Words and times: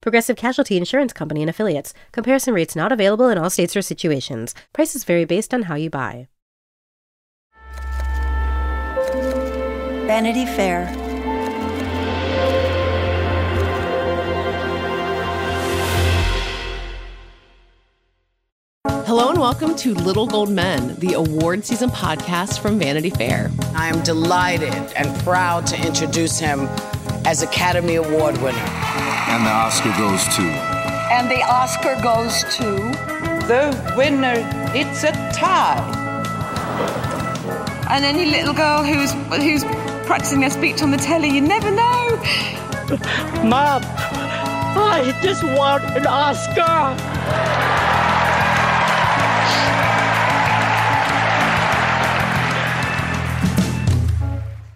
Progressive 0.00 0.36
Casualty 0.36 0.76
Insurance 0.76 1.12
Company 1.12 1.42
and 1.42 1.50
Affiliates. 1.50 1.94
Comparison 2.12 2.54
rates 2.54 2.76
not 2.76 2.92
available 2.92 3.28
in 3.28 3.38
all 3.38 3.50
states 3.50 3.76
or 3.76 3.82
situations. 3.82 4.54
Prices 4.72 5.04
vary 5.04 5.24
based 5.24 5.52
on 5.52 5.62
how 5.62 5.74
you 5.74 5.90
buy. 5.90 6.28
Vanity 10.06 10.46
Fair. 10.46 10.86
Hello 19.06 19.30
and 19.30 19.38
welcome 19.38 19.76
to 19.76 19.94
Little 19.94 20.26
Gold 20.26 20.50
Men, 20.50 20.96
the 20.96 21.12
award 21.12 21.64
season 21.64 21.90
podcast 21.90 22.58
from 22.58 22.78
Vanity 22.78 23.10
Fair. 23.10 23.50
I 23.74 23.86
am 23.86 24.02
delighted 24.02 24.74
and 24.96 25.16
proud 25.20 25.66
to 25.68 25.86
introduce 25.86 26.40
him 26.40 26.68
as 27.24 27.42
Academy 27.42 27.94
Award 27.94 28.36
winner. 28.42 28.95
And 29.28 29.44
the 29.44 29.50
Oscar 29.50 29.92
goes 29.98 30.24
to. 30.36 30.42
And 31.12 31.28
the 31.30 31.42
Oscar 31.42 32.00
goes 32.00 32.42
to. 32.56 32.66
The 33.46 33.94
winner, 33.96 34.34
it's 34.74 35.02
a 35.02 35.12
tie. 35.32 35.82
And 37.90 38.04
any 38.04 38.26
little 38.26 38.54
girl 38.54 38.84
who's 38.84 39.12
who's 39.42 39.64
practicing 40.06 40.40
their 40.40 40.50
speech 40.50 40.80
on 40.80 40.90
the 40.92 40.96
telly, 40.96 41.28
you 41.28 41.40
never 41.40 41.70
know. 41.70 42.16
Mom, 43.44 43.82
I 44.78 45.18
just 45.22 45.42
want 45.42 45.82
an 45.96 46.06
Oscar. 46.06 46.94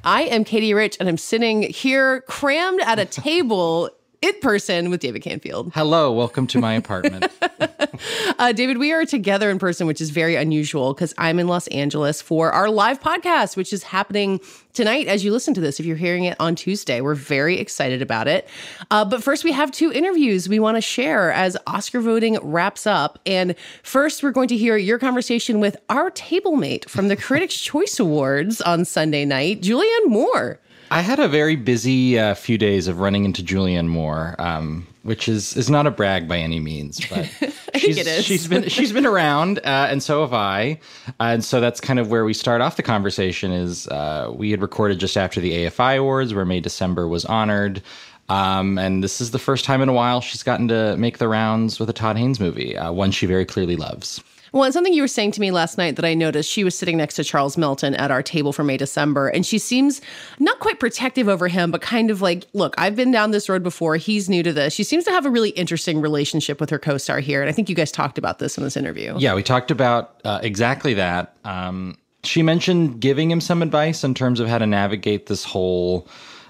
I 0.03 0.23
am 0.23 0.45
Katey 0.45 0.75
Rich, 0.75 0.97
and 0.99 1.09
I'm 1.09 1.19
sitting 1.19 1.63
here 1.63 2.23
crammed 2.23 2.81
at 2.81 2.99
a 2.99 3.05
table 3.05 3.91
in 4.23 4.39
person 4.41 4.91
with 4.91 5.01
David 5.01 5.23
Canfield. 5.23 5.73
Hello, 5.75 6.13
welcome 6.13 6.47
to 6.49 6.59
my 6.59 6.75
apartment. 6.75 7.33
uh, 8.39 8.53
David, 8.53 8.79
we 8.79 8.93
are 8.93 9.07
together 9.07 9.51
in 9.51 9.59
person, 9.59 9.87
which 9.87 10.01
is 10.01 10.11
very 10.11 10.37
unusual 10.37 10.93
because 10.93 11.15
I'm 11.17 11.39
in 11.39 11.49
Los 11.49 11.67
Angeles 11.69 12.21
for 12.21 12.53
our 12.53 12.69
live 12.69 13.01
podcast, 13.01 13.57
which 13.57 13.73
is 13.73 13.83
happening 13.83 14.41
tonight 14.73 15.07
as 15.07 15.25
you 15.25 15.33
listen 15.33 15.55
to 15.55 15.61
this. 15.61 15.81
If 15.81 15.87
you're 15.87 15.97
hearing 15.97 16.25
it 16.25 16.37
on 16.41 16.55
Tuesday, 16.55 17.01
we're 17.01 17.15
very 17.15 17.59
excited 17.59 18.03
about 18.03 18.29
it. 18.29 18.49
Uh, 18.91 19.05
but 19.05 19.23
first, 19.23 19.45
we 19.45 19.53
have 19.53 19.71
two 19.71 19.93
interviews 19.93 20.49
we 20.49 20.59
want 20.59 20.77
to 20.77 20.81
share 20.81 21.33
as 21.33 21.57
Oscar 21.67 22.01
voting 22.01 22.39
wraps 22.43 22.87
up. 22.87 23.19
And 23.27 23.55
first, 23.83 24.23
we're 24.23 24.31
going 24.31 24.49
to 24.49 24.57
hear 24.57 24.77
your 24.77 24.99
conversation 24.99 25.61
with 25.61 25.77
our 25.89 26.11
table 26.11 26.57
mate 26.57 26.89
from 26.89 27.09
the 27.09 27.17
Critics' 27.17 27.61
Choice 27.61 27.99
Awards 27.99 28.61
on 28.61 28.85
Sunday 28.85 29.25
night, 29.25 29.63
Julianne 29.63 30.07
Moore. 30.07 30.59
I 30.93 31.03
had 31.03 31.21
a 31.21 31.29
very 31.29 31.55
busy 31.55 32.19
uh, 32.19 32.35
few 32.35 32.59
days 32.59 32.89
of 32.89 32.99
running 32.99 33.25
into 33.25 33.45
Julianne 33.45 33.87
Moore, 33.87 34.35
um, 34.41 34.87
which 35.03 35.29
is 35.29 35.57
is 35.57 35.71
not 35.71 35.87
a 35.87 35.91
brag 35.91 36.29
by 36.29 36.39
any 36.39 36.61
means, 36.61 37.01
but 37.11 37.29
she's, 37.77 38.25
she's 38.25 38.49
been 38.49 38.69
she's 38.69 38.93
been 38.93 39.07
around, 39.07 39.59
uh, 39.61 39.89
and 39.91 40.03
so 40.03 40.21
have 40.23 40.35
I, 40.35 40.81
uh, 41.09 41.25
and 41.25 41.45
so 41.45 41.61
that's 41.61 41.81
kind 41.81 41.99
of 41.99 42.11
where 42.11 42.25
we 42.25 42.35
start 42.35 42.61
off 42.61 42.77
the 42.77 42.83
conversation. 42.83 43.53
Is 43.53 43.89
uh, 43.89 44.31
we 44.35 44.51
had 44.51 44.61
recorded 44.63 44.99
just 44.99 45.17
after 45.17 45.41
the 45.41 45.53
AFI 45.53 45.99
Awards, 45.99 46.35
where 46.35 46.45
May 46.45 46.61
December 46.61 47.09
was 47.09 47.25
honored. 47.25 47.83
Um, 48.29 48.79
and 48.79 49.03
this 49.03 49.21
is 49.21 49.33
the 49.33 49.41
first 49.41 49.65
time 49.65 49.83
in 49.83 49.89
a 49.89 49.93
while 49.93 50.21
she's 50.21 50.45
gotten 50.45 50.69
to 50.69 50.97
make 50.97 51.19
the 51.19 51.27
rounds 51.27 51.81
with 51.81 51.91
a 51.91 51.93
Todd 51.93 52.17
Haynes 52.17 52.39
movie, 52.39 52.77
uh, 52.77 52.93
one 52.93 53.11
she 53.11 53.27
very 53.27 53.45
clearly 53.45 53.75
loves. 53.75 54.23
Well, 54.53 54.65
and 54.65 54.73
something 54.73 54.93
you 54.93 55.03
were 55.03 55.09
saying 55.09 55.33
to 55.33 55.41
me 55.41 55.51
last 55.51 55.79
night 55.79 55.97
that 55.97 56.05
I 56.05 56.15
noticed, 56.15 56.51
she 56.51 56.65
was 56.65 56.77
sitting 56.77 56.97
next 56.97 57.15
to 57.15 57.25
Charles 57.25 57.57
Melton 57.57 57.95
at 57.95 58.11
our 58.11 58.23
table 58.23 58.53
for 58.53 58.65
May 58.65 58.77
December, 58.77 59.29
and 59.29 59.47
she 59.47 59.59
seems 59.59 60.01
not 60.39 60.59
quite 60.59 60.81
protective 60.81 61.29
over 61.29 61.49
him, 61.49 61.71
but 61.71 61.81
kind 61.83 62.11
of 62.11 62.21
like, 62.21 62.47
look, 62.53 62.75
I've 62.79 62.97
been 62.97 63.11
down 63.11 63.31
this 63.31 63.49
road 63.49 63.63
before. 63.63 63.97
He's 63.97 64.29
new 64.29 64.43
to 64.43 64.53
this. 64.53 64.75
She 64.75 64.85
seems 64.85 65.05
to 65.05 65.11
have 65.11 65.27
a 65.27 65.31
really 65.31 65.51
interesting 65.51 66.01
relationship 66.01 66.61
with 66.61 66.71
her 66.71 66.79
co-star 66.79 67.21
here, 67.21 67.41
and 67.41 67.49
I 67.49 67.53
think 67.53 67.69
you 67.69 67.75
guys 67.75 67.93
talked 67.93 68.19
about 68.19 68.39
this 68.39 68.59
in 68.59 68.65
this 68.65 68.77
interview. 68.77 69.15
Yeah, 69.19 69.35
we 69.35 69.43
talked 69.43 69.71
about 69.71 70.21
uh, 70.25 70.41
exactly 70.43 70.95
that. 70.95 71.37
Um, 71.45 71.97
she 72.25 72.43
mentioned 72.43 73.01
giving 73.01 73.31
him 73.31 73.41
some 73.41 73.63
advice 73.63 74.05
in 74.05 74.15
terms 74.15 74.41
of 74.41 74.49
how 74.49 74.59
to 74.59 74.67
navigate 74.67 75.27
this 75.27 75.45
whole 75.45 76.09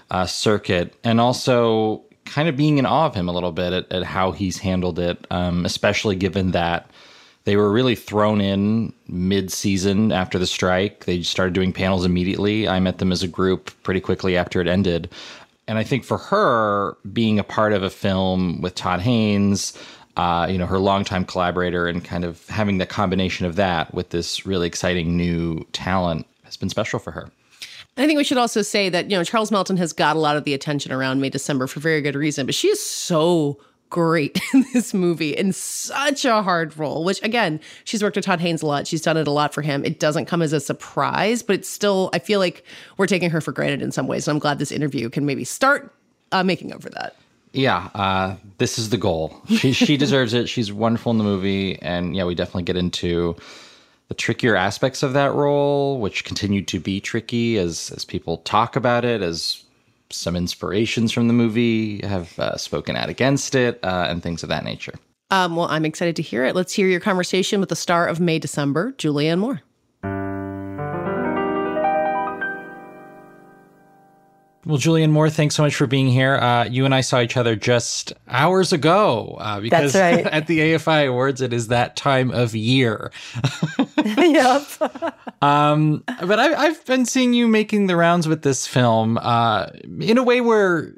uh, 0.09 0.25
circuit, 0.25 0.95
and 1.03 1.21
also 1.21 2.03
kind 2.25 2.47
of 2.47 2.55
being 2.55 2.77
in 2.77 2.85
awe 2.85 3.07
of 3.07 3.15
him 3.15 3.27
a 3.27 3.31
little 3.31 3.51
bit 3.51 3.73
at, 3.73 3.91
at 3.91 4.03
how 4.03 4.31
he's 4.31 4.57
handled 4.57 4.99
it, 4.99 5.25
um, 5.31 5.65
especially 5.65 6.15
given 6.15 6.51
that 6.51 6.89
they 7.43 7.55
were 7.55 7.71
really 7.71 7.95
thrown 7.95 8.39
in 8.41 8.93
mid-season 9.07 10.11
after 10.11 10.37
the 10.37 10.45
strike. 10.45 11.05
They 11.05 11.23
started 11.23 11.53
doing 11.53 11.73
panels 11.73 12.05
immediately. 12.05 12.67
I 12.67 12.79
met 12.79 12.99
them 12.99 13.11
as 13.11 13.23
a 13.23 13.27
group 13.27 13.71
pretty 13.83 13.99
quickly 13.99 14.37
after 14.37 14.61
it 14.61 14.67
ended. 14.67 15.09
And 15.67 15.77
I 15.77 15.83
think 15.83 16.03
for 16.03 16.17
her, 16.17 16.97
being 17.13 17.39
a 17.39 17.43
part 17.43 17.73
of 17.73 17.81
a 17.83 17.89
film 17.89 18.61
with 18.61 18.75
Todd 18.75 18.99
Haynes, 19.01 19.77
uh, 20.17 20.47
you 20.49 20.57
know, 20.57 20.65
her 20.65 20.79
longtime 20.79 21.25
collaborator, 21.25 21.87
and 21.87 22.03
kind 22.03 22.25
of 22.25 22.45
having 22.47 22.77
the 22.77 22.85
combination 22.85 23.45
of 23.45 23.55
that 23.55 23.93
with 23.93 24.09
this 24.09 24.45
really 24.45 24.67
exciting 24.67 25.15
new 25.15 25.65
talent 25.71 26.27
has 26.43 26.57
been 26.57 26.69
special 26.69 26.99
for 26.99 27.11
her. 27.11 27.31
I 27.97 28.07
think 28.07 28.17
we 28.17 28.23
should 28.23 28.37
also 28.37 28.61
say 28.61 28.89
that, 28.89 29.09
you 29.09 29.17
know, 29.17 29.23
Charles 29.23 29.51
Melton 29.51 29.77
has 29.77 29.93
got 29.93 30.15
a 30.15 30.19
lot 30.19 30.37
of 30.37 30.43
the 30.43 30.53
attention 30.53 30.91
around 30.91 31.21
May 31.21 31.29
December 31.29 31.67
for 31.67 31.79
very 31.79 32.01
good 32.01 32.15
reason, 32.15 32.45
but 32.45 32.55
she 32.55 32.67
is 32.67 32.83
so 32.83 33.57
great 33.91 34.41
in 34.53 34.65
this 34.73 34.91
movie 34.91 35.37
in 35.37 35.53
such 35.53 36.25
a 36.25 36.41
hard 36.41 36.75
role, 36.75 37.03
which 37.03 37.21
again, 37.21 37.59
she's 37.83 38.01
worked 38.01 38.15
with 38.15 38.25
Todd 38.25 38.39
Haynes 38.39 38.63
a 38.63 38.65
lot. 38.65 38.87
She's 38.87 39.01
done 39.01 39.17
it 39.17 39.27
a 39.27 39.31
lot 39.31 39.53
for 39.53 39.61
him. 39.61 39.85
It 39.85 39.99
doesn't 39.99 40.25
come 40.25 40.41
as 40.41 40.53
a 40.53 40.59
surprise, 40.59 41.43
but 41.43 41.55
it's 41.55 41.69
still, 41.69 42.09
I 42.13 42.17
feel 42.17 42.39
like 42.39 42.63
we're 42.97 43.05
taking 43.05 43.29
her 43.29 43.41
for 43.41 43.51
granted 43.51 43.83
in 43.83 43.91
some 43.91 44.07
ways. 44.07 44.27
And 44.27 44.35
I'm 44.35 44.39
glad 44.39 44.57
this 44.57 44.71
interview 44.71 45.09
can 45.09 45.27
maybe 45.27 45.43
start 45.43 45.93
uh, 46.31 46.43
making 46.43 46.73
up 46.73 46.81
for 46.81 46.89
that. 46.89 47.15
Yeah, 47.53 47.89
uh, 47.93 48.35
this 48.57 48.79
is 48.79 48.89
the 48.89 48.97
goal. 48.97 49.41
She, 49.49 49.73
she 49.73 49.97
deserves 50.05 50.33
it. 50.33 50.47
She's 50.47 50.71
wonderful 50.71 51.11
in 51.11 51.17
the 51.17 51.23
movie. 51.23 51.79
And 51.81 52.15
yeah, 52.15 52.23
we 52.23 52.33
definitely 52.33 52.63
get 52.63 52.77
into 52.77 53.35
the 54.07 54.15
trickier 54.15 54.55
aspects 54.55 55.03
of 55.03 55.13
that 55.13 55.33
role, 55.33 55.99
which 55.99 56.23
continue 56.23 56.61
to 56.63 56.79
be 56.79 56.99
tricky 57.01 57.57
as, 57.57 57.91
as 57.95 58.05
people 58.05 58.37
talk 58.37 58.75
about 58.75 59.05
it, 59.05 59.21
as 59.21 59.63
some 60.13 60.35
inspirations 60.35 61.11
from 61.11 61.27
the 61.27 61.33
movie 61.33 62.05
have 62.05 62.37
uh, 62.39 62.57
spoken 62.57 62.95
out 62.95 63.09
against 63.09 63.55
it, 63.55 63.79
uh, 63.83 64.07
and 64.09 64.21
things 64.21 64.43
of 64.43 64.49
that 64.49 64.63
nature. 64.63 64.93
Um, 65.29 65.55
well, 65.55 65.67
I'm 65.69 65.85
excited 65.85 66.15
to 66.17 66.21
hear 66.21 66.43
it. 66.43 66.55
Let's 66.55 66.73
hear 66.73 66.87
your 66.87 66.99
conversation 66.99 67.59
with 67.59 67.69
the 67.69 67.75
star 67.75 68.07
of 68.07 68.19
May 68.19 68.37
December, 68.37 68.91
Julianne 68.93 69.39
Moore. 69.39 69.61
Well, 74.63 74.77
Julianne 74.77 75.09
Moore, 75.09 75.29
thanks 75.29 75.55
so 75.55 75.63
much 75.63 75.73
for 75.73 75.87
being 75.87 76.07
here. 76.07 76.35
Uh, 76.35 76.65
you 76.65 76.85
and 76.85 76.93
I 76.93 77.01
saw 77.01 77.19
each 77.19 77.35
other 77.35 77.55
just 77.55 78.13
hours 78.27 78.71
ago 78.71 79.37
uh, 79.39 79.59
because 79.59 79.95
right. 79.95 80.25
at 80.27 80.45
the 80.45 80.59
AFI 80.59 81.07
Awards, 81.07 81.41
it 81.41 81.51
is 81.51 81.69
that 81.69 81.95
time 81.95 82.29
of 82.29 82.53
year. 82.53 83.11
yep. 84.05 84.61
Um, 85.41 86.03
but 86.21 86.39
I, 86.39 86.53
I've 86.53 86.85
been 86.85 87.05
seeing 87.05 87.33
you 87.33 87.47
making 87.47 87.87
the 87.87 87.95
rounds 87.95 88.27
with 88.27 88.43
this 88.43 88.67
film 88.67 89.17
uh, 89.17 89.67
in 89.99 90.17
a 90.17 90.23
way 90.23 90.41
where 90.41 90.93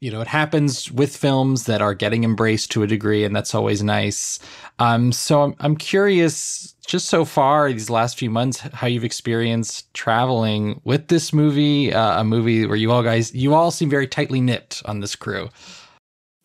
you 0.00 0.12
know 0.12 0.20
it 0.20 0.28
happens 0.28 0.92
with 0.92 1.16
films 1.16 1.64
that 1.64 1.82
are 1.82 1.94
getting 1.94 2.22
embraced 2.22 2.70
to 2.72 2.82
a 2.82 2.86
degree, 2.86 3.24
and 3.24 3.34
that's 3.34 3.54
always 3.54 3.82
nice. 3.82 4.38
Um, 4.78 5.10
so 5.10 5.42
I'm 5.42 5.54
I'm 5.58 5.76
curious, 5.76 6.74
just 6.86 7.08
so 7.08 7.24
far 7.24 7.72
these 7.72 7.90
last 7.90 8.18
few 8.18 8.30
months, 8.30 8.60
how 8.60 8.86
you've 8.86 9.04
experienced 9.04 9.92
traveling 9.94 10.80
with 10.84 11.08
this 11.08 11.32
movie, 11.32 11.92
uh, 11.92 12.20
a 12.20 12.24
movie 12.24 12.66
where 12.66 12.76
you 12.76 12.92
all 12.92 13.02
guys 13.02 13.34
you 13.34 13.54
all 13.54 13.72
seem 13.72 13.90
very 13.90 14.06
tightly 14.06 14.40
knit 14.40 14.80
on 14.84 15.00
this 15.00 15.16
crew. 15.16 15.48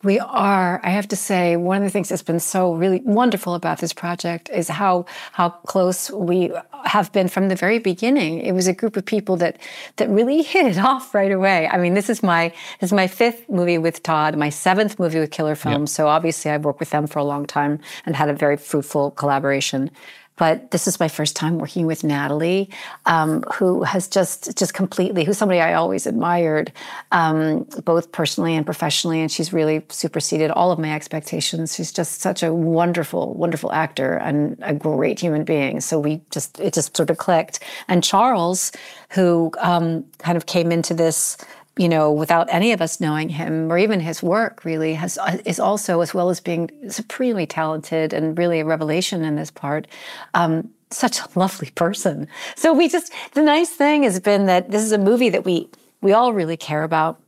We 0.04 0.18
are. 0.20 0.80
I 0.84 0.90
have 0.90 1.08
to 1.08 1.16
say, 1.16 1.56
one 1.56 1.78
of 1.78 1.82
the 1.84 1.90
things 1.90 2.10
that's 2.10 2.22
been 2.22 2.38
so 2.38 2.74
really 2.74 3.00
wonderful 3.04 3.54
about 3.54 3.78
this 3.78 3.92
project 3.92 4.50
is 4.50 4.68
how 4.68 5.06
how 5.32 5.50
close 5.50 6.10
we 6.10 6.52
have 6.84 7.10
been 7.12 7.28
from 7.28 7.48
the 7.48 7.56
very 7.56 7.78
beginning. 7.78 8.40
It 8.40 8.52
was 8.52 8.66
a 8.66 8.74
group 8.74 8.96
of 8.96 9.06
people 9.06 9.36
that 9.38 9.58
that 9.96 10.08
really 10.10 10.42
hit 10.42 10.66
it 10.66 10.78
off 10.90 11.14
right 11.14 11.32
away. 11.32 11.66
I 11.68 11.78
mean, 11.78 11.94
this 11.94 12.10
is 12.10 12.22
my 12.22 12.52
this 12.80 12.88
is 12.88 12.92
my 12.92 13.06
fifth 13.06 13.48
movie 13.48 13.78
with 13.78 14.02
Todd, 14.02 14.36
my 14.36 14.50
seventh 14.50 14.98
movie 14.98 15.18
with 15.18 15.30
Killer 15.30 15.54
Films. 15.54 15.90
Yep. 15.92 15.96
So 15.96 16.08
obviously, 16.08 16.50
I've 16.50 16.64
worked 16.64 16.80
with 16.80 16.90
them 16.90 17.06
for 17.06 17.18
a 17.18 17.24
long 17.24 17.46
time 17.46 17.80
and 18.04 18.14
had 18.14 18.28
a 18.28 18.34
very 18.34 18.58
fruitful 18.58 19.12
collaboration. 19.12 19.90
But 20.36 20.70
this 20.70 20.86
is 20.86 20.98
my 20.98 21.08
first 21.08 21.36
time 21.36 21.58
working 21.58 21.86
with 21.86 22.02
Natalie, 22.02 22.70
um, 23.06 23.42
who 23.54 23.82
has 23.84 24.08
just 24.08 24.56
just 24.56 24.74
completely, 24.74 25.24
who's 25.24 25.38
somebody 25.38 25.60
I 25.60 25.74
always 25.74 26.06
admired, 26.06 26.72
um, 27.12 27.64
both 27.84 28.10
personally 28.10 28.54
and 28.56 28.66
professionally, 28.66 29.20
and 29.20 29.30
she's 29.30 29.52
really 29.52 29.84
superseded 29.88 30.50
all 30.50 30.72
of 30.72 30.78
my 30.78 30.92
expectations. 30.92 31.74
She's 31.74 31.92
just 31.92 32.20
such 32.20 32.42
a 32.42 32.52
wonderful, 32.52 33.34
wonderful 33.34 33.72
actor 33.72 34.16
and 34.16 34.58
a 34.62 34.74
great 34.74 35.20
human 35.20 35.44
being. 35.44 35.80
So 35.80 36.00
we 36.00 36.20
just 36.30 36.58
it 36.58 36.74
just 36.74 36.96
sort 36.96 37.10
of 37.10 37.18
clicked. 37.18 37.60
And 37.88 38.02
Charles, 38.02 38.72
who 39.10 39.52
um, 39.60 40.04
kind 40.18 40.36
of 40.36 40.46
came 40.46 40.72
into 40.72 40.94
this 40.94 41.36
you 41.76 41.88
know, 41.88 42.12
without 42.12 42.46
any 42.50 42.72
of 42.72 42.80
us 42.80 43.00
knowing 43.00 43.28
him 43.28 43.70
or 43.70 43.78
even 43.78 44.00
his 44.00 44.22
work, 44.22 44.64
really 44.64 44.94
has 44.94 45.18
is 45.44 45.58
also, 45.58 46.00
as 46.00 46.14
well 46.14 46.30
as 46.30 46.40
being 46.40 46.70
supremely 46.88 47.46
talented 47.46 48.12
and 48.12 48.38
really 48.38 48.60
a 48.60 48.64
revelation 48.64 49.24
in 49.24 49.36
this 49.36 49.50
part, 49.50 49.86
um, 50.34 50.70
such 50.90 51.18
a 51.18 51.26
lovely 51.34 51.70
person. 51.70 52.28
So 52.54 52.72
we 52.72 52.88
just 52.88 53.12
the 53.32 53.42
nice 53.42 53.70
thing 53.70 54.04
has 54.04 54.20
been 54.20 54.46
that 54.46 54.70
this 54.70 54.82
is 54.82 54.92
a 54.92 54.98
movie 54.98 55.30
that 55.30 55.44
we 55.44 55.68
we 56.00 56.12
all 56.12 56.32
really 56.32 56.56
care 56.56 56.84
about, 56.84 57.20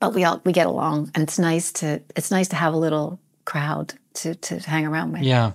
but 0.00 0.14
we 0.14 0.24
all 0.24 0.40
we 0.44 0.52
get 0.52 0.66
along, 0.66 1.10
and 1.14 1.22
it's 1.22 1.38
nice 1.38 1.70
to 1.72 2.02
it's 2.16 2.30
nice 2.30 2.48
to 2.48 2.56
have 2.56 2.74
a 2.74 2.78
little 2.78 3.20
crowd 3.44 3.94
to 4.14 4.34
to 4.34 4.58
hang 4.58 4.86
around 4.86 5.12
with. 5.12 5.22
Yeah. 5.22 5.52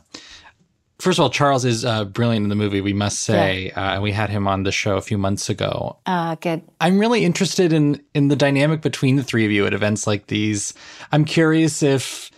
First 1.00 1.18
of 1.18 1.24
all, 1.24 1.30
Charles 1.30 1.64
is 1.64 1.86
uh, 1.86 2.04
brilliant 2.04 2.44
in 2.44 2.50
the 2.50 2.56
movie, 2.56 2.82
we 2.82 2.92
must 2.92 3.22
say. 3.22 3.68
Yeah. 3.68 3.98
Uh, 3.98 4.02
we 4.02 4.12
had 4.12 4.30
him 4.30 4.48
on 4.48 4.64
the 4.64 4.72
show 4.72 4.98
a 4.98 5.02
few 5.02 5.18
months 5.18 5.50
ago. 5.50 5.98
Uh, 6.06 6.36
good. 6.36 6.62
I'm 6.82 7.00
really 7.00 7.24
interested 7.24 7.72
in 7.72 8.04
in 8.14 8.28
the 8.28 8.36
dynamic 8.36 8.82
between 8.82 9.16
the 9.16 9.24
three 9.24 9.46
of 9.46 9.52
you 9.52 9.66
at 9.66 9.74
events 9.74 10.06
like 10.06 10.28
these. 10.28 10.74
I'm 11.14 11.24
curious 11.24 11.82
if 11.82 12.32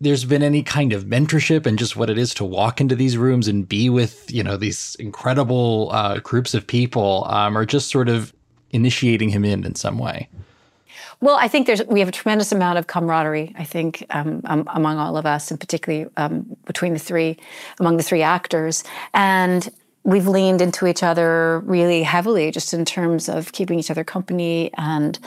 there's 0.00 0.24
been 0.24 0.42
any 0.42 0.62
kind 0.62 0.94
of 0.94 1.04
mentorship 1.04 1.66
and 1.66 1.78
just 1.78 1.94
what 1.94 2.08
it 2.08 2.16
is 2.16 2.32
to 2.34 2.44
walk 2.44 2.80
into 2.80 2.96
these 2.96 3.18
rooms 3.18 3.46
and 3.46 3.68
be 3.68 3.90
with 3.90 4.32
you 4.32 4.42
know 4.42 4.56
these 4.56 4.96
incredible 4.98 5.90
uh, 5.92 6.18
groups 6.20 6.54
of 6.54 6.66
people, 6.66 7.26
um, 7.28 7.58
or 7.58 7.66
just 7.66 7.90
sort 7.90 8.08
of 8.08 8.32
initiating 8.70 9.28
him 9.28 9.44
in 9.44 9.64
in 9.64 9.74
some 9.74 9.98
way. 9.98 10.30
Well, 11.22 11.36
I 11.36 11.46
think 11.46 11.68
there's 11.68 11.86
we 11.86 12.00
have 12.00 12.08
a 12.08 12.12
tremendous 12.12 12.50
amount 12.50 12.80
of 12.80 12.88
camaraderie. 12.88 13.54
I 13.56 13.62
think 13.62 14.04
um, 14.10 14.40
um, 14.44 14.68
among 14.74 14.98
all 14.98 15.16
of 15.16 15.24
us, 15.24 15.52
and 15.52 15.60
particularly 15.60 16.10
um, 16.16 16.56
between 16.66 16.94
the 16.94 16.98
three, 16.98 17.38
among 17.78 17.96
the 17.96 18.02
three 18.02 18.22
actors, 18.22 18.82
and 19.14 19.70
we've 20.02 20.26
leaned 20.26 20.60
into 20.60 20.84
each 20.84 21.04
other 21.04 21.60
really 21.60 22.02
heavily, 22.02 22.50
just 22.50 22.74
in 22.74 22.84
terms 22.84 23.28
of 23.28 23.52
keeping 23.52 23.78
each 23.78 23.90
other 23.90 24.04
company 24.04 24.70
and. 24.76 25.18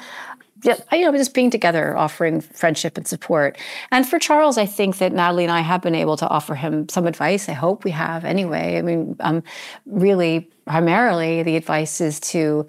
Yeah, 0.63 0.77
you 0.91 1.01
know, 1.01 1.11
just 1.11 1.35
being 1.35 1.51
together, 1.51 1.95
offering 1.95 2.41
friendship 2.41 2.97
and 2.97 3.07
support. 3.07 3.55
And 3.91 4.07
for 4.07 4.17
Charles, 4.17 4.57
I 4.57 4.65
think 4.65 4.97
that 4.97 5.13
Natalie 5.13 5.43
and 5.43 5.51
I 5.51 5.59
have 5.59 5.81
been 5.81 5.93
able 5.93 6.17
to 6.17 6.27
offer 6.27 6.55
him 6.55 6.89
some 6.89 7.05
advice. 7.05 7.47
I 7.49 7.51
hope 7.51 7.83
we 7.83 7.91
have 7.91 8.25
anyway. 8.25 8.79
I 8.79 8.81
mean, 8.81 9.15
um, 9.19 9.43
really, 9.85 10.49
primarily, 10.65 11.43
the 11.43 11.55
advice 11.55 12.01
is 12.01 12.19
to 12.31 12.65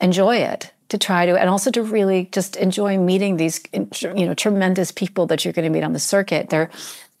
enjoy 0.00 0.38
it 0.38 0.72
to 0.92 0.98
try 0.98 1.24
to 1.24 1.40
and 1.40 1.48
also 1.48 1.70
to 1.70 1.82
really 1.82 2.28
just 2.32 2.54
enjoy 2.56 2.98
meeting 2.98 3.38
these 3.38 3.60
you 3.72 4.26
know 4.26 4.34
tremendous 4.34 4.92
people 4.92 5.26
that 5.26 5.42
you're 5.42 5.52
going 5.52 5.64
to 5.64 5.70
meet 5.70 5.82
on 5.82 5.94
the 5.94 5.98
circuit. 5.98 6.50
There 6.50 6.70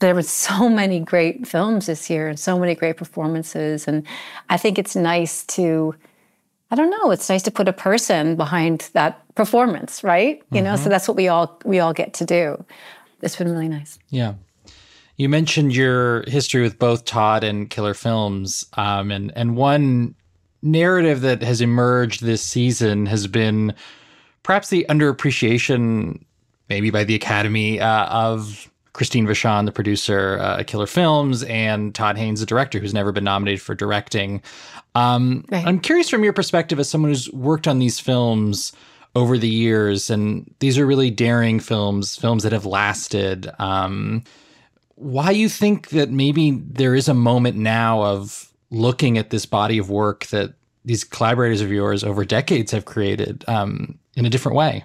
there 0.00 0.14
were 0.14 0.22
so 0.22 0.68
many 0.82 1.00
great 1.00 1.48
films 1.48 1.86
this 1.86 2.10
year 2.10 2.28
and 2.28 2.38
so 2.38 2.58
many 2.58 2.74
great 2.74 2.96
performances. 2.96 3.88
And 3.88 4.06
i 4.50 4.56
think 4.58 4.78
it's 4.78 4.94
nice 4.94 5.44
to 5.56 5.94
i 6.70 6.76
don't 6.76 6.90
know 6.90 7.10
it's 7.10 7.28
nice 7.28 7.42
to 7.42 7.50
put 7.50 7.66
a 7.66 7.72
person 7.72 8.36
behind 8.36 8.90
that 8.92 9.24
performance 9.34 10.04
right? 10.04 10.36
You 10.50 10.58
mm-hmm. 10.58 10.64
know 10.64 10.76
so 10.76 10.82
mm-hmm. 10.82 10.90
that's 10.90 11.08
what 11.08 11.16
we 11.16 11.28
all 11.28 11.58
we 11.64 11.80
all 11.80 11.94
get 11.94 12.12
to 12.14 12.26
do. 12.26 12.62
It's 13.22 13.36
been 13.36 13.50
really 13.50 13.68
nice. 13.68 13.98
Yeah. 14.10 14.34
You 15.16 15.28
mentioned 15.28 15.74
your 15.74 16.24
history 16.28 16.62
with 16.62 16.78
both 16.78 17.04
Todd 17.04 17.44
and 17.44 17.70
Killer 17.70 17.94
Films, 17.94 18.66
um, 18.74 19.10
and 19.10 19.32
and 19.36 19.56
one 19.56 20.14
narrative 20.62 21.20
that 21.22 21.42
has 21.42 21.60
emerged 21.60 22.22
this 22.22 22.42
season 22.42 23.06
has 23.06 23.26
been 23.26 23.74
perhaps 24.42 24.68
the 24.68 24.86
underappreciation, 24.88 26.22
maybe 26.68 26.90
by 26.90 27.04
the 27.04 27.14
Academy, 27.14 27.80
uh, 27.80 28.06
of 28.06 28.70
Christine 28.92 29.26
Vachon, 29.26 29.64
the 29.64 29.72
producer 29.72 30.38
uh, 30.38 30.60
at 30.60 30.66
Killer 30.66 30.86
Films, 30.86 31.42
and 31.44 31.94
Todd 31.94 32.16
Haynes, 32.18 32.40
the 32.40 32.46
director, 32.46 32.78
who's 32.78 32.94
never 32.94 33.10
been 33.12 33.24
nominated 33.24 33.62
for 33.62 33.74
directing. 33.74 34.42
Um, 34.94 35.44
right. 35.50 35.66
I'm 35.66 35.80
curious 35.80 36.10
from 36.10 36.24
your 36.24 36.34
perspective 36.34 36.78
as 36.78 36.88
someone 36.88 37.10
who's 37.10 37.30
worked 37.32 37.66
on 37.66 37.78
these 37.78 37.98
films 37.98 38.72
over 39.14 39.38
the 39.38 39.48
years, 39.48 40.10
and 40.10 40.52
these 40.60 40.78
are 40.78 40.86
really 40.86 41.10
daring 41.10 41.60
films, 41.60 42.16
films 42.16 42.42
that 42.42 42.52
have 42.52 42.66
lasted. 42.66 43.50
Um, 43.58 44.24
why 44.96 45.30
you 45.30 45.48
think 45.48 45.90
that 45.90 46.10
maybe 46.10 46.52
there 46.52 46.94
is 46.94 47.08
a 47.08 47.14
moment 47.14 47.56
now 47.56 48.02
of 48.02 48.51
looking 48.72 49.18
at 49.18 49.30
this 49.30 49.46
body 49.46 49.78
of 49.78 49.90
work 49.90 50.26
that 50.26 50.54
these 50.84 51.04
collaborators 51.04 51.60
of 51.60 51.70
yours 51.70 52.02
over 52.02 52.24
decades 52.24 52.72
have 52.72 52.84
created 52.84 53.44
um, 53.46 53.98
in 54.16 54.26
a 54.26 54.30
different 54.30 54.56
way? 54.56 54.84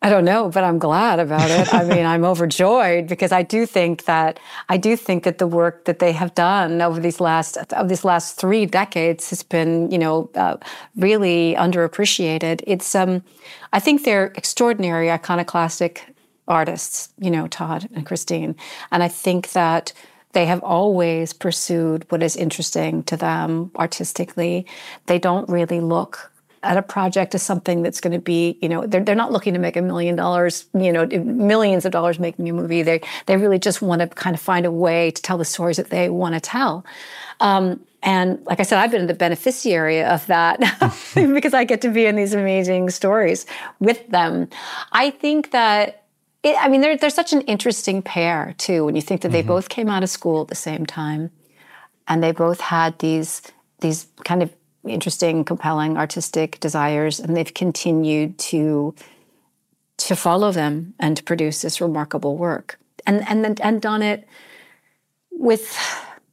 I 0.00 0.10
don't 0.10 0.24
know, 0.24 0.48
but 0.48 0.62
I'm 0.62 0.78
glad 0.78 1.18
about 1.18 1.50
it. 1.50 1.74
I 1.74 1.82
mean, 1.82 2.06
I'm 2.06 2.24
overjoyed 2.24 3.08
because 3.08 3.32
I 3.32 3.42
do 3.42 3.66
think 3.66 4.04
that 4.04 4.38
I 4.68 4.76
do 4.76 4.94
think 4.96 5.24
that 5.24 5.38
the 5.38 5.46
work 5.46 5.86
that 5.86 5.98
they 5.98 6.12
have 6.12 6.36
done 6.36 6.80
over 6.80 7.00
these 7.00 7.20
last 7.20 7.56
of 7.72 7.88
these 7.88 8.04
last 8.04 8.36
three 8.36 8.64
decades 8.64 9.28
has 9.30 9.42
been, 9.42 9.90
you 9.90 9.98
know, 9.98 10.30
uh, 10.36 10.56
really 10.96 11.56
underappreciated. 11.58 12.62
It's, 12.64 12.94
um, 12.94 13.24
I 13.72 13.80
think 13.80 14.04
they're 14.04 14.26
extraordinary 14.36 15.10
iconoclastic 15.10 16.14
artists, 16.46 17.08
you 17.18 17.30
know, 17.30 17.48
Todd 17.48 17.88
and 17.92 18.06
Christine, 18.06 18.54
and 18.92 19.02
I 19.02 19.08
think 19.08 19.50
that 19.50 19.92
they 20.32 20.46
have 20.46 20.62
always 20.62 21.32
pursued 21.32 22.04
what 22.10 22.22
is 22.22 22.36
interesting 22.36 23.02
to 23.04 23.16
them 23.16 23.70
artistically. 23.76 24.66
They 25.06 25.18
don't 25.18 25.48
really 25.48 25.80
look 25.80 26.30
at 26.62 26.76
a 26.76 26.82
project 26.82 27.34
as 27.34 27.42
something 27.42 27.82
that's 27.82 28.00
going 28.00 28.12
to 28.12 28.18
be, 28.18 28.58
you 28.60 28.68
know, 28.68 28.86
they're, 28.86 29.02
they're 29.02 29.14
not 29.14 29.32
looking 29.32 29.54
to 29.54 29.60
make 29.60 29.76
a 29.76 29.82
million 29.82 30.16
dollars, 30.16 30.66
you 30.74 30.92
know, 30.92 31.06
millions 31.06 31.84
of 31.84 31.92
dollars 31.92 32.18
making 32.18 32.48
a 32.48 32.52
movie. 32.52 32.82
They 32.82 33.00
they 33.26 33.36
really 33.36 33.58
just 33.58 33.80
want 33.80 34.00
to 34.00 34.08
kind 34.08 34.34
of 34.34 34.40
find 34.40 34.66
a 34.66 34.72
way 34.72 35.10
to 35.12 35.22
tell 35.22 35.38
the 35.38 35.44
stories 35.44 35.76
that 35.76 35.90
they 35.90 36.10
want 36.10 36.34
to 36.34 36.40
tell. 36.40 36.84
Um, 37.40 37.80
and 38.02 38.44
like 38.46 38.60
I 38.60 38.62
said, 38.62 38.78
I've 38.78 38.90
been 38.90 39.06
the 39.06 39.14
beneficiary 39.14 40.02
of 40.02 40.26
that 40.26 40.60
because 41.14 41.54
I 41.54 41.64
get 41.64 41.80
to 41.82 41.90
be 41.90 42.06
in 42.06 42.16
these 42.16 42.34
amazing 42.34 42.90
stories 42.90 43.46
with 43.80 44.06
them. 44.08 44.48
I 44.92 45.10
think 45.10 45.50
that 45.50 46.04
it, 46.42 46.56
I 46.58 46.68
mean, 46.68 46.80
they're, 46.80 46.96
they're 46.96 47.10
such 47.10 47.32
an 47.32 47.42
interesting 47.42 48.02
pair, 48.02 48.54
too, 48.58 48.84
when 48.84 48.94
you 48.94 49.02
think 49.02 49.22
that 49.22 49.32
they 49.32 49.40
mm-hmm. 49.40 49.48
both 49.48 49.68
came 49.68 49.88
out 49.88 50.02
of 50.02 50.10
school 50.10 50.42
at 50.42 50.48
the 50.48 50.54
same 50.54 50.86
time 50.86 51.30
and 52.06 52.22
they 52.22 52.32
both 52.32 52.60
had 52.60 52.98
these, 53.00 53.42
these 53.80 54.06
kind 54.24 54.42
of 54.42 54.52
interesting, 54.86 55.44
compelling 55.44 55.96
artistic 55.96 56.60
desires, 56.60 57.20
and 57.20 57.36
they've 57.36 57.52
continued 57.52 58.38
to, 58.38 58.94
to 59.98 60.16
follow 60.16 60.52
them 60.52 60.94
and 60.98 61.16
to 61.16 61.22
produce 61.22 61.62
this 61.62 61.80
remarkable 61.80 62.36
work. 62.36 62.78
And, 63.06 63.26
and, 63.28 63.60
and 63.60 63.82
done 63.82 64.02
it 64.02 64.28
with 65.30 65.76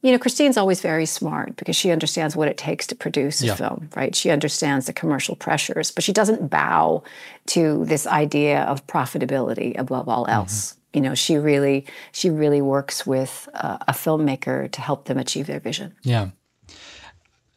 you 0.02 0.12
know, 0.12 0.18
Christine's 0.18 0.56
always 0.56 0.80
very 0.80 1.06
smart 1.06 1.56
because 1.56 1.74
she 1.74 1.90
understands 1.90 2.36
what 2.36 2.48
it 2.48 2.58
takes 2.58 2.86
to 2.88 2.94
produce 2.94 3.42
a 3.42 3.46
yeah. 3.46 3.54
film, 3.54 3.88
right? 3.96 4.14
She 4.14 4.30
understands 4.30 4.86
the 4.86 4.92
commercial 4.92 5.34
pressures, 5.34 5.90
but 5.90 6.04
she 6.04 6.12
doesn't 6.12 6.48
bow 6.48 7.02
to 7.46 7.84
this 7.84 8.06
idea 8.06 8.62
of 8.64 8.86
profitability 8.86 9.76
above 9.78 10.08
all 10.08 10.24
mm-hmm. 10.24 10.32
else. 10.34 10.72
Mm-hmm. 10.72 10.80
You 10.92 11.02
know, 11.02 11.14
she 11.14 11.36
really, 11.36 11.86
she 12.12 12.30
really 12.30 12.62
works 12.62 13.06
with 13.06 13.48
uh, 13.54 13.78
a 13.88 13.92
filmmaker 13.92 14.70
to 14.70 14.80
help 14.80 15.06
them 15.06 15.18
achieve 15.18 15.46
their 15.46 15.60
vision. 15.60 15.94
Yeah. 16.02 16.30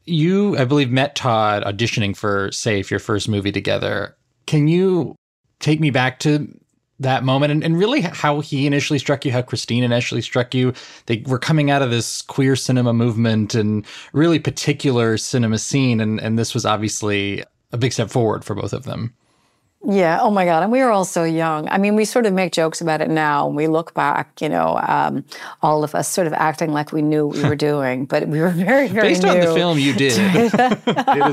You, 0.05 0.57
I 0.57 0.65
believe, 0.65 0.89
met 0.89 1.15
Todd 1.15 1.63
auditioning 1.63 2.17
for 2.17 2.51
Safe, 2.51 2.89
your 2.89 2.99
first 2.99 3.29
movie 3.29 3.51
together. 3.51 4.17
Can 4.47 4.67
you 4.67 5.15
take 5.59 5.79
me 5.79 5.91
back 5.91 6.19
to 6.19 6.58
that 6.99 7.23
moment 7.23 7.51
and, 7.51 7.63
and 7.63 7.77
really 7.77 8.01
how 8.01 8.41
he 8.41 8.67
initially 8.67 8.99
struck 8.99 9.25
you, 9.25 9.31
how 9.31 9.41
Christine 9.41 9.83
initially 9.83 10.21
struck 10.21 10.53
you. 10.53 10.73
They 11.05 11.23
were 11.27 11.39
coming 11.39 11.71
out 11.71 11.81
of 11.81 11.91
this 11.91 12.21
queer 12.21 12.55
cinema 12.55 12.93
movement 12.93 13.55
and 13.55 13.85
really 14.13 14.39
particular 14.39 15.17
cinema 15.17 15.57
scene. 15.59 16.01
And, 16.01 16.19
and 16.19 16.37
this 16.37 16.53
was 16.53 16.65
obviously 16.65 17.43
a 17.71 17.77
big 17.77 17.93
step 17.93 18.09
forward 18.09 18.43
for 18.43 18.55
both 18.55 18.73
of 18.73 18.83
them. 18.83 19.13
Yeah. 19.87 20.19
Oh 20.21 20.29
my 20.29 20.43
God. 20.43 20.61
And 20.61 20.73
we 20.73 20.79
were 20.81 20.91
all 20.91 21.05
so 21.05 21.23
young. 21.23 21.69
I 21.69 21.77
mean, 21.77 21.95
we 21.95 22.03
sort 22.03 22.25
of 22.25 22.33
make 22.33 22.51
jokes 22.51 22.81
about 22.81 22.99
it 22.99 23.09
now. 23.09 23.47
And 23.47 23.55
we 23.55 23.67
look 23.67 23.93
back, 23.93 24.41
you 24.41 24.49
know, 24.49 24.77
um, 24.85 25.23
all 25.61 25.85
of 25.85 25.95
us 25.95 26.09
sort 26.09 26.27
of 26.27 26.33
acting 26.33 26.73
like 26.73 26.91
we 26.91 27.01
knew 27.01 27.27
what 27.27 27.37
we 27.37 27.43
were 27.43 27.55
doing, 27.71 28.05
but 28.05 28.27
we 28.27 28.41
were 28.41 28.49
very, 28.49 28.89
very 28.89 29.09
Based 29.09 29.23
new. 29.23 29.29
on 29.29 29.39
the 29.39 29.53
film 29.53 29.79
you 29.79 29.93
did, 29.93 30.13
it 30.17 30.45
is 30.45 30.53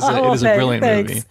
a, 0.05 0.27
it 0.29 0.35
is 0.35 0.43
a 0.45 0.55
brilliant 0.55 0.85
Thanks. 0.85 1.13
movie. 1.13 1.25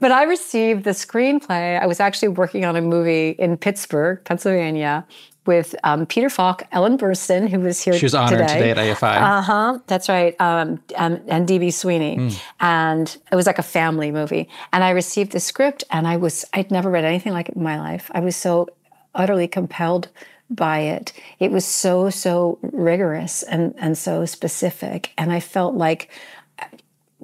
But 0.00 0.12
I 0.12 0.24
received 0.24 0.84
the 0.84 0.90
screenplay. 0.90 1.80
I 1.80 1.86
was 1.86 2.00
actually 2.00 2.28
working 2.28 2.64
on 2.64 2.76
a 2.76 2.80
movie 2.80 3.30
in 3.30 3.56
Pittsburgh, 3.56 4.22
Pennsylvania, 4.24 5.06
with 5.46 5.74
um, 5.82 6.04
Peter 6.04 6.28
Falk, 6.28 6.62
Ellen 6.72 6.98
Burstyn, 6.98 7.48
who 7.48 7.60
was 7.60 7.80
here. 7.80 7.94
She 7.94 8.04
was 8.04 8.14
honored 8.14 8.46
today, 8.46 8.74
today 8.74 8.90
at 8.90 8.98
AFI. 8.98 9.16
Uh 9.16 9.42
huh. 9.42 9.78
That's 9.86 10.08
right. 10.08 10.38
Um, 10.40 10.80
um, 10.96 11.20
and 11.26 11.48
DB 11.48 11.72
Sweeney, 11.72 12.16
mm. 12.16 12.42
and 12.60 13.16
it 13.32 13.34
was 13.34 13.46
like 13.46 13.58
a 13.58 13.62
family 13.62 14.10
movie. 14.10 14.48
And 14.72 14.84
I 14.84 14.90
received 14.90 15.32
the 15.32 15.40
script, 15.40 15.84
and 15.90 16.06
I 16.06 16.16
was 16.16 16.44
I'd 16.52 16.70
never 16.70 16.90
read 16.90 17.04
anything 17.04 17.32
like 17.32 17.48
it 17.48 17.56
in 17.56 17.62
my 17.62 17.78
life. 17.80 18.10
I 18.14 18.20
was 18.20 18.36
so 18.36 18.68
utterly 19.14 19.48
compelled 19.48 20.08
by 20.50 20.80
it. 20.80 21.12
It 21.38 21.50
was 21.50 21.64
so, 21.64 22.10
so 22.10 22.58
rigorous 22.62 23.42
and, 23.42 23.74
and 23.78 23.98
so 23.98 24.24
specific. 24.24 25.12
And 25.18 25.32
I 25.32 25.40
felt 25.40 25.74
like, 25.74 26.10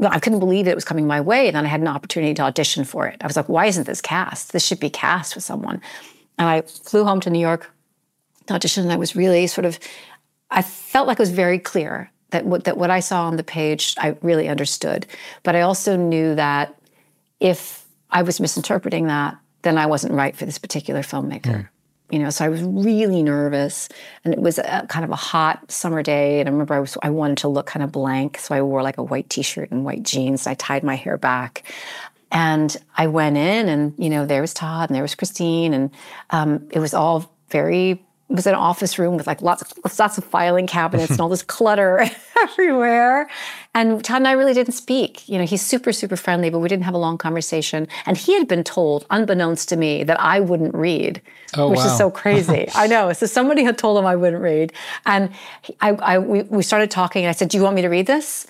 I 0.03 0.19
couldn't 0.19 0.41
believe 0.41 0.67
it 0.67 0.75
was 0.75 0.85
coming 0.85 1.07
my 1.07 1.21
way. 1.21 1.47
And 1.47 1.57
then 1.57 1.65
I 1.65 1.69
had 1.69 1.81
an 1.81 1.89
opportunity 1.89 2.35
to 2.35 2.43
audition 2.43 2.85
for 2.85 3.07
it. 3.07 3.17
I 3.21 3.27
was 3.27 3.37
like, 3.37 3.49
why 3.49 3.67
isn't 3.67 3.87
this 3.87 4.01
cast? 4.01 4.53
This 4.53 4.65
should 4.67 4.81
be 4.81 4.91
cast 4.91 5.35
with 5.35 5.45
someone. 5.45 5.81
And 6.39 6.49
I 6.49 6.63
flew 6.63 7.05
home 7.05 7.21
to 7.21 7.31
New 7.31 7.39
York 7.39 7.71
to 8.47 8.55
audition. 8.55 8.85
And 8.85 8.93
I 8.93 8.97
was 8.97 9.15
really 9.15 9.47
sort 9.47 9.65
of, 9.65 9.79
I 10.51 10.63
felt 10.63 11.07
like 11.07 11.19
it 11.19 11.23
was 11.23 11.31
very 11.31 11.59
clear 11.59 12.11
that 12.31 12.45
what, 12.45 12.65
that 12.65 12.77
what 12.77 12.91
I 12.91 13.01
saw 13.01 13.27
on 13.27 13.37
the 13.37 13.45
page, 13.45 13.95
I 13.99 14.17
really 14.21 14.49
understood. 14.49 15.07
But 15.45 15.55
I 15.55 15.61
also 15.61 15.97
knew 15.97 16.35
that 16.35 16.75
if 17.39 17.85
I 18.11 18.23
was 18.23 18.41
misinterpreting 18.41 19.07
that, 19.07 19.37
then 19.63 19.79
I 19.79 19.87
wasn't 19.87 20.15
right 20.15 20.37
for 20.37 20.45
this 20.45 20.59
particular 20.59 21.03
filmmaker. 21.03 21.43
Mm. 21.43 21.69
You 22.11 22.19
know, 22.19 22.31
so 22.31 22.45
I 22.45 22.49
was 22.49 22.63
really 22.63 23.23
nervous, 23.23 23.89
and 24.25 24.35
it 24.35 24.41
was 24.41 24.59
a, 24.59 24.87
kind 24.89 25.05
of 25.05 25.11
a 25.11 25.17
hot 25.17 25.71
summer 25.73 26.03
day. 26.03 26.41
And 26.41 26.49
I 26.49 26.53
remember 26.53 26.75
I 26.75 26.81
was 26.81 26.97
I 27.03 27.11
wanted 27.11 27.39
to 27.39 27.49
look 27.49 27.67
kind 27.67 27.83
of 27.83 27.93
blank, 27.93 28.39
so 28.39 28.55
I 28.55 28.63
wore 28.63 28.83
like 28.83 28.99
a 28.99 29.03
white 29.03 29.31
T-shirt 29.31 29.71
and 29.71 29.85
white 29.85 30.03
jeans. 30.03 30.47
and 30.47 30.53
I 30.53 30.55
tied 30.55 30.85
my 30.85 30.97
hair 30.97 31.17
back, 31.17 31.65
and 32.31 32.77
I 32.97 33.07
went 33.07 33.37
in, 33.37 33.69
and 33.69 33.95
you 33.97 34.11
know, 34.11 34.27
there 34.27 34.43
was 34.43 34.53
Todd, 34.53 34.91
and 34.91 34.95
there 34.95 35.03
was 35.03 35.15
Christine, 35.15 35.73
and 35.73 35.91
um, 36.31 36.69
it 36.71 36.79
was 36.79 36.93
all 36.95 37.33
very 37.49 38.05
was 38.29 38.47
an 38.47 38.55
office 38.55 38.99
room 38.99 39.17
with 39.17 39.27
like 39.27 39.43
lots 39.43 39.63
of 39.63 39.99
lots 39.99 40.17
of 40.17 40.25
filing 40.25 40.67
cabinets 40.67 41.11
and 41.11 41.21
all 41.21 41.29
this 41.29 41.43
clutter 41.43 42.09
everywhere. 42.43 43.29
And 43.75 44.03
Todd 44.03 44.19
and 44.19 44.29
I 44.29 44.33
really 44.33 44.55
didn't 44.55 44.73
speak. 44.73 45.29
You 45.29 45.37
know, 45.39 45.45
he's 45.45 45.61
super, 45.61 45.93
super 45.93 46.17
friendly, 46.17 46.49
but 46.49 46.61
we 46.61 46.69
didn't 46.69 46.85
have 46.85 46.95
a 46.95 46.99
long 46.99 47.19
conversation. 47.19 47.87
And 48.07 48.17
he 48.17 48.35
had 48.35 48.49
been 48.49 48.65
told, 48.65 49.05
unbeknownst 49.11 49.69
to 49.71 49.77
me, 49.77 50.05
that 50.05 50.19
I 50.21 50.41
wouldn't 50.41 50.75
read, 50.75 51.21
oh, 51.57 51.69
which 51.69 51.79
wow. 51.79 51.87
is 51.87 51.99
so 51.99 52.11
crazy. 52.23 52.69
I 52.75 52.87
know. 52.87 53.13
So 53.13 53.27
somebody 53.27 53.63
had 53.63 53.77
told 53.77 53.99
him 53.99 54.07
I 54.07 54.17
wouldn't 54.17 54.43
read. 54.43 54.73
And 55.05 55.31
I, 55.81 55.91
I 55.91 56.19
we, 56.19 56.43
we 56.43 56.63
started 56.63 56.91
talking 56.91 57.25
and 57.25 57.31
I 57.31 57.33
said, 57.33 57.49
Do 57.49 57.59
you 57.59 57.63
want 57.63 57.77
me 57.77 57.83
to 57.83 57.89
read 57.89 58.07
this? 58.07 58.47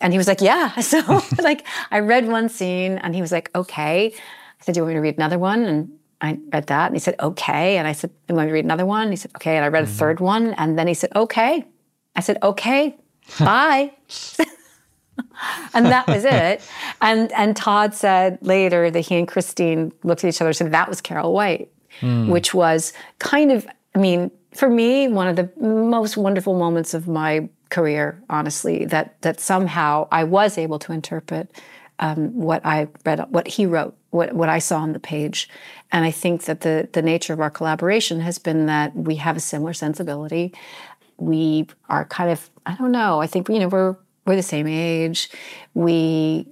And 0.00 0.12
he 0.12 0.18
was 0.18 0.28
like, 0.28 0.40
Yeah. 0.40 0.72
So 0.82 1.22
like 1.42 1.66
I 1.90 2.00
read 2.00 2.28
one 2.28 2.50
scene 2.50 2.98
and 2.98 3.14
he 3.14 3.22
was 3.22 3.32
like, 3.32 3.50
Okay. 3.54 4.12
I 4.14 4.64
said, 4.64 4.74
Do 4.74 4.80
you 4.80 4.84
want 4.84 4.90
me 4.90 4.94
to 4.96 5.00
read 5.00 5.16
another 5.16 5.38
one? 5.38 5.62
And 5.62 5.99
I 6.20 6.38
read 6.52 6.66
that 6.66 6.86
and 6.86 6.96
he 6.96 7.00
said, 7.00 7.16
okay. 7.20 7.78
And 7.78 7.88
I 7.88 7.92
said, 7.92 8.10
you 8.28 8.34
want 8.34 8.46
me 8.46 8.50
to 8.50 8.54
read 8.54 8.64
another 8.64 8.86
one? 8.86 9.02
And 9.02 9.12
he 9.12 9.16
said, 9.16 9.32
okay. 9.36 9.56
And 9.56 9.64
I 9.64 9.68
read 9.68 9.84
mm-hmm. 9.84 9.92
a 9.92 9.96
third 9.96 10.20
one. 10.20 10.54
And 10.54 10.78
then 10.78 10.86
he 10.86 10.94
said, 10.94 11.10
okay. 11.16 11.64
I 12.16 12.20
said, 12.20 12.38
okay, 12.42 12.96
bye. 13.38 13.92
and 15.74 15.86
that 15.86 16.06
was 16.06 16.24
it. 16.24 16.62
And 17.02 17.32
and 17.32 17.56
Todd 17.56 17.94
said 17.94 18.38
later 18.42 18.90
that 18.90 19.00
he 19.00 19.16
and 19.16 19.26
Christine 19.26 19.90
looked 20.02 20.22
at 20.22 20.28
each 20.28 20.42
other 20.42 20.50
and 20.50 20.56
said, 20.56 20.72
that 20.72 20.86
was 20.86 21.00
Carol 21.00 21.32
White, 21.32 21.72
mm. 22.00 22.28
which 22.28 22.52
was 22.52 22.92
kind 23.18 23.50
of, 23.50 23.66
I 23.94 23.98
mean, 23.98 24.30
for 24.52 24.68
me, 24.68 25.08
one 25.08 25.26
of 25.26 25.36
the 25.36 25.50
most 25.58 26.18
wonderful 26.18 26.58
moments 26.58 26.92
of 26.92 27.08
my 27.08 27.48
career, 27.70 28.22
honestly, 28.28 28.84
that 28.86 29.20
that 29.22 29.40
somehow 29.40 30.08
I 30.12 30.24
was 30.24 30.58
able 30.58 30.78
to 30.80 30.92
interpret 30.92 31.50
um, 32.00 32.34
what 32.34 32.64
I 32.64 32.88
read, 33.04 33.26
what 33.30 33.46
he 33.46 33.66
wrote, 33.66 33.96
what, 34.10 34.32
what 34.32 34.48
I 34.48 34.58
saw 34.58 34.78
on 34.78 34.92
the 34.92 34.98
page. 34.98 35.48
And 35.92 36.04
I 36.04 36.10
think 36.10 36.44
that 36.44 36.62
the, 36.62 36.88
the 36.92 37.02
nature 37.02 37.32
of 37.32 37.40
our 37.40 37.50
collaboration 37.50 38.20
has 38.20 38.38
been 38.38 38.66
that 38.66 38.96
we 38.96 39.16
have 39.16 39.36
a 39.36 39.40
similar 39.40 39.74
sensibility. 39.74 40.52
We 41.18 41.68
are 41.88 42.06
kind 42.06 42.30
of, 42.30 42.50
I 42.66 42.74
don't 42.74 42.92
know, 42.92 43.20
I 43.20 43.26
think, 43.26 43.48
you 43.48 43.58
know, 43.58 43.68
we're, 43.68 43.96
we're 44.24 44.36
the 44.36 44.42
same 44.42 44.66
age. 44.66 45.30
We, 45.74 46.46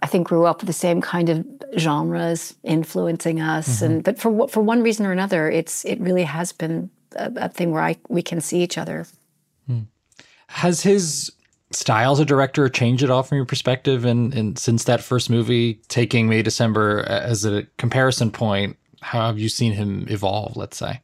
I 0.00 0.06
think, 0.06 0.28
grew 0.28 0.46
up 0.46 0.60
with 0.60 0.68
the 0.68 0.72
same 0.72 1.00
kind 1.00 1.28
of 1.28 1.46
genres 1.78 2.54
influencing 2.62 3.40
us. 3.40 3.76
Mm-hmm. 3.76 3.84
And, 3.84 4.04
but 4.04 4.18
for, 4.18 4.48
for 4.48 4.62
one 4.62 4.82
reason 4.82 5.04
or 5.04 5.12
another, 5.12 5.50
it's, 5.50 5.84
it 5.84 6.00
really 6.00 6.24
has 6.24 6.52
been 6.52 6.90
a, 7.16 7.32
a 7.36 7.48
thing 7.48 7.72
where 7.72 7.82
I, 7.82 7.96
we 8.08 8.22
can 8.22 8.40
see 8.40 8.62
each 8.62 8.78
other. 8.78 9.06
Hmm. 9.66 9.80
Has 10.46 10.82
his 10.82 11.32
style 11.74 12.12
as 12.12 12.20
a 12.20 12.24
director 12.24 12.68
changed 12.68 13.02
at 13.02 13.10
all 13.10 13.22
from 13.22 13.36
your 13.36 13.46
perspective 13.46 14.04
and, 14.04 14.34
and 14.34 14.58
since 14.58 14.84
that 14.84 15.02
first 15.02 15.30
movie 15.30 15.74
taking 15.88 16.28
may 16.28 16.42
december 16.42 17.04
as 17.08 17.44
a 17.44 17.64
comparison 17.78 18.30
point? 18.30 18.76
How 19.00 19.26
have 19.26 19.38
you 19.38 19.48
seen 19.48 19.72
him 19.72 20.06
evolve 20.08 20.56
let's 20.56 20.76
say? 20.76 21.00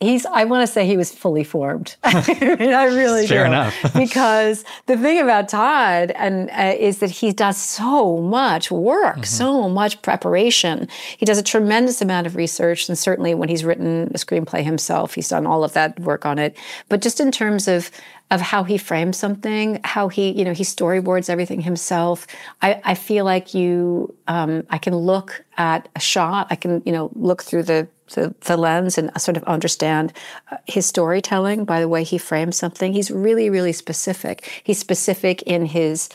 He's 0.00 0.26
i 0.26 0.44
want 0.44 0.64
to 0.64 0.72
say 0.72 0.86
he 0.86 0.96
was 0.96 1.10
fully 1.10 1.42
formed. 1.42 1.96
I 2.04 2.56
mean 2.60 2.72
i 2.72 2.84
really 2.84 3.26
fair 3.26 3.44
do. 3.44 3.48
enough. 3.48 3.74
Because 3.94 4.64
the 4.86 4.96
thing 4.96 5.18
about 5.18 5.48
todd 5.48 6.12
and 6.12 6.50
uh, 6.50 6.76
is 6.78 6.98
that 6.98 7.10
he 7.10 7.32
does 7.32 7.56
so 7.56 8.18
much 8.18 8.70
work 8.70 9.16
mm-hmm. 9.16 9.24
so 9.24 9.68
much 9.68 10.00
preparation. 10.02 10.86
He 11.16 11.26
does 11.26 11.38
a 11.38 11.42
tremendous 11.42 12.00
amount 12.00 12.28
of 12.28 12.36
research 12.36 12.88
and 12.88 12.96
certainly 12.96 13.34
when 13.34 13.48
he's 13.48 13.64
written 13.64 14.12
a 14.14 14.18
screenplay 14.18 14.62
himself 14.62 15.14
he's 15.14 15.28
done 15.28 15.46
all 15.46 15.64
of 15.64 15.72
that 15.72 15.98
work 15.98 16.24
on 16.24 16.38
it. 16.38 16.56
But 16.88 17.02
just 17.02 17.18
in 17.18 17.32
terms 17.32 17.66
of 17.66 17.90
of 18.30 18.40
how 18.40 18.62
he 18.62 18.76
frames 18.76 19.16
something, 19.16 19.80
how 19.84 20.08
he, 20.08 20.30
you 20.32 20.44
know, 20.44 20.52
he 20.52 20.64
storyboards 20.64 21.30
everything 21.30 21.62
himself. 21.62 22.26
I, 22.60 22.80
I 22.84 22.94
feel 22.94 23.24
like 23.24 23.54
you, 23.54 24.14
um, 24.26 24.66
I 24.68 24.78
can 24.78 24.94
look 24.94 25.44
at 25.56 25.88
a 25.96 26.00
shot, 26.00 26.46
I 26.50 26.56
can, 26.56 26.82
you 26.84 26.92
know, 26.92 27.10
look 27.14 27.42
through 27.42 27.64
the 27.64 27.88
the, 28.14 28.34
the 28.40 28.56
lens 28.56 28.96
and 28.96 29.10
sort 29.20 29.36
of 29.36 29.44
understand 29.44 30.14
uh, 30.50 30.56
his 30.66 30.86
storytelling 30.86 31.66
by 31.66 31.78
the 31.78 31.88
way 31.88 32.04
he 32.04 32.16
frames 32.16 32.56
something. 32.56 32.94
He's 32.94 33.10
really, 33.10 33.50
really 33.50 33.72
specific. 33.72 34.62
He's 34.64 34.78
specific 34.78 35.42
in 35.42 35.66
his 35.66 36.08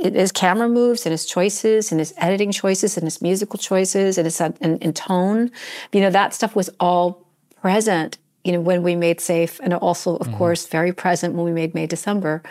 his 0.00 0.32
camera 0.32 0.68
moves 0.68 1.06
and 1.06 1.12
his 1.12 1.24
choices 1.24 1.92
and 1.92 2.00
his 2.00 2.12
editing 2.16 2.50
choices 2.50 2.96
and 2.96 3.04
his 3.04 3.22
musical 3.22 3.58
choices 3.58 4.18
and 4.18 4.24
his 4.24 4.40
and, 4.40 4.56
and 4.60 4.96
tone. 4.96 5.50
You 5.92 6.00
know, 6.00 6.10
that 6.10 6.34
stuff 6.34 6.56
was 6.56 6.68
all 6.80 7.26
present 7.60 8.18
you 8.44 8.52
know, 8.52 8.60
when 8.60 8.82
we 8.82 8.94
made 8.94 9.20
Safe, 9.20 9.58
and 9.62 9.72
also, 9.74 10.16
of 10.16 10.28
mm-hmm. 10.28 10.36
course, 10.36 10.66
very 10.66 10.92
present 10.92 11.34
when 11.34 11.44
we 11.44 11.52
made 11.52 11.74
May 11.74 11.86
December. 11.86 12.42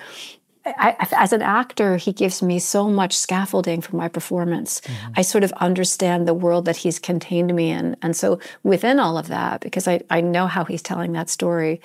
I, 0.65 0.95
as 1.11 1.33
an 1.33 1.41
actor, 1.41 1.97
he 1.97 2.13
gives 2.13 2.41
me 2.41 2.57
so 2.57 2.89
much 2.89 3.17
scaffolding 3.17 3.81
for 3.81 3.97
my 3.97 4.07
performance. 4.07 4.79
Mm-hmm. 4.81 5.13
I 5.17 5.21
sort 5.21 5.43
of 5.43 5.51
understand 5.53 6.25
the 6.25 6.33
world 6.33 6.65
that 6.65 6.77
he's 6.77 6.99
contained 6.99 7.53
me 7.53 7.69
in. 7.69 7.97
And 8.01 8.15
so, 8.15 8.39
within 8.63 8.99
all 8.99 9.17
of 9.17 9.27
that, 9.27 9.61
because 9.61 9.87
I, 9.87 10.01
I 10.09 10.21
know 10.21 10.47
how 10.47 10.63
he's 10.63 10.81
telling 10.81 11.11
that 11.13 11.29
story, 11.29 11.81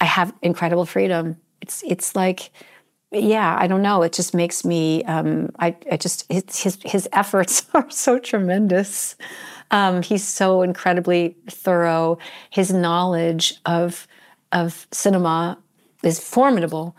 I 0.00 0.04
have 0.04 0.34
incredible 0.42 0.84
freedom. 0.84 1.36
It's, 1.62 1.82
it's 1.86 2.14
like, 2.14 2.50
yeah, 3.12 3.56
I 3.58 3.66
don't 3.66 3.82
know. 3.82 4.02
It 4.02 4.12
just 4.12 4.34
makes 4.34 4.64
me, 4.64 5.04
um, 5.04 5.50
I, 5.58 5.76
I 5.90 5.96
just, 5.96 6.30
his, 6.30 6.78
his 6.84 7.08
efforts 7.12 7.66
are 7.74 7.88
so 7.90 8.18
tremendous. 8.18 9.16
Um, 9.70 10.02
he's 10.02 10.26
so 10.26 10.62
incredibly 10.62 11.36
thorough. 11.50 12.18
His 12.50 12.72
knowledge 12.72 13.54
of 13.64 14.06
of 14.52 14.86
cinema 14.92 15.58
is 16.02 16.20
formidable, 16.20 16.96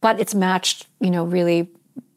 but 0.00 0.20
it's 0.20 0.34
matched, 0.34 0.86
you 1.00 1.10
know, 1.10 1.24
really 1.24 1.68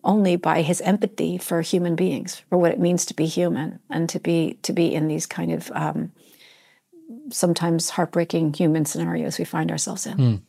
only 0.03 0.35
by 0.35 0.61
his 0.61 0.81
empathy 0.81 1.37
for 1.37 1.61
human 1.61 1.95
beings, 1.95 2.41
for 2.49 2.57
what 2.57 2.71
it 2.71 2.79
means 2.79 3.05
to 3.05 3.13
be 3.13 3.25
human 3.25 3.79
and 3.89 4.09
to 4.09 4.19
be 4.19 4.57
to 4.63 4.73
be 4.73 4.93
in 4.93 5.07
these 5.07 5.25
kind 5.25 5.51
of 5.51 5.71
um, 5.73 6.11
sometimes 7.29 7.91
heartbreaking 7.91 8.53
human 8.53 8.85
scenarios 8.85 9.37
we 9.37 9.45
find 9.45 9.71
ourselves 9.71 10.05
in. 10.05 10.17
Mm. 10.17 10.41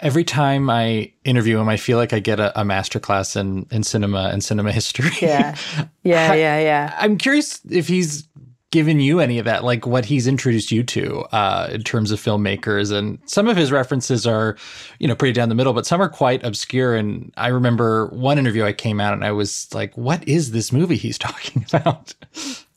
Every 0.00 0.24
time 0.24 0.70
I 0.70 1.12
interview 1.24 1.58
him, 1.58 1.68
I 1.68 1.76
feel 1.76 1.98
like 1.98 2.12
I 2.12 2.20
get 2.20 2.40
a, 2.40 2.58
a 2.60 2.64
masterclass 2.64 3.36
in, 3.36 3.66
in 3.70 3.82
cinema 3.82 4.30
and 4.32 4.42
cinema 4.42 4.72
history. 4.72 5.10
Yeah, 5.20 5.56
yeah, 6.02 6.32
yeah, 6.34 6.58
yeah. 6.60 6.94
I'm 6.98 7.18
curious 7.18 7.60
if 7.70 7.86
he's 7.88 8.26
given 8.70 9.00
you 9.00 9.18
any 9.18 9.38
of 9.38 9.44
that, 9.44 9.64
like 9.64 9.86
what 9.86 10.04
he's 10.04 10.26
introduced 10.26 10.70
you 10.70 10.82
to 10.84 11.20
uh, 11.32 11.68
in 11.72 11.82
terms 11.82 12.12
of 12.12 12.20
filmmakers. 12.20 12.96
And 12.96 13.18
some 13.26 13.48
of 13.48 13.56
his 13.56 13.72
references 13.72 14.26
are, 14.26 14.56
you 14.98 15.08
know, 15.08 15.16
pretty 15.16 15.32
down 15.32 15.48
the 15.48 15.54
middle, 15.54 15.72
but 15.72 15.86
some 15.86 16.00
are 16.00 16.08
quite 16.08 16.44
obscure. 16.44 16.94
And 16.94 17.32
I 17.36 17.48
remember 17.48 18.06
one 18.08 18.38
interview 18.38 18.64
I 18.64 18.72
came 18.72 19.00
out 19.00 19.12
and 19.12 19.24
I 19.24 19.32
was 19.32 19.68
like, 19.74 19.96
what 19.96 20.26
is 20.28 20.52
this 20.52 20.72
movie 20.72 20.96
he's 20.96 21.18
talking 21.18 21.64
about? 21.72 22.14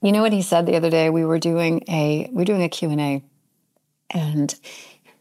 You 0.01 0.11
know 0.11 0.21
what 0.21 0.33
he 0.33 0.41
said 0.41 0.65
the 0.65 0.75
other 0.75 0.89
day? 0.89 1.09
We 1.09 1.25
were 1.25 1.39
doing 1.39 1.83
a 1.87 2.29
we 2.33 2.41
are 2.41 2.45
doing 2.45 2.63
a 2.63 2.69
Q&A 2.69 3.23
and 4.09 4.55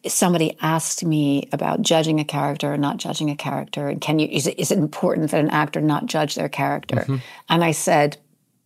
somebody 0.06 0.56
asked 0.60 1.04
me 1.04 1.48
about 1.52 1.82
judging 1.82 2.18
a 2.18 2.24
character 2.24 2.72
or 2.72 2.76
not 2.76 2.96
judging 2.96 3.30
a 3.30 3.36
character 3.36 3.88
and 3.88 4.00
can 4.00 4.18
you 4.18 4.26
is 4.28 4.46
it, 4.46 4.58
is 4.58 4.70
it 4.70 4.78
important 4.78 5.30
that 5.30 5.40
an 5.40 5.50
actor 5.50 5.80
not 5.80 6.06
judge 6.06 6.34
their 6.34 6.48
character 6.48 6.96
mm-hmm. 6.96 7.16
and 7.48 7.62
i 7.62 7.70
said 7.70 8.16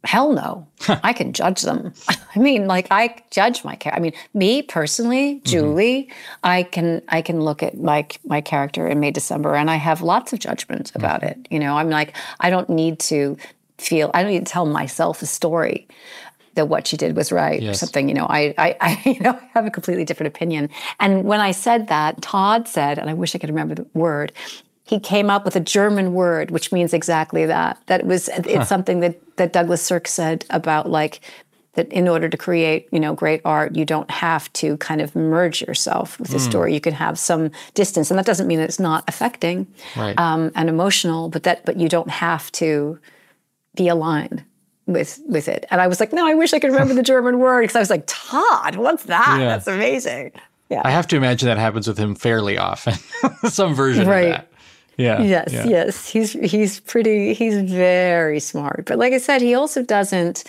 Hell 0.07 0.33
no. 0.33 0.69
I 1.03 1.13
can 1.13 1.33
judge 1.33 1.63
them. 1.63 1.93
I 2.09 2.39
mean, 2.39 2.67
like 2.67 2.87
I 2.91 3.17
judge 3.31 3.65
my 3.65 3.75
character. 3.75 3.99
I 3.99 4.03
mean, 4.03 4.13
me 4.35 4.63
personally, 4.63 5.37
mm-hmm. 5.37 5.45
Julie, 5.45 6.03
mm-hmm. 6.05 6.39
I 6.45 6.63
can 6.63 7.03
I 7.09 7.23
can 7.23 7.41
look 7.41 7.63
at 7.63 7.77
my 7.77 8.07
my 8.25 8.41
character 8.41 8.87
in 8.87 9.01
May 9.01 9.11
December 9.11 9.57
and 9.57 9.71
I 9.71 9.77
have 9.77 10.03
lots 10.03 10.33
of 10.33 10.39
judgments 10.39 10.91
mm-hmm. 10.91 11.01
about 11.01 11.23
mm-hmm. 11.23 11.41
it. 11.41 11.49
You 11.51 11.59
know, 11.59 11.77
I'm 11.77 11.91
like, 11.91 12.17
I 12.41 12.51
don't 12.51 12.71
need 12.71 13.01
to 13.01 13.37
feel 13.79 14.11
I 14.15 14.23
don't 14.23 14.33
need 14.33 14.47
to 14.47 14.53
tell 14.53 14.65
myself 14.65 15.23
a 15.23 15.27
story 15.27 15.87
that 16.57 16.67
what 16.69 16.87
she 16.87 16.97
did 16.97 17.17
was 17.17 17.31
right 17.31 17.63
yes. 17.63 17.77
or 17.77 17.79
something. 17.79 18.09
You 18.09 18.15
know, 18.15 18.27
I, 18.29 18.55
I, 18.59 18.77
I, 18.81 19.03
you 19.09 19.21
know, 19.21 19.39
have 19.55 19.67
a 19.67 19.71
completely 19.71 20.05
different 20.05 20.35
opinion. 20.35 20.69
And 20.99 21.25
when 21.25 21.41
I 21.41 21.53
said 21.53 21.89
that, 21.89 22.21
Todd 22.21 22.67
said, 22.69 22.99
and 22.99 23.09
I 23.09 23.15
wish 23.15 23.35
I 23.35 23.39
could 23.39 23.51
remember 23.51 23.75
the 23.77 23.87
word, 23.95 24.33
he 24.85 25.01
came 25.01 25.31
up 25.31 25.45
with 25.45 25.57
a 25.57 25.61
German 25.61 26.13
word, 26.15 26.51
which 26.51 26.71
means 26.73 26.93
exactly 26.93 27.47
that. 27.47 27.79
That 27.87 28.01
it 28.01 28.07
was 28.07 28.29
it's 28.29 28.53
huh. 28.53 28.65
something 28.65 29.01
that 29.01 29.37
that 29.37 29.53
Douglas 29.53 29.83
Sirk 29.83 30.07
said 30.09 30.45
about 30.51 30.89
like 30.91 31.21
that 31.75 31.93
in 31.93 32.09
order 32.09 32.29
to 32.29 32.37
create 32.37 32.89
you 32.91 32.99
know 32.99 33.13
great 33.15 33.41
art 33.45 33.77
you 33.77 33.85
don't 33.85 34.11
have 34.11 34.51
to 34.55 34.77
kind 34.79 35.01
of 35.03 35.15
merge 35.15 35.61
yourself 35.61 36.19
with 36.19 36.31
the 36.31 36.39
Mm. 36.39 36.49
story 36.49 36.73
you 36.75 36.81
can 36.81 36.95
have 36.95 37.19
some 37.19 37.51
distance 37.75 38.11
and 38.11 38.19
that 38.19 38.25
doesn't 38.27 38.47
mean 38.47 38.59
that 38.59 38.65
it's 38.69 38.81
not 38.81 39.05
affecting 39.09 39.67
Right. 39.95 40.19
um, 40.19 40.51
and 40.55 40.69
emotional 40.71 41.29
but 41.29 41.43
that 41.43 41.67
but 41.67 41.77
you 41.77 41.89
don't 41.91 42.09
have 42.09 42.51
to 42.53 42.99
be 43.75 43.89
aligned 43.89 44.43
with 44.87 45.21
with 45.27 45.49
it 45.49 45.67
and 45.71 45.81
i 45.81 45.87
was 45.89 45.99
like 46.01 46.13
no 46.13 46.27
i 46.27 46.35
wish 46.35 46.53
i 46.55 46.59
could 46.61 46.71
remember 46.71 46.95
the 46.95 47.03
german 47.03 47.39
word 47.41 47.63
because 47.63 47.75
i 47.77 47.81
was 47.81 47.91
like 47.91 48.05
todd 48.07 48.77
what's 48.77 49.05
that 49.05 49.37
Yeah. 49.41 49.47
that's 49.47 49.67
amazing 49.67 50.31
yeah 50.71 50.83
I 50.85 50.91
have 50.91 51.07
to 51.09 51.17
imagine 51.17 51.49
that 51.49 51.59
happens 51.59 51.87
with 51.87 51.97
him 51.97 52.17
fairly 52.17 52.59
often. 52.59 52.95
Some 53.49 53.73
version 53.75 54.09
Right. 54.09 54.25
of 54.25 54.31
that. 54.33 54.49
Yeah. 54.97 55.23
Yes, 55.23 55.53
yeah. 55.53 55.65
yes. 55.65 56.09
He's 56.09 56.33
he's 56.33 56.81
pretty 56.81 57.35
he's 57.35 57.61
very 57.71 58.41
smart. 58.41 58.85
But 58.87 58.99
like 58.99 59.13
I 59.13 59.19
said, 59.19 59.43
he 59.43 59.55
also 59.55 59.83
doesn't 59.85 60.43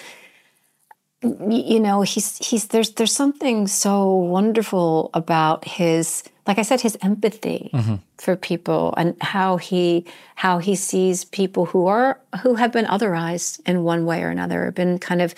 you 1.24 1.79
know, 1.79 2.01
he's 2.01 2.38
he's 2.38 2.67
there's 2.67 2.91
there's 2.91 3.15
something 3.15 3.67
so 3.67 4.13
wonderful 4.13 5.09
about 5.13 5.65
his 5.65 6.24
like 6.45 6.59
I 6.59 6.62
said 6.62 6.81
his 6.81 6.97
empathy 7.01 7.69
Mhm. 7.74 8.00
for 8.17 8.36
people 8.36 8.93
and 8.97 9.15
how 9.21 9.57
he 9.57 10.05
how 10.36 10.59
he 10.59 10.75
sees 10.75 11.25
people 11.25 11.65
who 11.65 11.88
are 11.88 12.19
who 12.43 12.55
have 12.55 12.71
been 12.71 12.86
otherized 12.86 13.59
in 13.65 13.83
one 13.83 14.05
way 14.05 14.24
or 14.24 14.29
another, 14.29 14.71
been 14.71 15.00
kind 15.00 15.21
of 15.21 15.33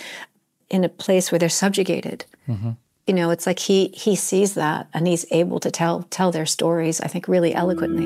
in 0.69 0.83
a 0.83 0.89
place 0.89 1.31
where 1.31 1.39
they're 1.39 1.49
subjugated. 1.49 2.25
Mhm. 2.47 2.75
You 3.07 3.13
know, 3.15 3.29
it's 3.31 3.47
like 3.47 3.59
he 3.59 3.87
he 3.95 4.15
sees 4.15 4.53
that 4.55 4.87
and 4.93 5.07
he's 5.07 5.25
able 5.31 5.59
to 5.61 5.71
tell 5.71 6.03
tell 6.09 6.31
their 6.31 6.45
stories, 6.45 6.99
I 7.01 7.07
think, 7.07 7.27
really 7.27 7.55
eloquently. 7.55 8.05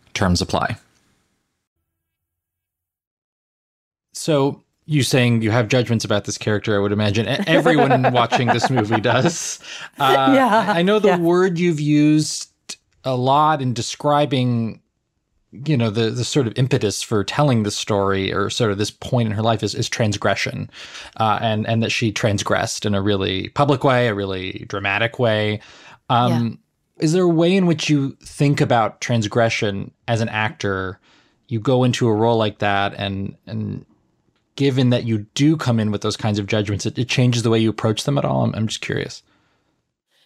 Terms 0.13 0.41
apply. 0.41 0.77
So 4.13 4.63
you 4.85 5.03
saying 5.03 5.41
you 5.41 5.51
have 5.51 5.67
judgments 5.67 6.03
about 6.03 6.25
this 6.25 6.37
character, 6.37 6.75
I 6.75 6.79
would 6.79 6.91
imagine 6.91 7.27
everyone 7.47 8.01
watching 8.13 8.47
this 8.47 8.69
movie 8.69 8.99
does. 9.01 9.59
Uh, 9.97 10.33
Yeah, 10.35 10.65
I 10.67 10.81
know 10.81 10.99
the 10.99 11.09
yeah. 11.09 11.17
word 11.17 11.57
you've 11.57 11.79
used 11.79 12.49
a 13.03 13.15
lot 13.15 13.61
in 13.61 13.73
describing, 13.73 14.81
you 15.51 15.77
know, 15.77 15.89
the 15.89 16.09
the 16.09 16.23
sort 16.25 16.45
of 16.45 16.57
impetus 16.57 17.01
for 17.01 17.23
telling 17.23 17.63
the 17.63 17.71
story 17.71 18.33
or 18.33 18.49
sort 18.49 18.71
of 18.71 18.77
this 18.77 18.91
point 18.91 19.27
in 19.27 19.33
her 19.33 19.41
life 19.41 19.63
is, 19.63 19.73
is 19.73 19.87
transgression, 19.89 20.69
uh, 21.17 21.39
and 21.41 21.67
and 21.67 21.81
that 21.81 21.91
she 21.91 22.11
transgressed 22.11 22.85
in 22.85 22.93
a 22.93 23.01
really 23.01 23.49
public 23.49 23.83
way, 23.83 24.07
a 24.07 24.13
really 24.13 24.65
dramatic 24.67 25.19
way. 25.19 25.61
Um, 26.09 26.59
Is 27.01 27.13
there 27.13 27.23
a 27.23 27.27
way 27.27 27.55
in 27.55 27.65
which 27.65 27.89
you 27.89 28.11
think 28.23 28.61
about 28.61 29.01
transgression 29.01 29.91
as 30.07 30.21
an 30.21 30.29
actor? 30.29 30.99
You 31.47 31.59
go 31.59 31.83
into 31.83 32.07
a 32.07 32.13
role 32.13 32.37
like 32.37 32.59
that, 32.59 32.93
and 32.93 33.35
and 33.47 33.85
given 34.55 34.91
that 34.91 35.03
you 35.03 35.25
do 35.33 35.57
come 35.57 35.79
in 35.79 35.91
with 35.91 36.01
those 36.01 36.15
kinds 36.15 36.37
of 36.39 36.45
judgments, 36.45 36.85
it, 36.85 36.97
it 36.97 37.09
changes 37.09 37.43
the 37.43 37.49
way 37.49 37.59
you 37.59 37.69
approach 37.69 38.03
them 38.03 38.17
at 38.17 38.25
all. 38.25 38.43
I'm, 38.43 38.53
I'm 38.53 38.67
just 38.67 38.81
curious. 38.81 39.23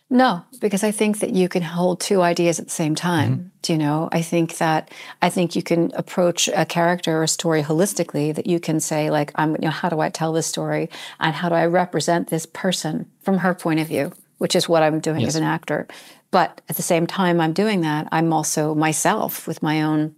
No, 0.07 0.43
because 0.61 0.83
I 0.83 0.91
think 0.91 1.19
that 1.19 1.31
you 1.31 1.49
can 1.49 1.63
hold 1.63 1.99
two 1.99 2.21
ideas 2.21 2.59
at 2.59 2.65
the 2.65 2.71
same 2.71 2.93
time. 2.93 3.31
Mm-hmm. 3.31 3.47
Do 3.63 3.73
you 3.73 3.79
know? 3.79 4.09
I 4.11 4.21
think 4.21 4.57
that 4.57 4.91
I 5.21 5.29
think 5.29 5.55
you 5.55 5.63
can 5.63 5.91
approach 5.95 6.47
a 6.49 6.65
character 6.65 7.17
or 7.17 7.23
a 7.23 7.27
story 7.27 7.63
holistically. 7.63 8.35
That 8.35 8.45
you 8.45 8.59
can 8.59 8.79
say, 8.79 9.09
like, 9.09 9.31
I'm, 9.33 9.53
you 9.53 9.61
know, 9.61 9.71
how 9.71 9.89
do 9.89 10.01
I 10.01 10.09
tell 10.09 10.31
this 10.31 10.45
story, 10.45 10.89
and 11.19 11.33
how 11.33 11.49
do 11.49 11.55
I 11.55 11.65
represent 11.65 12.27
this 12.27 12.45
person 12.45 13.09
from 13.21 13.39
her 13.39 13.55
point 13.55 13.79
of 13.79 13.87
view, 13.87 14.11
which 14.37 14.55
is 14.55 14.69
what 14.69 14.83
I'm 14.83 14.99
doing 14.99 15.21
Yes. 15.21 15.29
as 15.29 15.35
an 15.37 15.43
actor. 15.43 15.87
But 16.35 16.59
at 16.67 16.75
the 16.75 16.81
same 16.81 17.07
time, 17.07 17.39
I'm 17.39 17.53
doing 17.53 17.79
that. 17.79 18.09
I'm 18.11 18.33
also 18.33 18.75
myself 18.75 19.47
with 19.47 19.63
my 19.63 19.83
own 19.83 20.13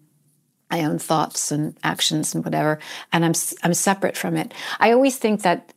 my 0.72 0.84
own 0.84 0.98
thoughts 0.98 1.52
and 1.52 1.78
actions 1.84 2.34
and 2.34 2.44
whatever, 2.44 2.80
and 3.14 3.24
I'm 3.24 3.34
I'm 3.62 3.76
separate 3.76 4.18
from 4.18 4.36
it. 4.36 4.52
I 4.80 4.94
always 4.94 5.18
think 5.18 5.44
that 5.44 5.72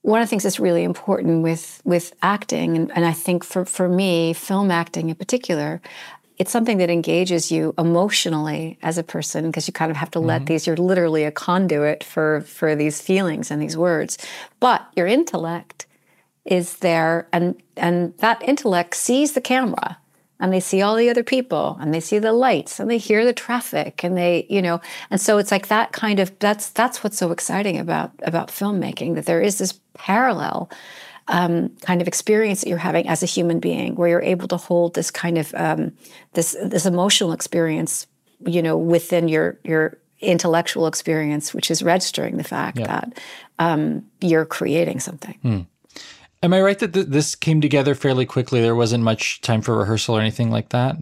one 0.00 0.20
of 0.20 0.26
the 0.26 0.30
things 0.30 0.42
that's 0.42 0.58
really 0.58 0.82
important 0.82 1.44
with 1.44 1.80
with 1.84 2.12
acting, 2.20 2.76
and, 2.76 2.90
and 2.96 3.04
I 3.04 3.12
think 3.12 3.44
for 3.44 3.64
for 3.64 3.88
me, 3.88 4.32
film 4.32 4.72
acting 4.72 5.08
in 5.08 5.14
particular, 5.14 5.80
it's 6.38 6.50
something 6.50 6.78
that 6.78 6.90
engages 6.90 7.52
you 7.52 7.74
emotionally 7.78 8.76
as 8.82 8.98
a 8.98 9.04
person 9.04 9.46
because 9.52 9.68
you 9.68 9.72
kind 9.72 9.92
of 9.92 9.96
have 9.98 10.10
to 10.10 10.18
let 10.18 10.38
mm-hmm. 10.38 10.46
these. 10.46 10.66
You're 10.66 10.76
literally 10.76 11.22
a 11.22 11.30
conduit 11.30 12.02
for 12.02 12.40
for 12.40 12.74
these 12.74 13.00
feelings 13.00 13.52
and 13.52 13.62
these 13.62 13.76
words, 13.76 14.18
but 14.58 14.84
your 14.96 15.06
intellect 15.06 15.86
is 16.44 16.76
there, 16.78 17.28
and 17.32 17.60
and 17.76 18.16
that 18.18 18.42
intellect 18.42 18.94
sees 18.96 19.32
the 19.32 19.40
camera 19.40 19.98
and 20.40 20.52
they 20.52 20.58
see 20.60 20.82
all 20.82 20.96
the 20.96 21.08
other 21.08 21.22
people 21.22 21.78
and 21.80 21.94
they 21.94 22.00
see 22.00 22.18
the 22.18 22.32
lights 22.32 22.80
and 22.80 22.90
they 22.90 22.98
hear 22.98 23.24
the 23.24 23.32
traffic 23.32 24.02
and 24.02 24.16
they 24.18 24.44
you 24.50 24.60
know 24.60 24.80
and 25.08 25.20
so 25.20 25.38
it's 25.38 25.52
like 25.52 25.68
that 25.68 25.92
kind 25.92 26.18
of 26.18 26.36
that's 26.40 26.68
that's 26.70 27.04
what's 27.04 27.16
so 27.16 27.30
exciting 27.30 27.78
about 27.78 28.10
about 28.22 28.48
filmmaking 28.48 29.14
that 29.14 29.24
there 29.26 29.40
is 29.40 29.58
this 29.58 29.78
parallel 29.94 30.68
um, 31.28 31.68
kind 31.82 32.02
of 32.02 32.08
experience 32.08 32.60
that 32.62 32.68
you're 32.68 32.78
having 32.78 33.06
as 33.08 33.22
a 33.22 33.26
human 33.26 33.60
being 33.60 33.94
where 33.94 34.08
you're 34.08 34.22
able 34.22 34.48
to 34.48 34.56
hold 34.56 34.94
this 34.94 35.12
kind 35.12 35.38
of 35.38 35.54
um, 35.54 35.92
this 36.32 36.56
this 36.64 36.86
emotional 36.86 37.32
experience 37.32 38.08
you 38.44 38.60
know 38.62 38.76
within 38.76 39.28
your 39.28 39.60
your 39.62 39.96
intellectual 40.20 40.88
experience 40.88 41.54
which 41.54 41.70
is 41.70 41.82
registering 41.84 42.36
the 42.36 42.44
fact 42.44 42.78
Yeah. 42.80 42.86
that 42.86 43.20
um, 43.60 44.04
you're 44.20 44.44
creating 44.44 44.98
something 44.98 45.38
Hmm. 45.42 45.60
Am 46.42 46.52
I 46.52 46.60
right 46.60 46.78
that 46.80 46.92
th- 46.92 47.06
this 47.06 47.34
came 47.34 47.60
together 47.60 47.94
fairly 47.94 48.26
quickly? 48.26 48.60
There 48.60 48.74
wasn't 48.74 49.04
much 49.04 49.40
time 49.42 49.62
for 49.62 49.76
rehearsal 49.76 50.16
or 50.16 50.20
anything 50.20 50.50
like 50.50 50.70
that? 50.70 50.96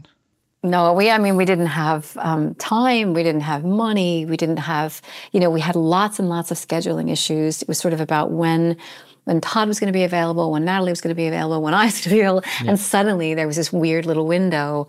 No, 0.63 0.93
we, 0.93 1.11
I 1.11 1.17
mean, 1.17 1.37
we 1.37 1.47
didn't 1.47 1.69
have 1.69 2.15
um, 2.19 2.55
time, 2.57 3.15
we 3.15 3.23
didn't 3.23 3.41
have 3.41 3.65
money, 3.65 4.27
we 4.27 4.37
didn't 4.37 4.59
have, 4.59 5.01
you 5.33 5.41
know, 5.41 5.49
we 5.49 5.61
had 5.61 5.75
lots 5.75 6.19
and 6.19 6.29
lots 6.29 6.51
of 6.51 6.59
scheduling 6.59 7.11
issues. 7.11 7.63
It 7.63 7.69
was 7.69 7.79
sort 7.79 7.95
of 7.95 8.01
about 8.01 8.31
when. 8.31 8.77
When 9.25 9.41
Todd 9.43 9.69
was 9.69 9.79
going 9.79 9.93
to 9.93 9.97
be 9.97 10.03
available, 10.03 10.51
when 10.51 10.65
Natalie 10.65 10.91
was 10.91 11.03
going 11.03 11.11
to 11.11 11.15
be 11.15 11.27
available, 11.27 11.63
when 11.63 11.75
I 11.75 11.85
was 11.85 11.93
going 12.01 12.03
to 12.05 12.11
be 12.11 12.21
available, 12.21 12.49
Yeah. 12.63 12.71
and 12.71 12.81
suddenly 12.81 13.35
there 13.35 13.47
was 13.47 13.55
this 13.55 13.71
weird 13.71 14.07
little 14.07 14.27
window 14.27 14.89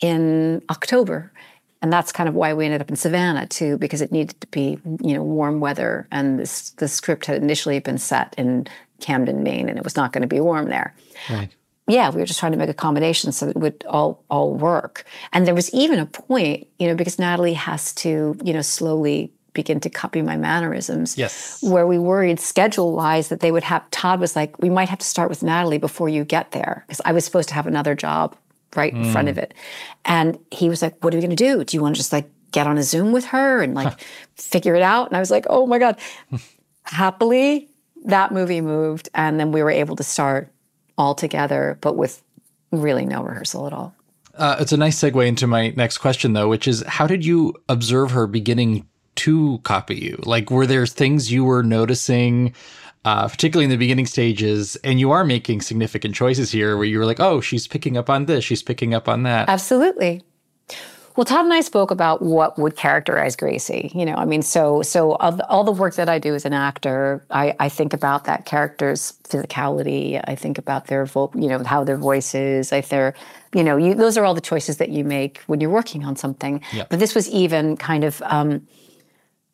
in 0.00 0.62
October, 0.68 1.32
and 1.80 1.90
that's 1.92 2.10
kind 2.10 2.28
of 2.28 2.34
why 2.34 2.52
we 2.52 2.64
ended 2.66 2.80
up 2.80 2.90
in 2.90 2.96
Savannah 2.96 3.46
too, 3.46 3.78
because 3.78 4.02
it 4.02 4.10
needed 4.10 4.38
to 4.40 4.46
be, 4.48 4.78
you 5.00 5.14
know, 5.14 5.22
warm 5.22 5.60
weather, 5.60 6.08
and 6.10 6.40
this 6.40 6.70
the 6.70 6.88
script 6.88 7.26
had 7.26 7.40
initially 7.40 7.78
been 7.78 7.98
set 7.98 8.34
in 8.36 8.66
Camden, 9.00 9.42
Maine, 9.42 9.68
and 9.68 9.78
it 9.78 9.84
was 9.84 9.96
not 9.96 10.12
going 10.12 10.22
to 10.22 10.28
be 10.28 10.40
warm 10.40 10.68
there 10.68 10.94
Right. 11.30 11.50
yeah, 11.86 12.10
we 12.10 12.20
were 12.20 12.26
just 12.26 12.40
trying 12.40 12.52
to 12.52 12.58
make 12.58 12.68
accommodations 12.70 13.36
so 13.36 13.46
that 13.46 13.56
it 13.56 13.60
would 13.60 13.84
all 13.88 14.22
all 14.30 14.54
work. 14.54 15.04
And 15.32 15.46
there 15.46 15.54
was 15.54 15.72
even 15.72 15.98
a 15.98 16.06
point, 16.06 16.66
you 16.78 16.86
know, 16.88 16.94
because 16.94 17.18
Natalie 17.18 17.54
has 17.54 17.92
to, 17.94 18.36
you 18.44 18.52
know, 18.52 18.62
slowly 18.62 19.32
begin 19.54 19.80
to 19.80 19.90
copy 19.90 20.20
my 20.22 20.36
mannerisms. 20.36 21.16
Yes. 21.18 21.58
Where 21.62 21.86
we 21.86 21.98
worried 21.98 22.38
schedule 22.38 22.92
wise 22.94 23.28
that 23.28 23.40
they 23.40 23.50
would 23.50 23.64
have 23.64 23.82
Todd 23.90 24.20
was 24.20 24.36
like, 24.36 24.58
we 24.60 24.68
might 24.70 24.88
have 24.88 24.98
to 25.00 25.06
start 25.06 25.30
with 25.30 25.42
Natalie 25.42 25.78
before 25.78 26.08
you 26.08 26.24
get 26.24 26.52
there. 26.52 26.84
Because 26.86 27.00
I 27.04 27.12
was 27.12 27.24
supposed 27.24 27.48
to 27.48 27.54
have 27.54 27.66
another 27.66 27.94
job 27.96 28.36
right 28.76 28.92
in 28.92 29.04
front 29.12 29.26
Mm. 29.28 29.30
of 29.32 29.38
it. 29.38 29.54
And 30.04 30.38
he 30.50 30.68
was 30.68 30.82
like, 30.82 31.02
What 31.02 31.14
are 31.14 31.16
we 31.16 31.22
gonna 31.22 31.34
do? 31.50 31.64
Do 31.64 31.76
you 31.76 31.82
want 31.82 31.94
to 31.96 31.98
just 32.00 32.12
like 32.12 32.28
get 32.52 32.66
on 32.66 32.76
a 32.78 32.82
Zoom 32.82 33.12
with 33.12 33.24
her 33.26 33.62
and 33.62 33.74
like 33.74 33.98
figure 34.36 34.74
it 34.76 34.82
out? 34.82 35.08
And 35.08 35.16
I 35.16 35.20
was 35.20 35.30
like, 35.30 35.46
Oh 35.48 35.66
my 35.66 35.78
God. 35.78 35.96
Happily, 36.84 37.68
that 38.08 38.32
movie 38.32 38.60
moved, 38.60 39.08
and 39.14 39.38
then 39.38 39.52
we 39.52 39.62
were 39.62 39.70
able 39.70 39.96
to 39.96 40.02
start 40.02 40.52
all 40.96 41.14
together, 41.14 41.78
but 41.80 41.96
with 41.96 42.22
really 42.72 43.06
no 43.06 43.22
rehearsal 43.22 43.66
at 43.66 43.72
all. 43.72 43.94
Uh, 44.34 44.56
it's 44.60 44.72
a 44.72 44.76
nice 44.76 45.00
segue 45.00 45.26
into 45.26 45.46
my 45.46 45.70
next 45.70 45.98
question, 45.98 46.32
though, 46.32 46.48
which 46.48 46.68
is 46.68 46.82
how 46.86 47.06
did 47.06 47.24
you 47.24 47.54
observe 47.68 48.10
her 48.10 48.26
beginning 48.26 48.86
to 49.16 49.58
copy 49.64 49.96
you? 49.96 50.18
Like, 50.24 50.50
were 50.50 50.66
there 50.66 50.86
things 50.86 51.32
you 51.32 51.44
were 51.44 51.62
noticing 51.62 52.54
uh, 53.04 53.28
particularly 53.28 53.64
in 53.64 53.70
the 53.70 53.76
beginning 53.76 54.06
stages. 54.06 54.76
And 54.84 55.00
you 55.00 55.10
are 55.12 55.24
making 55.24 55.62
significant 55.62 56.14
choices 56.14 56.50
here 56.50 56.76
where 56.76 56.84
you 56.84 56.98
were 56.98 57.06
like, 57.06 57.20
oh, 57.20 57.40
she's 57.40 57.66
picking 57.66 57.96
up 57.96 58.10
on 58.10 58.26
this, 58.26 58.44
she's 58.44 58.62
picking 58.62 58.94
up 58.94 59.08
on 59.08 59.22
that. 59.22 59.48
Absolutely. 59.48 60.22
Well, 61.18 61.24
Todd 61.24 61.46
and 61.46 61.52
I 61.52 61.62
spoke 61.62 61.90
about 61.90 62.22
what 62.22 62.56
would 62.60 62.76
characterize 62.76 63.34
Gracie. 63.34 63.90
You 63.92 64.06
know, 64.06 64.14
I 64.14 64.24
mean, 64.24 64.40
so 64.40 64.82
so 64.82 65.14
all 65.14 65.32
the, 65.32 65.44
all 65.48 65.64
the 65.64 65.72
work 65.72 65.96
that 65.96 66.08
I 66.08 66.20
do 66.20 66.32
as 66.32 66.44
an 66.44 66.52
actor, 66.52 67.24
I, 67.28 67.56
I 67.58 67.68
think 67.68 67.92
about 67.92 68.26
that 68.26 68.44
character's 68.44 69.14
physicality. 69.24 70.22
I 70.28 70.36
think 70.36 70.58
about 70.58 70.86
their 70.86 71.06
vo- 71.06 71.32
you 71.34 71.48
know 71.48 71.64
how 71.64 71.82
their 71.82 71.96
voice 71.96 72.36
is. 72.36 72.70
Like 72.70 72.86
their, 72.90 73.14
you 73.52 73.64
know, 73.64 73.76
you, 73.76 73.96
those 73.96 74.16
are 74.16 74.24
all 74.24 74.32
the 74.32 74.40
choices 74.40 74.76
that 74.76 74.90
you 74.90 75.02
make 75.02 75.38
when 75.48 75.60
you're 75.60 75.70
working 75.70 76.04
on 76.04 76.14
something. 76.14 76.62
Yeah. 76.72 76.84
But 76.88 77.00
this 77.00 77.16
was 77.16 77.28
even 77.30 77.76
kind 77.76 78.04
of 78.04 78.22
um, 78.24 78.68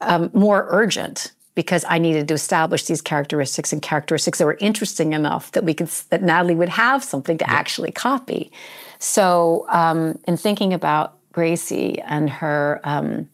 um, 0.03 0.31
more 0.35 0.67
urgent 0.69 1.33
because 1.55 1.83
I 1.89 1.97
needed 1.97 2.29
to 2.29 2.35
establish 2.35 2.85
these 2.85 3.01
characteristics 3.01 3.73
and 3.73 3.81
characteristics 3.81 4.37
that 4.37 4.45
were 4.45 4.59
interesting 4.61 5.15
enough 5.15 5.51
that 5.53 5.65
we 5.65 5.73
could 5.73 5.89
that 6.11 6.23
Natalie 6.23 6.57
would 6.57 6.69
have 6.69 7.03
something 7.03 7.39
to 7.39 7.49
actually 7.49 7.91
copy. 7.91 8.53
So, 8.99 9.65
um, 9.71 10.19
in 10.29 10.37
thinking 10.37 10.75
about 10.75 11.17
Gracie 11.35 12.01
and 12.03 12.31
her, 12.31 12.81
um, 12.85 13.29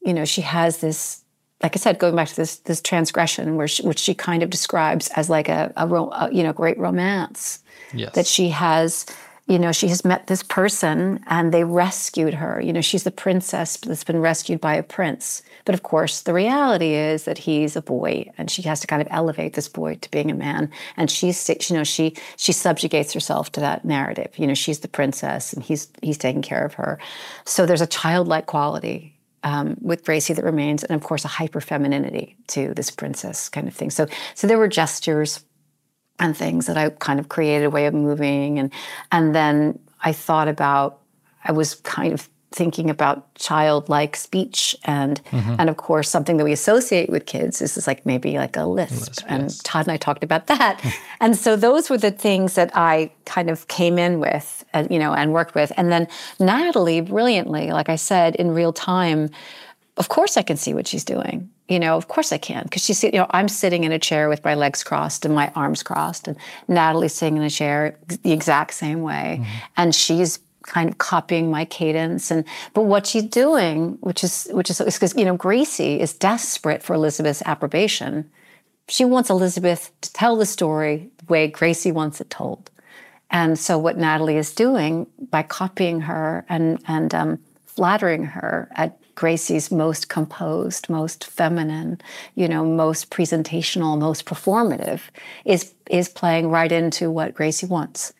you 0.00 0.14
know, 0.14 0.24
she 0.24 0.42
has 0.42 0.78
this, 0.78 1.24
like 1.60 1.76
I 1.76 1.78
said, 1.78 1.98
going 1.98 2.14
back 2.14 2.28
to 2.28 2.36
this 2.36 2.56
this 2.58 2.80
transgression, 2.80 3.56
where 3.56 3.66
she, 3.68 3.84
which 3.84 3.98
she 3.98 4.14
kind 4.14 4.42
of 4.44 4.48
describes 4.50 5.08
as 5.16 5.28
like 5.28 5.48
a, 5.48 5.72
a, 5.76 5.86
a 5.86 6.28
you 6.32 6.44
know 6.44 6.52
great 6.52 6.78
romance 6.78 7.58
Yes. 7.92 8.14
that 8.14 8.26
she 8.26 8.48
has. 8.50 9.06
You 9.52 9.58
know, 9.58 9.70
she 9.70 9.88
has 9.88 10.02
met 10.02 10.28
this 10.28 10.42
person 10.42 11.22
and 11.26 11.52
they 11.52 11.62
rescued 11.62 12.32
her. 12.32 12.58
You 12.58 12.72
know, 12.72 12.80
she's 12.80 13.02
the 13.02 13.10
princess 13.10 13.76
that's 13.76 14.02
been 14.02 14.18
rescued 14.18 14.62
by 14.62 14.76
a 14.76 14.82
prince. 14.82 15.42
But 15.66 15.74
of 15.74 15.82
course, 15.82 16.22
the 16.22 16.32
reality 16.32 16.94
is 16.94 17.24
that 17.24 17.36
he's 17.36 17.76
a 17.76 17.82
boy 17.82 18.32
and 18.38 18.50
she 18.50 18.62
has 18.62 18.80
to 18.80 18.86
kind 18.86 19.02
of 19.02 19.08
elevate 19.10 19.52
this 19.52 19.68
boy 19.68 19.96
to 19.96 20.10
being 20.10 20.30
a 20.30 20.34
man. 20.34 20.70
And 20.96 21.10
she's, 21.10 21.46
you 21.68 21.76
know, 21.76 21.84
she 21.84 22.16
she 22.38 22.52
subjugates 22.52 23.12
herself 23.12 23.52
to 23.52 23.60
that 23.60 23.84
narrative. 23.84 24.32
You 24.38 24.46
know, 24.46 24.54
she's 24.54 24.80
the 24.80 24.88
princess 24.88 25.52
and 25.52 25.62
he's 25.62 25.88
he's 26.00 26.16
taking 26.16 26.40
care 26.40 26.64
of 26.64 26.72
her. 26.72 26.98
So 27.44 27.66
there's 27.66 27.82
a 27.82 27.86
childlike 27.86 28.46
quality 28.46 29.18
um, 29.42 29.76
with 29.82 30.02
Gracie 30.06 30.32
that 30.32 30.44
remains, 30.46 30.82
and 30.82 30.94
of 30.96 31.06
course, 31.06 31.26
a 31.26 31.28
hyper 31.28 31.60
femininity 31.60 32.38
to 32.46 32.72
this 32.72 32.90
princess 32.90 33.50
kind 33.50 33.68
of 33.68 33.74
thing. 33.74 33.90
So 33.90 34.06
so 34.34 34.46
there 34.46 34.56
were 34.56 34.68
gestures 34.68 35.44
and 36.18 36.36
things 36.36 36.66
that 36.66 36.76
I 36.76 36.90
kind 36.90 37.18
of 37.20 37.28
created 37.28 37.64
a 37.66 37.70
way 37.70 37.86
of 37.86 37.94
moving. 37.94 38.58
And 38.58 38.70
and 39.10 39.34
then 39.34 39.78
I 40.02 40.12
thought 40.12 40.48
about 40.48 40.98
I 41.44 41.52
was 41.52 41.74
kind 41.76 42.12
of 42.12 42.28
thinking 42.54 42.90
about 42.90 43.34
childlike 43.34 44.14
speech. 44.14 44.76
And 44.84 45.20
Mhm. 45.30 45.56
and 45.58 45.70
of 45.70 45.76
course 45.78 46.10
something 46.10 46.36
that 46.36 46.44
we 46.44 46.52
associate 46.52 47.08
with 47.08 47.24
kids 47.24 47.62
is, 47.62 47.76
is 47.78 47.86
like 47.86 48.04
maybe 48.04 48.36
like 48.38 48.56
a 48.58 48.66
lisp, 48.66 49.24
and 49.26 49.48
Todd 49.64 49.86
and 49.86 49.92
I 49.92 49.96
talked 49.96 50.22
about 50.22 50.46
that. 50.48 50.80
And 51.20 51.36
so 51.36 51.56
those 51.56 51.88
were 51.88 51.98
the 51.98 52.10
things 52.10 52.54
that 52.54 52.70
I 52.74 53.10
kind 53.24 53.48
of 53.48 53.68
came 53.68 53.96
in 53.98 54.20
with 54.20 54.64
and 54.74 54.90
you 54.90 54.98
know 54.98 55.14
and 55.14 55.32
worked 55.32 55.54
with. 55.54 55.72
And 55.78 55.90
then 55.90 56.08
Natalie 56.38 57.00
brilliantly 57.00 57.70
like 57.72 57.88
I 57.88 57.96
said 57.96 58.36
in 58.36 58.50
real 58.54 58.72
time 58.72 59.30
of 59.96 60.08
course 60.08 60.36
I 60.36 60.42
can 60.42 60.56
see 60.56 60.74
what 60.74 60.86
she's 60.86 61.04
doing. 61.04 61.48
You 61.72 61.80
know, 61.80 61.96
of 61.96 62.06
course 62.08 62.32
I 62.32 62.38
can. 62.38 62.64
Because 62.64 62.84
she's, 62.84 63.02
you 63.02 63.12
know, 63.12 63.26
I'm 63.30 63.48
sitting 63.48 63.84
in 63.84 63.92
a 63.92 63.98
chair 63.98 64.28
with 64.28 64.44
my 64.44 64.54
legs 64.54 64.84
crossed 64.84 65.24
and 65.24 65.34
my 65.34 65.50
arms 65.56 65.82
crossed, 65.82 66.28
and 66.28 66.36
Natalie's 66.68 67.14
sitting 67.14 67.38
in 67.38 67.42
a 67.42 67.50
chair 67.50 67.96
the 68.22 68.32
exact 68.32 68.74
same 68.74 69.00
way. 69.00 69.44
And 69.78 69.94
she's 69.94 70.38
kind 70.62 70.90
of 70.90 70.98
copying 70.98 71.50
my 71.50 71.64
cadence. 71.64 72.30
And 72.30 72.44
but 72.74 72.82
what 72.82 73.06
she's 73.06 73.24
doing, 73.24 73.96
which 74.00 74.22
is 74.22 74.48
which 74.52 74.68
is 74.70 74.78
because, 74.78 75.16
you 75.16 75.24
know, 75.24 75.36
Gracie 75.36 75.98
is 75.98 76.12
desperate 76.12 76.82
for 76.82 76.94
Elizabeth's 76.94 77.42
approbation. 77.46 78.30
She 78.88 79.04
wants 79.04 79.30
Elizabeth 79.30 79.90
to 80.02 80.12
tell 80.12 80.36
the 80.36 80.46
story 80.46 81.10
the 81.18 81.26
way 81.32 81.48
Gracie 81.48 81.92
wants 81.92 82.20
it 82.20 82.28
told. 82.28 82.70
And 83.30 83.58
so 83.58 83.78
what 83.78 83.96
Natalie 83.96 84.36
is 84.36 84.54
doing 84.54 85.06
by 85.30 85.42
copying 85.42 86.02
her 86.02 86.44
and 86.48 86.82
and 86.86 87.14
um, 87.14 87.38
flattering 87.64 88.24
her 88.24 88.68
at 88.72 88.98
Gracie's 89.14 89.70
most 89.70 90.08
composed, 90.08 90.88
most 90.88 91.24
feminine, 91.24 92.00
you 92.34 92.48
know, 92.48 92.64
most 92.64 93.10
presentational, 93.10 93.98
most 93.98 94.24
performative 94.24 95.00
is 95.44 95.74
is 95.90 96.08
playing 96.08 96.48
right 96.48 96.72
into 96.72 97.10
what 97.10 97.34
Gracie 97.34 97.66
wants. 97.66 98.12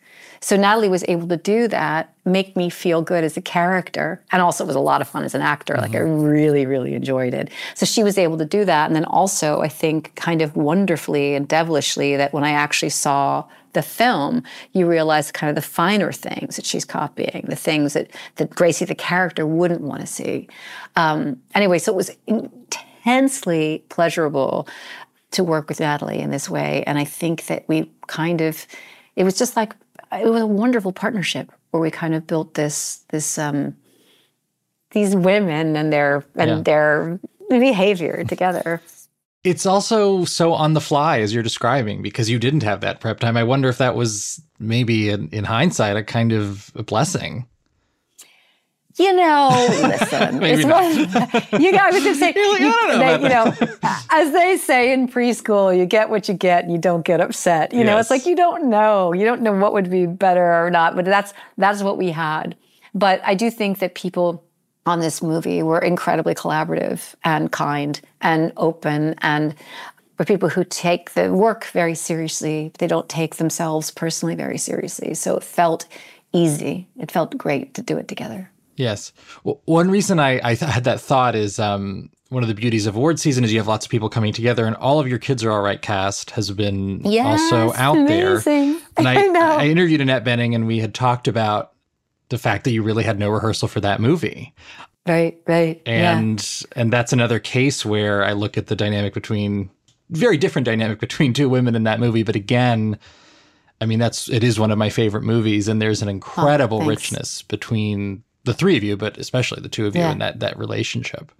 So 0.43 0.57
Natalie 0.57 0.89
was 0.89 1.05
able 1.07 1.29
to 1.29 1.37
do 1.37 1.69
that, 1.69 2.13
make 2.25 2.57
me 2.57 2.69
feel 2.69 3.01
good 3.01 3.23
as 3.23 3.37
a 3.37 3.41
character, 3.41 4.21
and 4.29 4.41
also 4.41 4.65
it 4.65 4.67
was 4.67 4.75
a 4.75 4.81
lot 4.81 4.99
of 4.99 5.07
fun 5.07 5.23
as 5.23 5.33
an 5.33 5.41
actor. 5.41 5.73
Like 5.77 5.95
I 5.95 5.99
really, 5.99 6.65
really 6.65 6.95
enjoyed 6.95 7.33
it. 7.33 7.49
So 7.75 7.85
she 7.85 8.03
was 8.03 8.17
able 8.17 8.37
to 8.37 8.43
do 8.45 8.65
that, 8.65 8.87
and 8.87 8.93
then 8.93 9.05
also 9.05 9.61
I 9.61 9.69
think 9.69 10.13
kind 10.15 10.41
of 10.41 10.57
wonderfully 10.57 11.33
and 11.33 11.47
devilishly 11.47 12.17
that 12.17 12.33
when 12.33 12.43
I 12.43 12.51
actually 12.51 12.89
saw 12.89 13.45
the 13.71 13.81
film, 13.81 14.43
you 14.73 14.85
realize 14.85 15.31
kind 15.31 15.49
of 15.49 15.55
the 15.55 15.61
finer 15.61 16.11
things 16.11 16.57
that 16.57 16.65
she's 16.65 16.83
copying, 16.83 17.45
the 17.47 17.55
things 17.55 17.93
that 17.93 18.11
that 18.35 18.49
Gracie 18.49 18.83
the 18.83 18.95
character 18.95 19.47
wouldn't 19.47 19.79
want 19.81 20.01
to 20.01 20.07
see. 20.07 20.49
Um, 20.97 21.41
anyway, 21.55 21.79
so 21.79 21.93
it 21.93 21.95
was 21.95 22.11
intensely 22.27 23.85
pleasurable 23.87 24.67
to 25.31 25.41
work 25.41 25.69
with 25.69 25.79
Natalie 25.79 26.19
in 26.19 26.31
this 26.31 26.49
way, 26.49 26.83
and 26.85 26.99
I 26.99 27.05
think 27.05 27.45
that 27.45 27.63
we 27.69 27.89
kind 28.07 28.41
of 28.41 28.67
it 29.15 29.23
was 29.23 29.37
just 29.37 29.55
like 29.55 29.73
it 30.21 30.27
was 30.29 30.41
a 30.41 30.47
wonderful 30.47 30.91
partnership 30.91 31.51
where 31.71 31.81
we 31.81 31.91
kind 31.91 32.13
of 32.15 32.25
built 32.27 32.53
this 32.53 33.03
this 33.09 33.37
um, 33.37 33.75
these 34.91 35.15
women 35.15 35.75
and 35.75 35.91
their 35.91 36.23
and 36.35 36.49
Yeah. 36.49 36.61
their 36.61 37.19
behavior 37.49 38.23
together. 38.23 38.81
It's 39.43 39.65
also 39.65 40.23
so 40.23 40.53
on 40.53 40.73
the 40.73 40.79
fly 40.81 41.19
as 41.19 41.33
you're 41.33 41.43
describing 41.43 42.01
because 42.01 42.29
you 42.29 42.39
didn't 42.39 42.63
have 42.63 42.79
that 42.81 43.01
prep 43.01 43.19
time. 43.19 43.35
I 43.35 43.43
wonder 43.43 43.67
if 43.67 43.77
that 43.77 43.95
was 43.95 44.41
maybe 44.57 45.09
in, 45.09 45.27
in 45.29 45.43
hindsight 45.43 45.97
a 45.97 46.03
kind 46.03 46.31
of 46.31 46.71
a 46.75 46.83
blessing. 46.83 47.45
You 48.97 49.13
know, 49.15 49.49
listen. 49.81 50.39
Maybe 50.39 50.61
it's 50.61 50.65
not. 50.65 50.83
one, 50.83 50.97
you 51.61 51.71
guys 51.71 51.93
gonna 51.93 52.13
say, 52.15 52.27
like, 52.27 52.37
I 52.37 52.57
you, 52.59 52.69
know 52.69 52.97
they- 53.17 53.23
you 53.23 53.29
know, 53.29 53.77
as 54.11 54.31
they 54.31 54.57
say 54.57 54.93
in 54.93 55.07
preschool, 55.07 55.75
you 55.75 55.85
get 55.85 56.09
what 56.09 56.27
you 56.27 56.35
get, 56.35 56.63
and 56.63 56.71
you 56.71 56.77
don't 56.77 57.03
get 57.03 57.19
upset. 57.19 57.73
You 57.73 57.83
know, 57.83 57.97
it's 57.97 58.09
like 58.11 58.25
you 58.25 58.35
don't 58.35 58.65
know, 58.69 59.11
you 59.13 59.25
don't 59.25 59.41
know 59.41 59.53
what 59.53 59.73
would 59.73 59.89
be 59.89 60.05
better 60.05 60.63
or 60.63 60.69
not. 60.69 60.95
But 60.95 61.05
that's 61.05 61.33
that's 61.57 61.81
what 61.81 61.97
we 61.97 62.11
had. 62.11 62.55
But 62.93 63.21
I 63.25 63.33
do 63.33 63.49
think 63.49 63.79
that 63.79 63.95
people 63.95 64.43
on 64.85 64.99
this 64.99 65.23
movie 65.23 65.63
were 65.63 65.79
incredibly 65.79 66.35
collaborative 66.35 67.15
and 67.23 67.51
kind 67.51 67.99
and 68.21 68.51
open 68.57 69.15
and 69.21 69.55
were 70.19 70.25
people 70.25 70.49
who 70.49 70.63
take 70.63 71.13
the 71.15 71.33
work 71.33 71.65
very 71.65 71.95
seriously. 71.95 72.71
They 72.77 72.85
don't 72.87 73.09
take 73.09 73.37
themselves 73.37 73.89
personally 73.89 74.35
very 74.35 74.59
seriously. 74.59 75.15
So 75.15 75.37
it 75.37 75.43
felt 75.43 75.87
easy. 76.33 76.87
It 76.99 77.09
felt 77.11 77.35
great 77.37 77.73
to 77.75 77.81
do 77.81 77.97
it 77.97 78.07
together. 78.07 78.51
Yes. 78.75 79.13
Well, 79.43 79.61
one 79.65 79.89
reason 79.91 80.19
I, 80.19 80.39
I 80.43 80.55
th- 80.55 80.71
had 80.71 80.83
that 80.85 80.99
thought 80.99 81.35
is 81.35 81.59
um, 81.59 82.09
one 82.29 82.43
of 82.43 82.49
the 82.49 82.55
beauties 82.55 82.87
of 82.87 82.95
award 82.95 83.19
season 83.19 83.43
is 83.43 83.53
you 83.53 83.59
have 83.59 83.67
lots 83.67 83.85
of 83.85 83.91
people 83.91 84.09
coming 84.09 84.33
together, 84.33 84.65
and 84.65 84.75
all 84.77 84.99
of 84.99 85.07
your 85.07 85.19
kids 85.19 85.43
are 85.43 85.51
all 85.51 85.61
right 85.61 85.81
cast 85.81 86.31
has 86.31 86.49
been 86.51 87.01
also 87.05 87.09
Yes, 87.67 87.75
out 87.77 88.07
there. 88.07 88.37
And 88.97 89.07
I, 89.07 89.13
I. 89.27 89.63
I 89.63 89.67
interviewed 89.67 90.01
Annette 90.01 90.23
Bening, 90.25 90.55
and 90.55 90.65
we 90.65 90.79
had 90.79 90.93
talked 90.93 91.27
about 91.27 91.73
the 92.29 92.37
fact 92.37 92.63
that 92.63 92.71
you 92.71 92.81
really 92.81 93.03
had 93.03 93.19
no 93.19 93.29
rehearsal 93.29 93.67
for 93.67 93.79
that 93.81 93.99
movie. 94.01 94.53
Right, 95.05 95.37
right. 95.47 95.81
and 95.85 96.63
and 96.77 96.91
that's 96.91 97.11
another 97.11 97.37
case 97.37 97.85
where 97.85 98.23
I 98.23 98.31
look 98.31 98.57
at 98.57 98.67
the 98.67 98.75
dynamic 98.75 99.13
between 99.13 99.69
very 100.09 100.37
different 100.37 100.65
dynamic 100.65 100.99
between 100.99 101.33
two 101.33 101.49
women 101.49 101.75
in 101.75 101.83
that 101.83 101.99
movie, 101.99 102.23
but 102.23 102.35
again, 102.37 102.97
I 103.81 103.85
mean 103.85 103.99
that's 103.99 104.29
it 104.29 104.43
is 104.45 104.57
one 104.59 104.71
of 104.71 104.77
my 104.77 104.89
favorite 104.89 105.23
movies, 105.23 105.67
and 105.67 105.81
there's 105.81 106.01
an 106.01 106.07
incredible 106.07 106.79
thanks. 106.79 106.89
richness 106.89 107.41
between 107.41 108.23
the 108.45 108.53
three 108.53 108.77
of 108.77 108.83
you, 108.83 108.97
but 108.97 109.17
especially 109.17 109.61
the 109.61 109.69
two 109.69 109.85
of 109.85 109.95
you 109.95 110.01
Yeah. 110.01 110.11
in 110.11 110.19
that 110.19 110.39
that 110.39 110.57
relationship. 110.57 111.31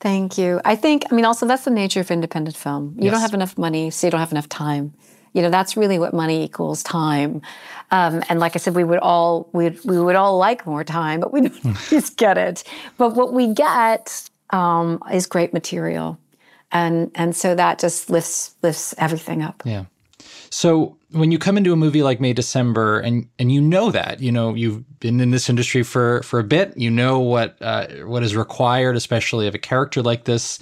Thank 0.00 0.36
you. 0.36 0.60
I 0.64 0.74
think, 0.74 1.04
I 1.10 1.14
mean, 1.14 1.24
also 1.24 1.46
that's 1.46 1.64
the 1.64 1.70
nature 1.70 2.00
of 2.00 2.10
independent 2.10 2.56
film. 2.56 2.96
You 2.98 3.08
don't 3.10 3.20
have 3.20 3.34
enough 3.34 3.56
money, 3.56 3.90
so 3.90 4.06
you 4.06 4.10
don't 4.10 4.18
have 4.20 4.32
enough 4.32 4.48
time. 4.48 4.92
You 5.32 5.42
know, 5.42 5.48
that's 5.50 5.76
really 5.76 5.98
what 5.98 6.12
money 6.12 6.42
equals 6.42 6.82
time. 6.82 7.40
Um, 7.92 8.22
and 8.28 8.40
like 8.40 8.56
I 8.56 8.58
said, 8.58 8.74
we 8.74 8.84
would 8.84 8.98
all 8.98 9.48
we 9.52 9.70
we 9.84 9.98
would 10.00 10.16
all 10.16 10.36
like 10.38 10.66
more 10.66 10.84
time, 10.84 11.20
but 11.20 11.32
we 11.32 11.42
don't 11.48 11.64
always 11.90 12.10
get 12.10 12.36
it. 12.36 12.64
But 12.98 13.14
what 13.14 13.32
we 13.32 13.54
get 13.54 14.28
um, 14.50 15.00
is 15.12 15.26
great 15.26 15.52
material, 15.54 16.18
and 16.72 17.10
and 17.14 17.34
so 17.36 17.54
that 17.54 17.78
just 17.78 18.10
lifts 18.10 18.56
lifts 18.62 18.94
everything 18.98 19.40
up. 19.40 19.62
Yeah. 19.64 19.84
So 20.52 20.98
when 21.12 21.32
you 21.32 21.38
come 21.38 21.56
into 21.56 21.72
a 21.72 21.76
movie 21.76 22.02
like 22.02 22.20
May 22.20 22.34
December 22.34 23.00
and 23.00 23.26
and 23.38 23.50
you 23.50 23.62
know 23.62 23.90
that 23.90 24.20
you 24.20 24.30
know 24.30 24.52
you've 24.52 25.00
been 25.00 25.18
in 25.18 25.30
this 25.30 25.48
industry 25.48 25.82
for 25.82 26.22
for 26.24 26.38
a 26.38 26.44
bit, 26.44 26.76
you 26.76 26.90
know 26.90 27.18
what 27.20 27.56
uh, 27.62 27.86
what 28.04 28.22
is 28.22 28.36
required, 28.36 28.94
especially 28.94 29.46
of 29.46 29.54
a 29.54 29.58
character 29.58 30.02
like 30.02 30.24
this. 30.24 30.58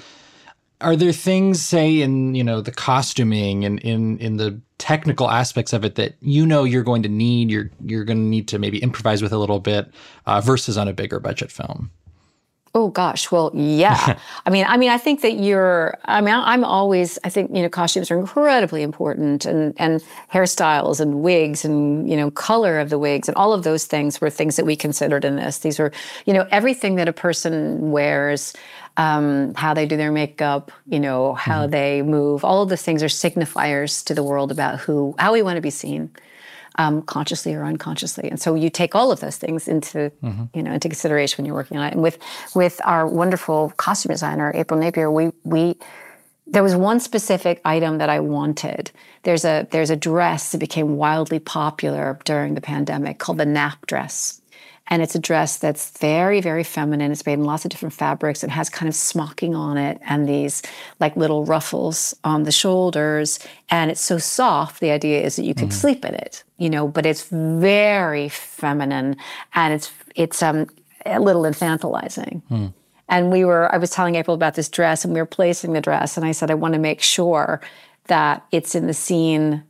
Are 0.81 0.95
there 0.95 1.13
things, 1.13 1.61
say, 1.61 2.01
in 2.03 2.37
you 2.37 2.45
know 2.45 2.61
the 2.61 2.71
costuming 2.71 3.65
and 3.65 3.81
in 3.81 4.17
in 4.19 4.37
the 4.37 4.61
technical 4.79 5.29
aspects 5.29 5.73
of 5.73 5.85
it 5.85 5.97
that 5.97 6.15
you 6.21 6.47
know 6.47 6.63
you're 6.63 6.85
going 6.85 7.03
to 7.03 7.09
need, 7.09 7.51
you're 7.51 7.69
you're 7.85 8.05
going 8.05 8.19
to 8.19 8.25
need 8.25 8.47
to 8.49 8.61
maybe 8.61 8.79
improvise 8.79 9.23
with 9.23 9.33
a 9.33 9.39
little 9.39 9.59
bit, 9.59 9.93
uh, 10.27 10.41
versus 10.41 10.79
on 10.79 10.87
a 10.87 10.93
bigger 10.93 11.19
budget 11.19 11.51
film? 11.51 11.91
Oh 12.73 12.89
gosh, 12.89 13.33
well, 13.33 13.51
yeah. 13.53 14.17
I 14.47 14.51
mean, 14.51 14.65
I 14.69 14.77
mean, 14.77 14.91
I 14.91 14.99
think 14.99 15.23
that 15.23 15.41
you're. 15.41 15.99
I 16.05 16.21
mean, 16.21 16.35
I'm 16.35 16.65
always. 16.65 17.19
I 17.25 17.29
think 17.29 17.51
you 17.55 17.63
know, 17.63 17.69
costumes 17.69 18.13
are 18.13 18.19
incredibly 18.19 18.83
important, 18.83 19.45
and 19.45 19.75
and 19.77 20.01
hairstyles 20.33 21.01
and 21.01 21.21
wigs 21.21 21.65
and 21.65 22.09
you 22.09 22.17
know, 22.17 22.31
color 22.31 22.79
of 22.79 22.89
the 22.89 22.99
wigs 22.99 23.27
and 23.29 23.37
all 23.37 23.53
of 23.53 23.65
those 23.65 23.87
things 23.87 24.21
were 24.21 24.31
things 24.31 24.55
that 24.55 24.67
we 24.67 24.77
considered 24.77 25.25
in 25.25 25.35
this. 25.35 25.59
These 25.59 25.81
were, 25.81 25.91
you 26.27 26.33
know, 26.33 26.47
everything 26.53 26.95
that 26.95 27.09
a 27.09 27.13
person 27.13 27.91
wears, 27.91 28.55
um, 28.97 29.53
how 29.55 29.75
they 29.75 29.85
do 29.85 29.97
their 29.97 30.13
makeup, 30.13 30.71
you 30.87 31.01
know, 31.01 31.35
how 31.35 31.63
mm-hmm. 31.63 31.73
they 31.73 32.03
move. 32.03 32.45
All 32.45 32.63
of 32.63 32.69
those 32.69 32.83
things 32.83 33.03
are 33.03 33.07
signifiers 33.07 34.05
to 34.05 34.15
the 34.15 34.23
world 34.23 34.53
about 34.53 34.79
who, 34.79 35.17
how 35.19 35.33
we 35.33 35.43
want 35.43 35.57
to 35.57 35.61
be 35.61 35.71
seen 35.71 36.11
um, 36.77 37.03
consciously 37.03 37.55
or 37.55 37.65
unconsciously. 37.65 38.31
And 38.31 38.41
so 38.41 38.55
you 38.55 38.71
take 38.71 38.95
all 38.95 39.13
of 39.13 39.21
those 39.21 39.37
things 39.37 39.69
into 39.69 40.13
mm-hmm. 40.23 40.45
you 40.55 40.63
know 40.63 40.73
into 40.73 40.89
consideration 40.89 41.43
when 41.43 41.47
you're 41.47 41.55
working 41.55 41.79
on 41.79 41.87
it. 41.87 41.93
And 41.95 42.03
with 42.03 42.19
with 42.55 42.81
our 42.85 43.07
wonderful 43.07 43.73
costume 43.77 44.11
designer 44.11 44.53
April 44.55 44.79
Napier, 44.79 45.11
we 45.11 45.33
we 45.45 45.77
there 46.47 46.63
was 46.63 46.75
one 46.75 46.99
specific 46.99 47.61
item 47.65 47.99
that 47.99 48.11
I 48.11 48.21
wanted. 48.21 48.91
There's 49.23 49.45
a 49.45 49.67
there's 49.71 49.91
a 49.91 49.97
dress 49.97 50.53
that 50.53 50.59
became 50.59 50.97
wildly 50.97 51.39
popular 51.39 52.19
during 52.25 52.55
the 52.55 52.61
pandemic 52.61 53.19
called 53.19 53.39
the 53.39 53.47
nap 53.47 53.87
dress. 53.87 54.40
And 54.91 55.03
it's 55.03 55.15
a 55.15 55.21
dress 55.21 55.57
that's 55.57 55.97
very, 55.99 56.41
very 56.41 56.65
feminine. 56.65 57.13
It's 57.13 57.25
made 57.25 57.35
in 57.35 57.45
lots 57.45 57.65
of 57.65 57.71
different 57.71 57.95
fabrics 57.95 58.43
and 58.43 58.51
has 58.51 58.69
kind 58.69 58.89
of 58.89 58.95
smocking 58.95 59.55
on 59.55 59.79
it 59.79 60.01
and 60.03 60.29
these 60.29 60.63
like 60.99 61.17
little 61.17 61.45
ruffles 61.45 62.15
on 62.25 62.43
the 62.43 62.53
shoulders. 62.53 63.39
And 63.71 63.91
it's 63.91 64.01
so 64.01 64.19
soft. 64.19 64.81
The 64.81 64.91
idea 64.91 65.23
is 65.23 65.37
that 65.37 65.45
you 65.45 65.55
could 65.55 65.69
mm. 65.69 65.73
sleep 65.73 66.05
in 66.05 66.15
it, 66.15 66.43
you 66.59 66.69
know, 66.69 66.89
but 66.89 67.07
it's 67.07 67.29
very 67.31 68.29
feminine 68.29 69.17
and 69.55 69.73
it's 69.73 69.93
it's 70.17 70.43
um 70.43 70.67
a 71.07 71.21
little 71.21 71.43
infantilizing. 71.43 72.43
Mm. 72.51 72.75
And 73.09 73.33
we 73.33 73.45
were, 73.45 73.73
I 73.75 73.79
was 73.79 73.91
telling 73.91 74.15
April 74.15 74.35
about 74.35 74.55
this 74.55 74.69
dress 74.69 75.05
and 75.05 75.13
we 75.13 75.21
were 75.21 75.27
placing 75.27 75.73
the 75.73 75.81
dress. 75.81 76.17
And 76.17 76.25
I 76.25 76.31
said, 76.31 76.51
I 76.51 76.55
want 76.55 76.75
to 76.75 76.81
make 76.81 77.03
sure 77.03 77.61
that 78.07 78.45
it's 78.53 78.75
in 78.75 78.87
the 78.87 78.95
scene 78.95 79.65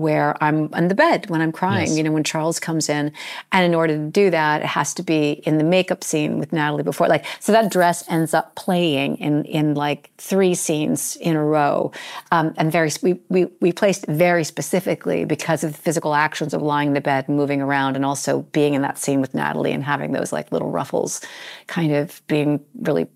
where 0.00 0.42
I'm 0.42 0.68
on 0.72 0.88
the 0.88 0.94
bed 0.94 1.28
when 1.28 1.40
I'm 1.40 1.52
crying, 1.52 1.88
yes. 1.88 1.96
you 1.96 2.02
know, 2.02 2.12
when 2.12 2.24
Charles 2.24 2.58
comes 2.58 2.88
in. 2.88 3.12
And 3.52 3.64
in 3.64 3.74
order 3.74 3.96
to 3.96 4.10
do 4.10 4.30
that, 4.30 4.62
it 4.62 4.66
has 4.66 4.94
to 4.94 5.02
be 5.02 5.42
in 5.44 5.58
the 5.58 5.64
makeup 5.64 6.04
scene 6.04 6.38
with 6.38 6.52
Natalie 6.52 6.82
before. 6.82 7.08
Like, 7.08 7.24
so 7.40 7.52
that 7.52 7.70
dress 7.70 8.04
ends 8.08 8.34
up 8.34 8.54
playing 8.54 9.16
in 9.16 9.44
in 9.44 9.74
like 9.74 10.10
three 10.18 10.54
scenes 10.54 11.16
in 11.16 11.36
a 11.36 11.44
row. 11.44 11.92
Um, 12.32 12.54
and 12.56 12.70
very 12.70 12.90
we, 13.02 13.20
we 13.28 13.46
we 13.60 13.72
placed 13.72 14.06
very 14.06 14.44
specifically 14.44 15.24
because 15.24 15.64
of 15.64 15.72
the 15.72 15.78
physical 15.78 16.14
actions 16.14 16.54
of 16.54 16.62
lying 16.62 16.88
in 16.88 16.94
the 16.94 17.00
bed 17.00 17.28
and 17.28 17.36
moving 17.36 17.60
around 17.60 17.96
and 17.96 18.04
also 18.04 18.42
being 18.52 18.74
in 18.74 18.82
that 18.82 18.98
scene 18.98 19.20
with 19.20 19.34
Natalie 19.34 19.72
and 19.72 19.84
having 19.84 20.12
those 20.12 20.32
like 20.32 20.52
little 20.52 20.70
ruffles 20.70 21.20
kind 21.66 21.92
of 21.94 22.22
being 22.26 22.64
really 22.80 23.06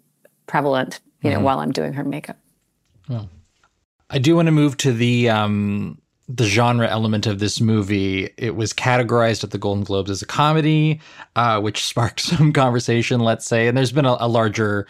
prevalent, 0.47 1.01
you 1.23 1.31
know, 1.31 1.37
mm-hmm. 1.37 1.45
while 1.45 1.59
I'm 1.61 1.73
doing 1.73 1.93
her 1.93 2.05
makeup. 2.05 2.39
Well. 3.09 3.29
I 4.11 4.19
do 4.19 4.35
want 4.35 4.47
to 4.47 4.53
move 4.53 4.77
to 4.79 4.93
the 4.93 5.31
um, 5.31 5.99
the 6.37 6.45
genre 6.45 6.87
element 6.87 7.27
of 7.27 7.39
this 7.39 7.61
movie. 7.61 8.31
It 8.37 8.55
was 8.55 8.73
categorized 8.73 9.43
at 9.43 9.51
the 9.51 9.59
Golden 9.59 9.85
Globes 9.85 10.11
as 10.11 10.23
a 10.23 10.27
comedy, 10.27 11.01
uh, 11.37 11.61
which 11.61 11.85
sparked 11.87 12.21
some 12.21 12.53
conversation, 12.53 13.21
let's 13.21 13.47
say. 13.47 13.67
And 13.67 13.77
there's 13.77 13.93
been 13.93 14.05
a, 14.05 14.17
a 14.21 14.29
larger 14.29 14.87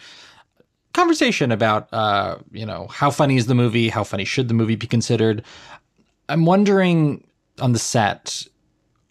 conversation 0.93 1.51
about, 1.51 1.91
uh, 1.93 2.37
you 2.51 2.65
know, 2.65 2.87
how 2.87 3.09
funny 3.09 3.37
is 3.37 3.47
the 3.47 3.55
movie? 3.55 3.89
How 3.89 4.03
funny 4.03 4.25
should 4.25 4.47
the 4.47 4.53
movie 4.53 4.75
be 4.75 4.87
considered? 4.87 5.43
I'm 6.29 6.45
wondering 6.45 7.25
on 7.59 7.73
the 7.73 7.79
set, 7.79 8.45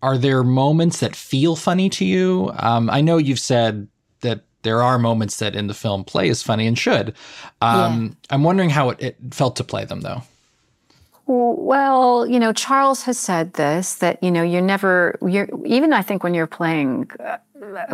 are 0.03 0.17
there 0.17 0.43
moments 0.43 1.01
that 1.01 1.17
feel 1.17 1.57
funny 1.57 1.89
to 1.91 2.05
you? 2.05 2.53
Um, 2.59 2.89
I 2.91 3.01
know 3.01 3.17
you've 3.17 3.41
said 3.41 3.89
that 4.21 4.45
there 4.63 4.83
are 4.83 4.99
moments 4.99 5.39
that 5.39 5.57
in 5.57 5.67
the 5.67 5.75
film 5.75 6.05
play 6.05 6.29
as 6.29 6.43
funny 6.43 6.67
and 6.67 6.79
should. 6.79 7.15
Um, 7.61 8.05
yeah. 8.05 8.35
I'm 8.35 8.45
wondering 8.45 8.71
how 8.71 8.91
it, 8.91 9.01
it 9.01 9.17
felt 9.31 9.57
to 9.57 9.65
play 9.65 9.85
them, 9.85 10.03
though. 10.03 10.23
Well, 11.33 12.27
you 12.27 12.41
know, 12.41 12.53
Charles 12.53 13.03
has 13.05 13.17
said 13.17 13.53
this 13.53 13.95
that 13.97 14.21
you 14.21 14.33
know 14.33 14.43
you're 14.43 14.61
never 14.61 15.17
you're 15.23 15.49
even 15.65 15.93
I 15.93 16.03
think 16.03 16.25
when 16.25 16.35
you're 16.35 16.49
playing 16.49 17.09
uh, 17.25 17.37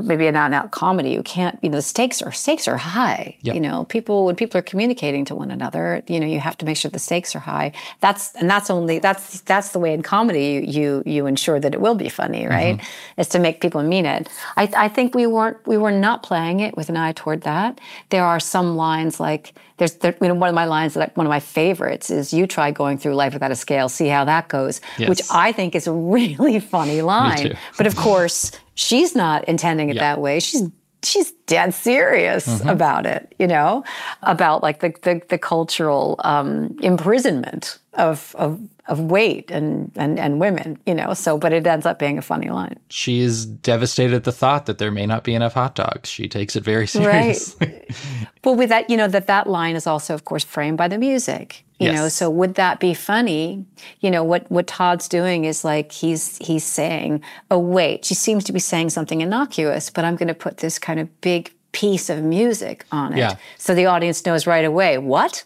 maybe 0.03 0.27
an 0.27 0.37
out 0.37 0.47
and 0.47 0.55
out 0.55 0.71
comedy, 0.71 1.11
you 1.11 1.23
can't, 1.23 1.59
you 1.63 1.69
know, 1.69 1.77
the 1.77 1.83
stakes 1.83 2.23
are 2.23 2.33
stakes 2.33 2.67
are 2.67 2.79
high. 2.79 3.37
Yep. 3.43 3.55
You 3.55 3.61
know, 3.61 3.85
people 3.85 4.25
when 4.25 4.37
people 4.37 4.59
are 4.59 4.63
communicating 4.63 5.27
to 5.27 5.35
one 5.35 5.51
another, 5.51 6.03
you 6.07 6.19
know, 6.19 6.27
you 6.27 6.41
have 6.41 6.57
to 6.59 6.65
make 6.65 6.79
sure 6.79 6.91
the 6.91 6.99
stakes 6.99 7.37
are 7.37 7.41
high. 7.41 7.73
That's 8.01 8.35
and 8.37 8.49
that's 8.49 8.71
only 8.71 9.01
that's 9.01 9.41
that's 9.43 9.73
the 9.73 9.81
way 9.81 9.93
in 9.93 10.03
comedy 10.03 10.47
you 10.47 10.61
you, 10.63 11.03
you 11.05 11.27
ensure 11.27 11.61
that 11.61 11.75
it 11.75 11.81
will 11.83 11.95
be 11.95 12.09
funny, 12.09 12.47
right? 12.47 12.79
Mm-hmm. 12.79 13.21
Is 13.21 13.29
to 13.29 13.39
make 13.39 13.61
people 13.61 13.83
mean 13.83 14.07
it. 14.07 14.31
I, 14.57 14.71
I 14.75 14.89
think 14.89 15.15
we 15.15 15.27
weren't 15.27 15.59
we 15.67 15.77
were 15.77 15.93
not 15.93 16.23
playing 16.23 16.61
it 16.61 16.75
with 16.75 16.89
an 16.89 16.97
eye 16.97 17.13
toward 17.13 17.43
that. 17.43 17.83
There 18.09 18.25
are 18.25 18.41
some 18.41 18.77
lines 18.77 19.21
like 19.21 19.53
there's 19.79 19.95
there, 19.97 20.15
you 20.21 20.29
know 20.29 20.35
one 20.35 20.49
of 20.49 20.55
my 20.55 20.65
lines 20.65 20.95
that 20.95 21.17
one 21.17 21.27
of 21.27 21.31
my 21.31 21.41
favorites 21.41 22.11
is 22.11 22.33
you 22.33 22.47
try 22.47 22.71
going 22.71 22.99
through 22.99 23.15
life 23.15 23.33
without 23.33 23.51
a 23.51 23.57
scale, 23.57 23.89
see 23.89 24.09
how 24.09 24.25
that 24.25 24.49
goes, 24.49 24.81
yes. 24.99 25.09
which 25.09 25.23
I 25.31 25.53
think 25.53 25.75
is 25.75 25.87
a 25.87 25.93
really 25.93 26.61
funny 26.75 27.03
line. 27.03 27.57
But 27.77 27.87
of 27.87 27.97
course 27.97 28.53
she's 28.75 29.15
not 29.15 29.45
intending 29.45 29.91
it 29.91 29.97
yeah. 29.97 30.03
that 30.03 30.21
way. 30.21 30.41
She's 30.41 30.63
she's 31.07 31.33
dead 31.47 31.75
serious 31.75 32.47
mm-hmm. 32.47 32.69
about 32.69 33.07
it, 33.07 33.35
you 33.39 33.47
know, 33.47 33.85
about 34.23 34.63
like 34.63 34.81
the 34.81 34.95
the, 35.03 35.21
the 35.29 35.39
cultural 35.39 36.17
um, 36.25 36.77
imprisonment 36.83 37.79
of 37.95 38.35
of 38.39 38.61
of 38.89 39.01
weight 39.01 39.51
and, 39.51 39.91
and 39.97 40.19
and 40.19 40.41
women, 40.41 40.79
you 40.87 40.95
know. 40.95 41.15
So, 41.15 41.39
but 41.39 41.53
it 41.53 41.67
ends 41.67 41.87
up 41.87 41.99
being 41.99 42.19
a 42.19 42.23
funny 42.23 42.49
line. 42.49 42.79
She 42.89 43.21
is 43.21 43.47
devastated 43.47 44.15
at 44.15 44.25
the 44.25 44.33
thought 44.33 44.67
that 44.67 44.79
there 44.79 44.91
may 44.91 45.07
not 45.07 45.25
be 45.25 45.35
enough 45.35 45.55
hot 45.55 45.75
dogs. 45.75 46.09
She 46.09 46.29
takes 46.29 46.57
it 46.57 46.65
very 46.65 46.87
seriously. 46.87 47.67
Right. 47.67 47.97
well, 48.45 48.55
with 48.55 48.69
that, 48.71 48.89
you 48.89 48.97
know, 48.97 49.09
that 49.09 49.27
that 49.27 49.49
line 49.49 49.77
is 49.77 49.87
also, 49.87 50.15
of 50.15 50.25
course, 50.25 50.45
framed 50.45 50.79
by 50.79 50.89
the 50.89 50.99
music 50.99 51.66
you 51.79 51.89
yes. 51.89 51.97
know 51.97 52.09
so 52.09 52.31
would 52.31 52.55
that 52.55 52.81
be 52.81 52.95
funny 52.95 53.65
you 54.01 54.11
know 54.11 54.25
what 54.25 54.51
what 54.51 54.67
todd's 54.67 55.09
doing 55.09 55.45
is 55.45 55.65
like 55.65 55.93
he's 55.93 56.39
he's 56.39 56.65
saying 56.65 57.23
oh 57.51 57.59
wait 57.59 58.05
she 58.05 58.15
seems 58.15 58.45
to 58.45 58.53
be 58.53 58.59
saying 58.59 58.91
something 58.91 59.21
innocuous 59.21 59.91
but 59.91 60.05
i'm 60.05 60.17
going 60.17 60.29
to 60.29 60.35
put 60.35 60.59
this 60.59 60.79
kind 60.79 61.01
of 61.01 61.21
big 61.21 61.53
piece 61.73 62.09
of 62.09 62.23
music 62.23 62.87
on 62.93 63.13
it 63.13 63.19
yeah. 63.19 63.37
so 63.59 63.75
the 63.75 63.87
audience 63.87 64.25
knows 64.25 64.47
right 64.47 64.65
away 64.65 64.97
what 64.99 65.45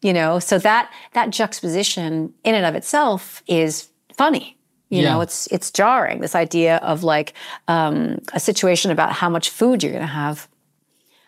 you 0.00 0.12
know 0.12 0.38
so 0.38 0.58
that 0.58 0.92
that 1.12 1.30
juxtaposition 1.30 2.32
in 2.44 2.54
and 2.54 2.64
of 2.64 2.74
itself 2.74 3.42
is 3.46 3.88
funny 4.12 4.56
you 4.90 5.02
yeah. 5.02 5.14
know 5.14 5.20
it's 5.20 5.48
it's 5.48 5.70
jarring 5.70 6.20
this 6.20 6.34
idea 6.34 6.76
of 6.76 7.02
like 7.02 7.32
um, 7.66 8.18
a 8.34 8.38
situation 8.38 8.90
about 8.90 9.12
how 9.12 9.28
much 9.28 9.50
food 9.50 9.82
you're 9.82 9.92
going 9.92 10.02
to 10.02 10.06
have 10.06 10.48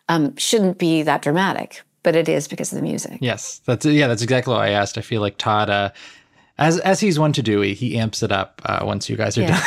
um, 0.09 0.37
shouldn't 0.37 0.79
be 0.79 1.03
that 1.03 1.23
dramatic 1.23 1.83
but 2.05 2.15
it 2.15 2.29
is 2.29 2.47
because 2.47 2.73
of 2.73 2.77
the 2.77 2.83
music. 2.83 3.19
Yes, 3.21 3.61
that's 3.65 3.85
yeah, 3.85 4.07
that's 4.07 4.23
exactly 4.23 4.53
what 4.53 4.63
I 4.63 4.71
asked. 4.71 4.97
I 4.97 5.01
feel 5.01 5.21
like 5.21 5.39
Todd, 5.39 5.69
uh, 5.69 5.91
as 6.59 6.79
as 6.81 7.01
he's 7.01 7.19
one 7.19 7.33
to 7.33 7.43
do, 7.43 7.61
he, 7.63 7.75
he 7.75 7.99
amps 7.99 8.23
it 8.23 8.31
up 8.31 8.63
uh, 8.65 8.83
once 8.85 9.11
you 9.11 9.17
guys 9.17 9.37
are 9.37 9.43
yeah. 9.43 9.61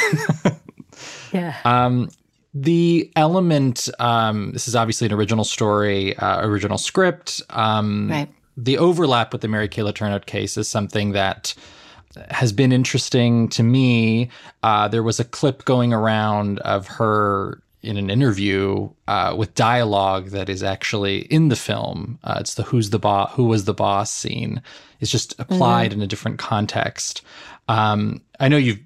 done. 0.43 0.59
yeah. 1.33 1.55
Um, 1.65 2.09
the 2.53 3.11
element. 3.17 3.89
Um, 3.99 4.53
this 4.53 4.69
is 4.69 4.75
obviously 4.75 5.07
an 5.07 5.13
original 5.13 5.43
story, 5.43 6.15
uh, 6.15 6.47
original 6.47 6.77
script. 6.77 7.41
Um, 7.49 8.09
right. 8.09 8.29
The 8.55 8.77
overlap 8.77 9.33
with 9.33 9.41
the 9.41 9.47
Mary 9.47 9.67
Kay 9.67 9.81
Letourneau 9.83 10.25
case 10.25 10.57
is 10.57 10.67
something 10.67 11.11
that 11.11 11.53
has 12.29 12.51
been 12.51 12.71
interesting 12.71 13.49
to 13.49 13.63
me. 13.63 14.29
Uh, 14.63 14.87
there 14.87 15.03
was 15.03 15.19
a 15.19 15.23
clip 15.23 15.65
going 15.65 15.93
around 15.93 16.59
of 16.59 16.87
her 16.87 17.61
in 17.81 17.97
an 17.97 18.09
interview 18.09 18.89
uh, 19.07 19.35
with 19.37 19.53
dialogue 19.55 20.29
that 20.29 20.49
is 20.49 20.63
actually 20.63 21.19
in 21.19 21.49
the 21.49 21.55
film. 21.55 22.19
Uh, 22.23 22.37
it's 22.39 22.55
the 22.55 22.63
"Who's 22.63 22.89
the 22.89 22.99
boss? 22.99 23.31
Who 23.33 23.45
was 23.45 23.65
the 23.65 23.73
boss?" 23.73 24.11
scene. 24.11 24.61
It's 24.99 25.11
just 25.11 25.35
applied 25.39 25.91
mm-hmm. 25.91 25.99
in 25.99 26.05
a 26.05 26.07
different 26.07 26.39
context. 26.39 27.21
Um, 27.67 28.21
I 28.39 28.47
know 28.47 28.57
you've 28.57 28.79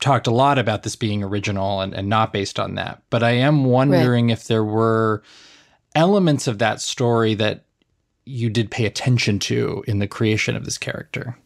talked 0.00 0.26
a 0.26 0.32
lot 0.32 0.58
about 0.58 0.82
this 0.82 0.96
being 0.96 1.22
original 1.22 1.80
and, 1.80 1.94
and 1.94 2.08
not 2.08 2.32
based 2.32 2.60
on 2.60 2.74
that, 2.74 3.02
but 3.10 3.22
I 3.22 3.30
am 3.32 3.64
wondering 3.64 4.26
right. 4.26 4.32
if 4.32 4.46
there 4.46 4.64
were 4.64 5.22
elements 5.94 6.46
of 6.46 6.58
that 6.58 6.80
story 6.80 7.34
that 7.34 7.64
you 8.26 8.50
did 8.50 8.70
pay 8.70 8.84
attention 8.84 9.38
to 9.38 9.82
in 9.86 9.98
the 9.98 10.08
creation 10.08 10.56
of 10.56 10.64
this 10.64 10.78
character. 10.78 11.38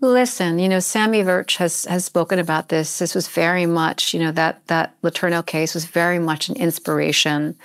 Listen, 0.00 0.58
you 0.58 0.68
know, 0.68 0.76
Samy 0.76 1.24
Burch 1.24 1.56
has 1.56 1.86
has 1.86 2.04
spoken 2.04 2.38
about 2.38 2.68
this. 2.68 2.98
This 2.98 3.14
was 3.14 3.28
very 3.28 3.64
much, 3.64 4.12
you 4.12 4.20
know, 4.20 4.32
that 4.32 4.66
that 4.66 5.00
Letourneau 5.02 5.44
case 5.44 5.74
was 5.74 5.86
very 5.86 6.18
much 6.18 6.50
an 6.50 6.56
inspiration 6.56 7.56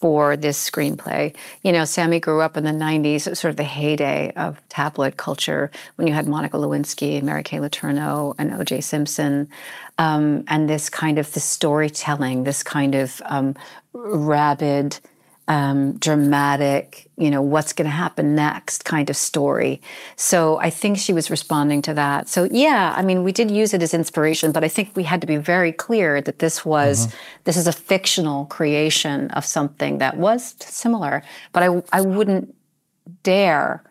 for 0.00 0.36
this 0.36 0.70
screenplay. 0.70 1.34
You 1.62 1.72
know, 1.72 1.82
Samy 1.82 2.20
grew 2.20 2.40
up 2.40 2.56
in 2.56 2.64
the 2.64 2.70
90s, 2.70 3.22
sort 3.36 3.50
of 3.50 3.56
the 3.56 3.64
heyday 3.64 4.32
of 4.36 4.60
tabloid 4.68 5.16
culture 5.16 5.70
when 5.94 6.06
you 6.06 6.12
had 6.12 6.26
Monica 6.26 6.58
Lewinsky 6.58 7.16
and 7.16 7.24
Mary 7.24 7.42
Kay 7.42 7.58
Letourneau 7.58 8.34
and 8.36 8.52
O.J. 8.52 8.82
Simpson, 8.82 9.48
um, 9.96 10.44
and 10.48 10.68
this 10.68 10.90
kind 10.90 11.18
of 11.18 11.32
the 11.32 11.40
storytelling, 11.40 12.44
this 12.44 12.62
kind 12.62 12.94
of 12.94 13.22
um, 13.26 13.54
rabid, 13.94 14.98
um, 15.48 15.96
dramatic, 15.98 17.08
you 17.16 17.30
know, 17.30 17.40
what's 17.40 17.72
going 17.72 17.86
to 17.86 17.96
happen 17.96 18.34
next 18.34 18.84
kind 18.84 19.08
of 19.08 19.16
story. 19.16 19.80
So 20.16 20.58
I 20.58 20.70
think 20.70 20.98
she 20.98 21.12
was 21.12 21.30
responding 21.30 21.82
to 21.82 21.94
that. 21.94 22.28
So 22.28 22.48
yeah, 22.50 22.92
I 22.96 23.02
mean, 23.02 23.22
we 23.22 23.32
did 23.32 23.50
use 23.50 23.72
it 23.72 23.82
as 23.82 23.94
inspiration, 23.94 24.50
but 24.52 24.64
I 24.64 24.68
think 24.68 24.96
we 24.96 25.04
had 25.04 25.20
to 25.20 25.26
be 25.26 25.36
very 25.36 25.72
clear 25.72 26.20
that 26.20 26.40
this 26.40 26.64
was 26.64 27.06
mm-hmm. 27.06 27.16
this 27.44 27.56
is 27.56 27.66
a 27.66 27.72
fictional 27.72 28.46
creation 28.46 29.30
of 29.32 29.44
something 29.44 29.98
that 29.98 30.16
was 30.16 30.56
similar. 30.60 31.22
But 31.52 31.62
I 31.62 31.82
I 31.92 32.00
wouldn't 32.00 32.54
dare 33.22 33.84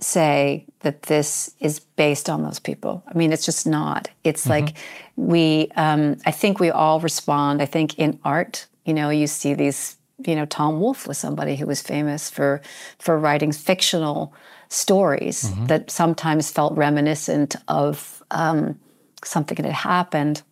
say 0.00 0.66
that 0.80 1.02
this 1.02 1.54
is 1.60 1.78
based 1.78 2.28
on 2.28 2.42
those 2.42 2.58
people. 2.58 3.04
I 3.06 3.16
mean, 3.16 3.32
it's 3.32 3.44
just 3.44 3.66
not. 3.66 4.08
It's 4.24 4.42
mm-hmm. 4.42 4.66
like 4.66 4.76
we. 5.16 5.70
Um, 5.76 6.16
I 6.24 6.30
think 6.30 6.58
we 6.58 6.70
all 6.70 7.00
respond. 7.00 7.60
I 7.60 7.66
think 7.66 7.98
in 7.98 8.18
art, 8.24 8.66
you 8.86 8.94
know, 8.94 9.10
you 9.10 9.26
see 9.26 9.52
these 9.52 9.98
you 10.26 10.34
know, 10.34 10.46
Tom 10.46 10.80
Wolfe 10.80 11.06
was 11.06 11.18
somebody 11.18 11.56
who 11.56 11.66
was 11.66 11.82
famous 11.82 12.30
for 12.30 12.60
for 12.98 13.18
writing 13.18 13.52
fictional 13.52 14.34
stories 14.68 15.44
mm-hmm. 15.44 15.66
that 15.66 15.90
sometimes 15.90 16.50
felt 16.50 16.76
reminiscent 16.76 17.56
of 17.68 18.22
um, 18.30 18.78
something 19.24 19.56
that 19.56 19.66
had 19.66 19.74
happened 19.74 20.42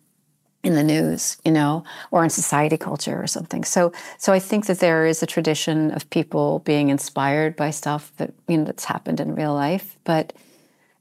in 0.63 0.75
the 0.75 0.83
news, 0.83 1.37
you 1.43 1.51
know, 1.51 1.83
or 2.11 2.23
in 2.23 2.29
society 2.29 2.77
culture 2.77 3.21
or 3.21 3.25
something. 3.25 3.63
So, 3.63 3.91
so 4.17 4.31
I 4.31 4.39
think 4.39 4.67
that 4.67 4.79
there 4.79 5.07
is 5.07 5.23
a 5.23 5.25
tradition 5.25 5.91
of 5.91 6.07
people 6.11 6.59
being 6.59 6.89
inspired 6.89 7.55
by 7.55 7.71
stuff 7.71 8.11
that 8.17 8.31
you 8.47 8.57
know 8.57 8.65
that's 8.65 8.85
happened 8.85 9.19
in 9.19 9.35
real 9.35 9.53
life, 9.53 9.97
but 10.03 10.33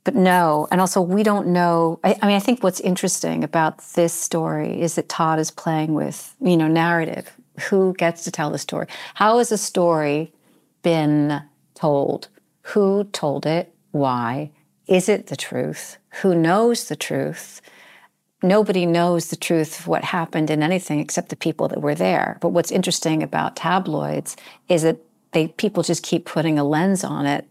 but 0.02 0.14
no, 0.14 0.66
and 0.70 0.80
also 0.80 1.02
we 1.02 1.22
don't 1.22 1.48
know. 1.48 2.00
I, 2.02 2.16
I 2.22 2.26
mean, 2.26 2.36
I 2.36 2.40
think 2.40 2.62
what's 2.62 2.80
interesting 2.80 3.44
about 3.44 3.78
this 3.94 4.14
story 4.14 4.80
is 4.80 4.94
that 4.94 5.10
Todd 5.10 5.38
is 5.38 5.50
playing 5.50 5.92
with 5.92 6.34
you 6.40 6.56
know 6.56 6.68
narrative 6.68 7.30
who 7.60 7.94
gets 7.94 8.24
to 8.24 8.30
tell 8.30 8.50
the 8.50 8.58
story? 8.58 8.86
How 9.14 9.38
has 9.38 9.52
a 9.52 9.58
story 9.58 10.32
been 10.82 11.42
told? 11.74 12.28
Who 12.62 13.04
told 13.04 13.46
it? 13.46 13.74
Why? 13.92 14.50
Is 14.86 15.08
it 15.08 15.28
the 15.28 15.36
truth? 15.36 15.98
Who 16.22 16.34
knows 16.34 16.88
the 16.88 16.96
truth? 16.96 17.60
Nobody 18.42 18.86
knows 18.86 19.28
the 19.28 19.36
truth 19.36 19.78
of 19.78 19.86
what 19.86 20.02
happened 20.02 20.50
in 20.50 20.62
anything 20.62 20.98
except 20.98 21.28
the 21.28 21.36
people 21.36 21.68
that 21.68 21.82
were 21.82 21.94
there. 21.94 22.38
But 22.40 22.48
what's 22.48 22.70
interesting 22.70 23.22
about 23.22 23.56
tabloids 23.56 24.36
is 24.68 24.82
that 24.82 24.98
they 25.32 25.48
people 25.48 25.82
just 25.82 26.02
keep 26.02 26.24
putting 26.24 26.58
a 26.58 26.64
lens 26.64 27.04
on 27.04 27.26
it 27.26 27.46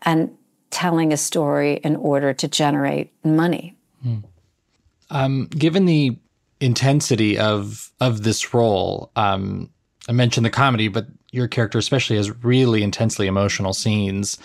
and 0.00 0.36
telling 0.70 1.12
a 1.12 1.16
story 1.16 1.74
in 1.84 1.94
order 1.96 2.32
to 2.34 2.48
generate 2.48 3.12
money. 3.24 3.76
Hmm. 4.02 4.16
Um, 5.10 5.46
given 5.46 5.84
the 5.84 6.16
intensity 6.60 7.38
of 7.38 7.90
of 8.00 8.22
this 8.22 8.54
role. 8.54 9.10
Um, 9.16 9.70
I 10.08 10.12
mentioned 10.12 10.44
the 10.44 10.50
comedy, 10.50 10.88
but 10.88 11.06
your 11.30 11.48
character 11.48 11.78
especially 11.78 12.16
has 12.16 12.30
really 12.44 12.82
intensely 12.82 13.26
emotional 13.26 13.72
scenes. 13.72 14.38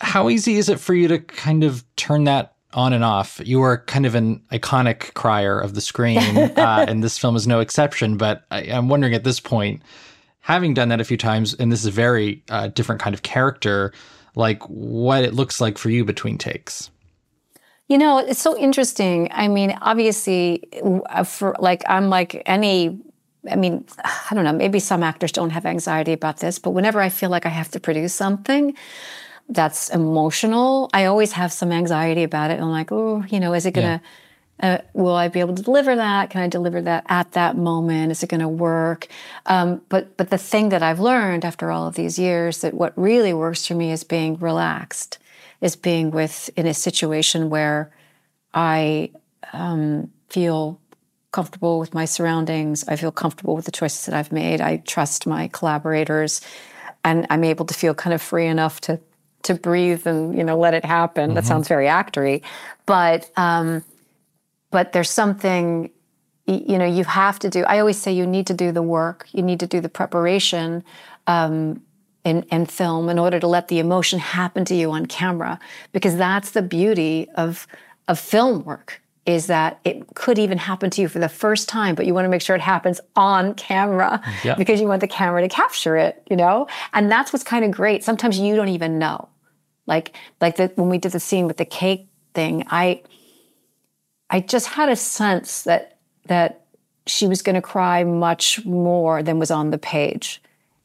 How 0.00 0.28
easy 0.28 0.56
is 0.56 0.68
it 0.68 0.78
for 0.78 0.94
you 0.94 1.08
to 1.08 1.18
kind 1.18 1.64
of 1.64 1.84
turn 1.96 2.24
that 2.24 2.54
on 2.72 2.92
and 2.92 3.04
off? 3.04 3.40
You 3.44 3.62
are 3.62 3.78
kind 3.78 4.06
of 4.06 4.14
an 4.14 4.42
iconic 4.52 5.14
crier 5.14 5.58
of 5.58 5.74
the 5.74 5.80
screen, 5.80 6.18
uh, 6.56 6.84
and 6.88 7.02
this 7.02 7.18
film 7.18 7.36
is 7.36 7.46
no 7.46 7.60
exception. 7.60 8.16
But 8.16 8.44
I, 8.50 8.62
am 8.62 8.88
wondering 8.88 9.14
at 9.14 9.24
this 9.24 9.40
point, 9.40 9.82
having 10.40 10.74
done 10.74 10.88
that 10.90 11.00
a 11.00 11.04
few 11.04 11.16
times, 11.16 11.54
and 11.54 11.72
this 11.72 11.80
is 11.80 11.86
a 11.86 11.90
very 11.90 12.42
uh, 12.50 12.68
different 12.68 13.00
kind 13.00 13.14
of 13.14 13.22
character, 13.22 13.92
like 14.34 14.62
what 14.64 15.24
it 15.24 15.34
looks 15.34 15.60
like 15.60 15.78
for 15.78 15.90
you 15.90 16.04
between 16.04 16.38
takes. 16.38 16.90
You 17.88 17.98
know, 17.98 18.18
it's 18.18 18.40
so 18.40 18.56
interesting. 18.56 19.28
I 19.30 19.48
mean, 19.48 19.76
obviously, 19.82 20.62
uh, 20.82 21.24
for 21.24 21.54
like 21.58 21.82
I'm 21.88 22.08
like 22.08 22.42
any. 22.46 22.98
I 23.50 23.56
mean, 23.56 23.84
I 24.04 24.34
don't 24.34 24.44
know. 24.44 24.52
Maybe 24.52 24.78
some 24.78 25.02
actors 25.02 25.32
don't 25.32 25.50
have 25.50 25.66
anxiety 25.66 26.12
about 26.12 26.38
this, 26.38 26.58
but 26.58 26.70
whenever 26.70 27.00
I 27.00 27.10
feel 27.10 27.30
like 27.30 27.44
I 27.46 27.50
have 27.50 27.70
to 27.72 27.80
produce 27.80 28.14
something 28.14 28.74
that's 29.50 29.90
emotional, 29.90 30.88
I 30.94 31.04
always 31.04 31.32
have 31.32 31.52
some 31.52 31.70
anxiety 31.70 32.22
about 32.22 32.50
it. 32.50 32.60
I'm 32.60 32.70
like, 32.70 32.90
oh, 32.90 33.24
you 33.28 33.40
know, 33.40 33.52
is 33.52 33.66
it 33.66 33.72
gonna? 33.72 34.00
Yeah. 34.02 34.08
Uh, 34.60 34.78
will 34.92 35.16
I 35.16 35.26
be 35.26 35.40
able 35.40 35.56
to 35.56 35.62
deliver 35.62 35.96
that? 35.96 36.30
Can 36.30 36.40
I 36.40 36.48
deliver 36.48 36.80
that 36.82 37.04
at 37.08 37.32
that 37.32 37.56
moment? 37.56 38.12
Is 38.12 38.22
it 38.22 38.28
going 38.28 38.40
to 38.40 38.48
work? 38.48 39.08
Um, 39.46 39.82
but 39.88 40.16
but 40.16 40.30
the 40.30 40.38
thing 40.38 40.68
that 40.68 40.80
I've 40.80 41.00
learned 41.00 41.44
after 41.44 41.72
all 41.72 41.88
of 41.88 41.96
these 41.96 42.20
years 42.20 42.60
that 42.60 42.72
what 42.72 42.96
really 42.96 43.34
works 43.34 43.66
for 43.66 43.74
me 43.74 43.90
is 43.90 44.04
being 44.04 44.38
relaxed 44.38 45.18
is 45.60 45.76
being 45.76 46.10
with 46.10 46.50
in 46.56 46.66
a 46.66 46.74
situation 46.74 47.50
where 47.50 47.92
I 48.52 49.10
um, 49.52 50.10
feel 50.28 50.80
comfortable 51.32 51.80
with 51.80 51.92
my 51.94 52.04
surroundings. 52.04 52.84
I 52.86 52.96
feel 52.96 53.10
comfortable 53.10 53.56
with 53.56 53.64
the 53.64 53.72
choices 53.72 54.06
that 54.06 54.14
I've 54.14 54.32
made. 54.32 54.60
I 54.60 54.78
trust 54.78 55.26
my 55.26 55.48
collaborators, 55.48 56.40
and 57.04 57.26
I'm 57.30 57.44
able 57.44 57.66
to 57.66 57.74
feel 57.74 57.94
kind 57.94 58.14
of 58.14 58.22
free 58.22 58.46
enough 58.46 58.80
to 58.82 59.00
to 59.42 59.54
breathe 59.54 60.06
and 60.06 60.36
you 60.36 60.44
know 60.44 60.58
let 60.58 60.74
it 60.74 60.84
happen. 60.84 61.26
Mm-hmm. 61.26 61.34
That 61.34 61.44
sounds 61.44 61.68
very 61.68 61.86
actory, 61.86 62.42
but 62.86 63.30
um, 63.36 63.84
but 64.70 64.92
there's 64.92 65.10
something 65.10 65.90
you 66.46 66.78
know 66.78 66.86
you 66.86 67.04
have 67.04 67.38
to 67.40 67.50
do. 67.50 67.64
I 67.64 67.78
always 67.78 68.00
say 68.00 68.12
you 68.12 68.26
need 68.26 68.46
to 68.48 68.54
do 68.54 68.72
the 68.72 68.82
work. 68.82 69.28
You 69.32 69.42
need 69.42 69.60
to 69.60 69.66
do 69.66 69.80
the 69.80 69.88
preparation. 69.88 70.84
Um, 71.26 71.82
in, 72.24 72.42
in 72.44 72.66
film 72.66 73.08
in 73.08 73.18
order 73.18 73.38
to 73.38 73.46
let 73.46 73.68
the 73.68 73.78
emotion 73.78 74.18
happen 74.18 74.64
to 74.64 74.74
you 74.74 74.90
on 74.90 75.06
camera 75.06 75.58
because 75.92 76.16
that's 76.16 76.52
the 76.52 76.62
beauty 76.62 77.28
of 77.36 77.66
of 78.08 78.18
film 78.18 78.64
work 78.64 79.00
is 79.26 79.46
that 79.46 79.80
it 79.84 80.14
could 80.14 80.38
even 80.38 80.58
happen 80.58 80.90
to 80.90 81.00
you 81.00 81.08
for 81.08 81.18
the 81.18 81.28
first 81.28 81.66
time, 81.66 81.94
but 81.94 82.04
you 82.04 82.12
want 82.12 82.26
to 82.26 82.28
make 82.28 82.42
sure 82.42 82.54
it 82.54 82.60
happens 82.60 83.00
on 83.16 83.54
camera 83.54 84.20
yeah. 84.44 84.54
because 84.54 84.80
you 84.80 84.86
want 84.86 85.00
the 85.00 85.08
camera 85.08 85.40
to 85.40 85.48
capture 85.48 85.96
it, 85.96 86.22
you 86.28 86.36
know? 86.36 86.66
And 86.92 87.10
that's 87.10 87.32
what's 87.32 87.44
kind 87.44 87.64
of 87.64 87.70
great. 87.70 88.04
Sometimes 88.04 88.38
you 88.38 88.54
don't 88.54 88.68
even 88.68 88.98
know. 88.98 89.28
Like 89.86 90.14
like 90.40 90.56
the, 90.56 90.72
when 90.76 90.88
we 90.88 90.98
did 90.98 91.12
the 91.12 91.20
scene 91.20 91.46
with 91.46 91.56
the 91.56 91.64
cake 91.64 92.08
thing, 92.34 92.64
I 92.70 93.02
I 94.30 94.40
just 94.40 94.66
had 94.66 94.88
a 94.88 94.96
sense 94.96 95.62
that 95.62 95.98
that 96.26 96.64
she 97.06 97.26
was 97.26 97.42
going 97.42 97.54
to 97.54 97.62
cry 97.62 98.02
much 98.02 98.64
more 98.64 99.22
than 99.22 99.38
was 99.38 99.50
on 99.50 99.70
the 99.70 99.78
page 99.78 100.42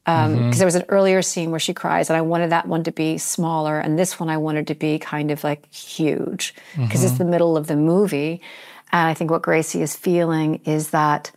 because 0.09 0.25
um, 0.25 0.35
mm-hmm. 0.35 0.51
there 0.57 0.65
was 0.65 0.75
an 0.75 0.85
earlier 0.89 1.21
scene 1.21 1.51
where 1.51 1.59
she 1.59 1.73
cries, 1.73 2.09
and 2.09 2.17
I 2.17 2.21
wanted 2.21 2.49
that 2.49 2.67
one 2.67 2.83
to 2.85 2.91
be 2.91 3.19
smaller, 3.19 3.79
and 3.79 3.97
this 3.97 4.19
one 4.19 4.27
I 4.27 4.37
wanted 4.37 4.65
to 4.67 4.75
be 4.75 4.97
kind 4.97 5.29
of 5.29 5.43
like 5.43 5.71
huge 5.71 6.55
because 6.75 7.01
mm-hmm. 7.01 7.05
it's 7.05 7.17
the 7.19 7.25
middle 7.25 7.55
of 7.55 7.67
the 7.67 7.75
movie. 7.75 8.41
And 8.91 9.07
I 9.07 9.13
think 9.13 9.29
what 9.29 9.43
Gracie 9.43 9.83
is 9.83 9.95
feeling 9.95 10.61
is 10.65 10.89
that, 10.89 11.31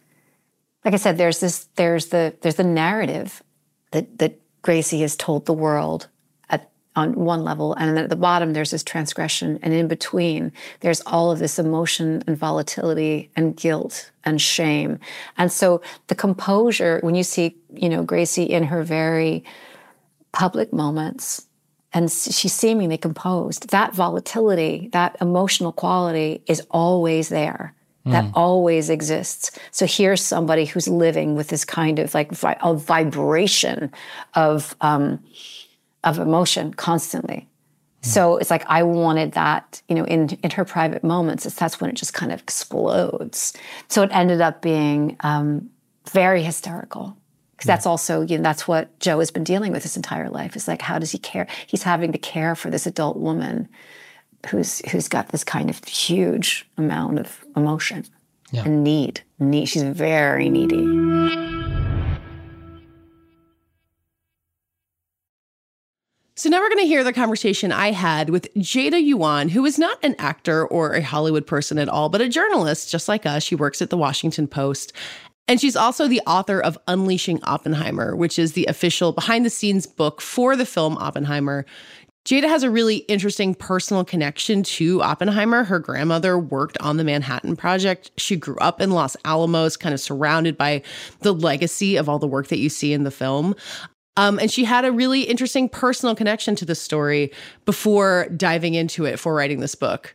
like 0.87 0.95
I 0.95 0.97
said, 0.97 1.19
there's 1.19 1.41
this, 1.41 1.69
there's 1.77 2.07
the, 2.07 2.35
there's 2.41 2.55
the 2.55 2.65
narrative 2.65 3.43
that 3.91 4.19
that 4.19 4.41
Gracie 4.63 5.03
has 5.03 5.17
told 5.17 5.45
the 5.45 5.53
world 5.53 6.09
on 6.95 7.15
one 7.15 7.43
level 7.43 7.75
and 7.75 7.97
then 7.97 8.05
at 8.05 8.11
the 8.11 8.17
bottom 8.17 8.53
there's 8.53 8.71
this 8.71 8.85
transgression 8.85 9.59
and 9.63 9.73
in 9.73 9.89
between 9.89 10.53
there's 10.81 11.01
all 11.03 11.31
of 11.31 11.39
this 11.39 11.59
emotion 11.59 12.23
and 12.27 12.37
volatility 12.37 13.31
and 13.37 13.57
guilt 13.57 14.11
and 14.25 14.41
shame 14.41 14.99
and 15.39 15.51
so 15.51 15.81
the 16.09 16.15
composure 16.15 16.99
when 17.03 17.15
you 17.15 17.23
see 17.23 17.57
you 17.75 17.89
know 17.89 18.03
gracie 18.03 18.45
in 18.45 18.65
her 18.65 18.83
very 18.83 19.43
public 20.33 20.73
moments 20.73 21.47
and 21.95 22.11
she's 22.11 22.53
seemingly 22.53 22.99
composed 22.99 23.71
that 23.71 23.95
volatility 23.95 24.89
that 24.93 25.17
emotional 25.21 25.73
quality 25.73 26.43
is 26.47 26.61
always 26.71 27.29
there 27.29 27.75
that 28.05 28.25
mm. 28.25 28.33
always 28.35 28.91
exists. 28.91 29.53
So 29.71 29.87
here's 29.87 30.21
somebody 30.21 30.65
who's 30.65 30.89
living 30.89 31.37
with 31.37 31.49
this 31.49 31.65
kind 31.65 32.01
of 32.01 32.15
like 32.15 32.33
vi- 32.33 32.59
a 32.61 32.75
vibration 32.75 33.93
of 34.35 34.75
um, 34.81 35.23
of 36.05 36.19
emotion 36.19 36.75
constantly. 36.75 37.49
So 38.05 38.37
it's 38.37 38.51
like 38.51 38.65
I 38.67 38.83
wanted 38.83 39.33
that, 39.33 39.81
you 39.89 39.95
know, 39.95 40.05
in 40.05 40.31
in 40.43 40.51
her 40.51 40.65
private 40.65 41.05
moments. 41.05 41.45
that's 41.45 41.81
when 41.81 41.89
it 41.89 41.97
just 41.97 42.13
kind 42.13 42.33
of 42.33 42.41
explodes. 42.41 43.53
So 43.89 44.03
it 44.03 44.11
ended 44.13 44.41
up 44.41 44.61
being 44.61 45.17
um, 45.21 45.71
very 46.11 46.43
hysterical 46.43 47.17
because 47.53 47.69
that's 47.69 47.87
also, 47.87 48.23
you 48.23 48.39
know, 48.39 48.43
that's 48.43 48.67
what 48.67 48.99
Joe 48.99 49.21
has 49.21 49.31
been 49.31 49.45
dealing 49.45 49.71
with 49.71 49.85
his 49.85 49.97
entire 49.97 50.29
life. 50.29 50.57
Is 50.57 50.67
like, 50.67 50.83
how 50.83 50.99
does 50.99 51.13
he 51.13 51.19
care? 51.19 51.47
He's 51.69 51.85
having 51.85 52.11
to 52.11 52.19
care 52.19 52.57
for 52.57 52.71
this 52.71 52.89
adult 52.89 53.19
woman 53.19 53.69
who's 54.49 54.81
who's 54.91 55.07
got 55.07 55.29
this 55.29 55.45
kind 55.45 55.71
of 55.71 55.85
huge 55.85 56.69
amount 56.77 57.21
of 57.21 57.45
emotion 57.55 58.05
yeah. 58.51 58.65
and 58.65 58.83
need. 58.83 59.21
Need. 59.39 59.67
She's 59.67 59.85
very 59.85 60.51
needy. 60.51 61.72
So 66.35 66.49
now 66.49 66.61
we're 66.61 66.71
going 66.71 66.81
to 66.81 66.87
hear 66.87 67.05
the 67.05 67.13
conversation 67.13 67.73
I 67.73 67.93
had 67.93 68.31
with 68.31 68.53
Jada 68.55 69.05
Yuan, 69.05 69.51
who 69.51 69.67
is 69.67 69.79
not 69.79 70.03
an 70.03 70.15
actor 70.19 70.67
or 70.67 70.95
a 70.95 71.03
Hollywood 71.03 71.47
person 71.47 71.79
at 71.79 71.91
all, 71.91 72.09
but 72.09 72.23
a 72.23 72.29
journalist 72.29 72.91
just 72.91 73.07
like 73.07 73.27
us. 73.27 73.43
She 73.43 73.55
works 73.55 73.83
at 73.83 73.91
the 73.91 73.99
Washington 73.99 74.47
Post. 74.47 74.95
And 75.47 75.61
she's 75.61 75.77
also 75.77 76.09
the 76.09 76.23
author 76.27 76.59
of 76.59 76.79
Unleashing 76.89 77.41
Oppenheimer, 77.43 78.17
which 78.17 78.39
is 78.39 78.55
the 78.55 78.65
official 78.65 79.13
behind 79.13 79.45
the 79.45 79.51
scenes 79.51 79.87
book 79.87 80.23
for 80.23 80.57
the 80.57 80.65
film 80.65 80.97
Oppenheimer. 80.97 81.67
Jada 82.25 82.49
has 82.49 82.63
a 82.63 82.71
really 82.71 82.99
interesting 82.99 83.53
personal 83.53 84.05
connection 84.05 84.63
to 84.63 85.03
Oppenheimer. 85.03 85.65
Her 85.65 85.81
grandmother 85.81 86.39
worked 86.39 86.79
on 86.79 86.97
the 86.97 87.03
Manhattan 87.05 87.57
Project. 87.57 88.13
She 88.17 88.37
grew 88.37 88.57
up 88.59 88.81
in 88.81 88.93
Los 88.93 89.17
Alamos, 89.25 89.77
kind 89.77 89.93
of 89.93 90.01
surrounded 90.01 90.57
by 90.57 90.83
the 91.21 91.35
legacy 91.35 91.97
of 91.97 92.09
all 92.09 92.21
the 92.21 92.29
work 92.29 92.47
that 92.49 92.59
you 92.59 92.69
see 92.69 92.93
in 92.93 93.03
the 93.03 93.11
film. 93.11 93.57
Um, 94.17 94.39
and 94.39 94.51
she 94.51 94.65
had 94.65 94.85
a 94.85 94.93
really 94.93 95.23
interesting 95.23 95.69
personal 95.69 96.15
connection 96.15 96.55
to 96.57 96.65
the 96.65 96.75
story 96.75 97.33
before 97.65 98.29
diving 98.37 98.75
into 98.75 99.05
it 99.05 99.19
for 99.19 99.35
writing 99.35 99.61
this 99.61 99.75
book. 99.75 100.15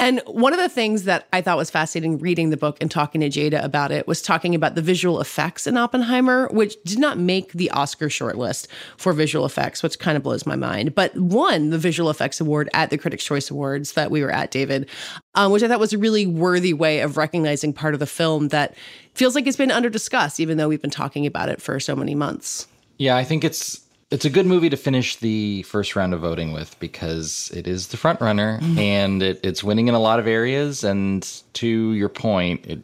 And 0.00 0.22
one 0.24 0.54
of 0.54 0.58
the 0.58 0.70
things 0.70 1.02
that 1.02 1.28
I 1.30 1.42
thought 1.42 1.58
was 1.58 1.68
fascinating 1.68 2.20
reading 2.20 2.48
the 2.48 2.56
book 2.56 2.78
and 2.80 2.90
talking 2.90 3.20
to 3.20 3.28
Jada 3.28 3.62
about 3.62 3.92
it 3.92 4.06
was 4.06 4.22
talking 4.22 4.54
about 4.54 4.74
the 4.74 4.80
visual 4.80 5.20
effects 5.20 5.66
in 5.66 5.76
Oppenheimer, 5.76 6.48
which 6.52 6.82
did 6.84 6.98
not 6.98 7.18
make 7.18 7.52
the 7.52 7.70
Oscar 7.72 8.08
shortlist 8.08 8.66
for 8.96 9.12
visual 9.12 9.44
effects, 9.44 9.82
which 9.82 9.98
kind 9.98 10.16
of 10.16 10.22
blows 10.22 10.46
my 10.46 10.56
mind, 10.56 10.94
but 10.94 11.14
won 11.18 11.68
the 11.68 11.76
visual 11.76 12.08
effects 12.08 12.40
award 12.40 12.70
at 12.72 12.88
the 12.88 12.96
Critics' 12.96 13.24
Choice 13.24 13.50
Awards 13.50 13.92
that 13.92 14.10
we 14.10 14.22
were 14.22 14.30
at, 14.30 14.50
David, 14.50 14.88
um, 15.34 15.52
which 15.52 15.62
I 15.62 15.68
thought 15.68 15.78
was 15.78 15.92
a 15.92 15.98
really 15.98 16.26
worthy 16.26 16.72
way 16.72 17.00
of 17.00 17.18
recognizing 17.18 17.74
part 17.74 17.92
of 17.92 18.00
the 18.00 18.06
film 18.06 18.48
that 18.48 18.74
feels 19.12 19.34
like 19.34 19.46
it's 19.46 19.58
been 19.58 19.70
under 19.70 19.90
discussed, 19.90 20.40
even 20.40 20.56
though 20.56 20.68
we've 20.68 20.80
been 20.80 20.88
talking 20.88 21.26
about 21.26 21.50
it 21.50 21.60
for 21.60 21.78
so 21.78 21.94
many 21.94 22.14
months. 22.14 22.66
Yeah, 23.00 23.16
I 23.16 23.24
think 23.24 23.44
it's 23.44 23.80
it's 24.10 24.26
a 24.26 24.30
good 24.30 24.44
movie 24.44 24.68
to 24.68 24.76
finish 24.76 25.16
the 25.16 25.62
first 25.62 25.96
round 25.96 26.12
of 26.12 26.20
voting 26.20 26.52
with 26.52 26.78
because 26.80 27.50
it 27.56 27.66
is 27.66 27.88
the 27.88 27.96
front 27.96 28.20
runner 28.20 28.60
mm-hmm. 28.60 28.78
and 28.78 29.22
it, 29.22 29.40
it's 29.42 29.64
winning 29.64 29.88
in 29.88 29.94
a 29.94 29.98
lot 29.98 30.18
of 30.18 30.26
areas. 30.26 30.84
And 30.84 31.26
to 31.54 31.94
your 31.94 32.10
point, 32.10 32.66
it 32.66 32.82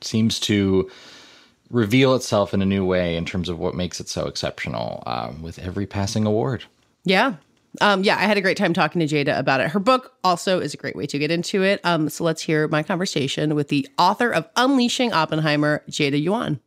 seems 0.00 0.40
to 0.40 0.90
reveal 1.70 2.14
itself 2.14 2.54
in 2.54 2.62
a 2.62 2.64
new 2.64 2.82
way 2.82 3.14
in 3.14 3.26
terms 3.26 3.50
of 3.50 3.58
what 3.58 3.74
makes 3.74 4.00
it 4.00 4.08
so 4.08 4.26
exceptional 4.26 5.02
um, 5.04 5.42
with 5.42 5.58
every 5.58 5.84
passing 5.84 6.24
award. 6.24 6.64
Yeah. 7.04 7.34
Um, 7.82 8.02
yeah, 8.04 8.16
I 8.16 8.22
had 8.22 8.38
a 8.38 8.40
great 8.40 8.56
time 8.56 8.72
talking 8.72 9.06
to 9.06 9.14
Jada 9.14 9.38
about 9.38 9.60
it. 9.60 9.68
Her 9.68 9.80
book 9.80 10.14
also 10.24 10.60
is 10.60 10.72
a 10.72 10.78
great 10.78 10.96
way 10.96 11.06
to 11.08 11.18
get 11.18 11.30
into 11.30 11.62
it. 11.62 11.82
Um, 11.84 12.08
so 12.08 12.24
let's 12.24 12.40
hear 12.40 12.68
my 12.68 12.82
conversation 12.82 13.54
with 13.54 13.68
the 13.68 13.86
author 13.98 14.30
of 14.30 14.48
Unleashing 14.56 15.12
Oppenheimer, 15.12 15.82
Jada 15.90 16.18
Yuan. 16.18 16.58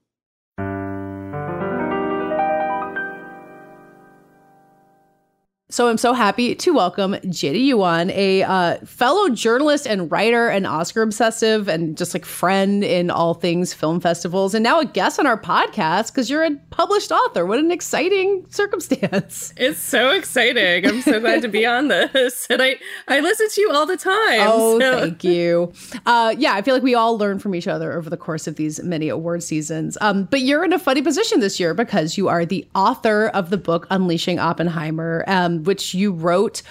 So 5.71 5.87
I'm 5.87 5.97
so 5.97 6.11
happy 6.11 6.53
to 6.53 6.73
welcome 6.73 7.13
Jada 7.13 7.65
Yuan, 7.65 8.09
a 8.09 8.43
uh, 8.43 8.75
fellow 8.79 9.29
journalist 9.29 9.87
and 9.87 10.11
writer 10.11 10.49
and 10.49 10.67
Oscar 10.67 11.01
obsessive 11.01 11.69
and 11.69 11.97
just 11.97 12.13
like 12.13 12.25
friend 12.25 12.83
in 12.83 13.09
all 13.09 13.35
things 13.35 13.73
film 13.73 14.01
festivals, 14.01 14.53
and 14.53 14.63
now 14.63 14.81
a 14.81 14.85
guest 14.85 15.17
on 15.17 15.25
our 15.25 15.39
podcast 15.39 16.11
because 16.11 16.29
you're 16.29 16.43
a 16.43 16.57
published 16.71 17.13
author. 17.13 17.45
What 17.45 17.59
an 17.59 17.71
exciting 17.71 18.45
circumstance! 18.49 19.53
It's 19.61 19.79
so 19.79 20.09
exciting. 20.09 20.87
I'm 20.87 21.01
so 21.01 21.19
glad 21.19 21.43
to 21.43 21.47
be 21.47 21.65
on 21.65 21.87
this, 21.87 22.47
and 22.49 22.61
I 22.61 22.75
I 23.07 23.21
listen 23.21 23.47
to 23.49 23.61
you 23.61 23.71
all 23.71 23.85
the 23.85 23.95
time. 23.95 24.41
Oh, 24.41 24.77
so. 24.77 24.99
thank 24.99 25.23
you. 25.23 25.71
Uh, 26.05 26.35
yeah, 26.37 26.53
I 26.55 26.63
feel 26.63 26.73
like 26.73 26.83
we 26.83 26.95
all 26.95 27.17
learn 27.17 27.39
from 27.39 27.55
each 27.55 27.67
other 27.67 27.93
over 27.93 28.09
the 28.09 28.17
course 28.17 28.45
of 28.47 28.55
these 28.55 28.83
many 28.83 29.07
award 29.07 29.43
seasons. 29.43 29.97
Um, 30.01 30.25
but 30.25 30.41
you're 30.41 30.65
in 30.65 30.73
a 30.73 30.79
funny 30.79 31.01
position 31.01 31.39
this 31.39 31.59
year 31.59 31.73
because 31.73 32.17
you 32.17 32.27
are 32.27 32.45
the 32.45 32.67
author 32.75 33.27
of 33.27 33.51
the 33.51 33.57
book 33.57 33.87
Unleashing 33.89 34.39
Oppenheimer. 34.39 35.23
Um, 35.27 35.60
which 35.63 35.93
you 35.93 36.11
wrote. 36.11 36.61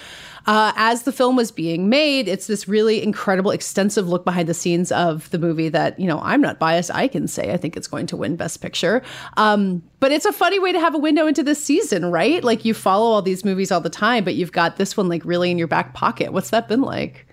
Uh, 0.47 0.71
as 0.75 1.03
the 1.03 1.11
film 1.11 1.35
was 1.35 1.51
being 1.51 1.87
made, 1.87 2.27
it's 2.27 2.47
this 2.47 2.67
really 2.67 3.03
incredible, 3.03 3.51
extensive 3.51 4.07
look 4.07 4.25
behind 4.25 4.47
the 4.47 4.53
scenes 4.53 4.91
of 4.91 5.29
the 5.29 5.37
movie 5.37 5.69
that, 5.69 5.99
you 5.99 6.07
know, 6.07 6.19
I'm 6.21 6.41
not 6.41 6.57
biased. 6.57 6.89
I 6.91 7.07
can 7.07 7.27
say 7.27 7.53
I 7.53 7.57
think 7.57 7.77
it's 7.77 7.87
going 7.87 8.07
to 8.07 8.17
win 8.17 8.37
Best 8.37 8.59
Picture. 8.59 9.03
Um, 9.37 9.83
but 9.99 10.11
it's 10.11 10.25
a 10.25 10.33
funny 10.33 10.57
way 10.57 10.71
to 10.71 10.79
have 10.79 10.95
a 10.95 10.97
window 10.97 11.27
into 11.27 11.43
this 11.43 11.63
season, 11.63 12.11
right? 12.11 12.43
Like 12.43 12.65
you 12.65 12.73
follow 12.73 13.05
all 13.05 13.21
these 13.21 13.45
movies 13.45 13.71
all 13.71 13.81
the 13.81 13.89
time, 13.89 14.23
but 14.23 14.33
you've 14.33 14.51
got 14.51 14.77
this 14.77 14.97
one 14.97 15.07
like 15.07 15.23
really 15.25 15.51
in 15.51 15.59
your 15.59 15.67
back 15.67 15.93
pocket. 15.93 16.33
What's 16.33 16.49
that 16.49 16.67
been 16.67 16.81
like? 16.81 17.27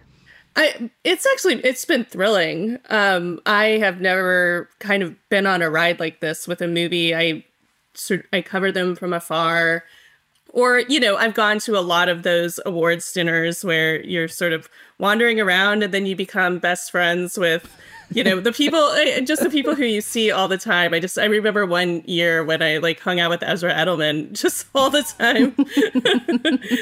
I, 0.57 0.91
it's 1.05 1.25
actually 1.25 1.61
it's 1.63 1.85
been 1.85 2.05
thrilling. 2.05 2.79
Um, 2.91 3.41
I 3.47 3.79
have 3.79 4.01
never 4.01 4.69
kind 4.81 5.03
of 5.03 5.17
been 5.29 5.47
on 5.47 5.63
a 5.63 5.71
ride 5.71 6.01
like 6.01 6.21
this 6.21 6.49
with 6.49 6.61
a 6.61 6.69
movie. 6.69 7.15
I 7.15 7.45
I 8.33 8.43
cover 8.43 8.71
them 8.71 8.97
from 8.97 9.13
afar 9.13 9.85
or 10.59 10.81
you 10.81 10.99
know 10.99 11.17
i've 11.17 11.35
gone 11.35 11.59
to 11.59 11.79
a 11.79 11.81
lot 11.81 12.09
of 12.09 12.25
those 12.25 12.59
awards 12.67 13.13
dinners 13.13 13.65
where 13.65 14.05
you're 14.05 14.29
sort 14.29 14.53
of 14.53 14.69
wandering 14.99 15.41
around 15.41 15.83
and 15.83 15.95
then 15.95 16.05
you 16.05 16.17
become 16.17 16.59
best 16.59 16.91
friends 16.91 17.39
with 17.39 17.75
you 18.11 18.25
know 18.25 18.41
the 18.41 18.53
people 18.53 18.81
eh, 18.97 19.21
just 19.21 19.43
the 19.43 19.51
people 19.51 19.75
who 19.75 19.85
you 19.85 20.01
see 20.01 20.31
all 20.31 20.49
the 20.49 20.59
time. 20.59 20.93
I 20.93 21.01
just 21.01 21.19
i 21.19 21.25
remember 21.25 21.65
one 21.65 22.03
year 22.07 22.45
when 22.45 22.63
i 22.63 22.79
like 22.79 23.01
hung 23.01 23.21
out 23.21 23.31
with 23.31 23.43
ezra 23.43 23.73
edelman 23.73 24.33
just 24.41 24.67
all 24.75 24.91
the 24.91 25.03
time 25.03 25.55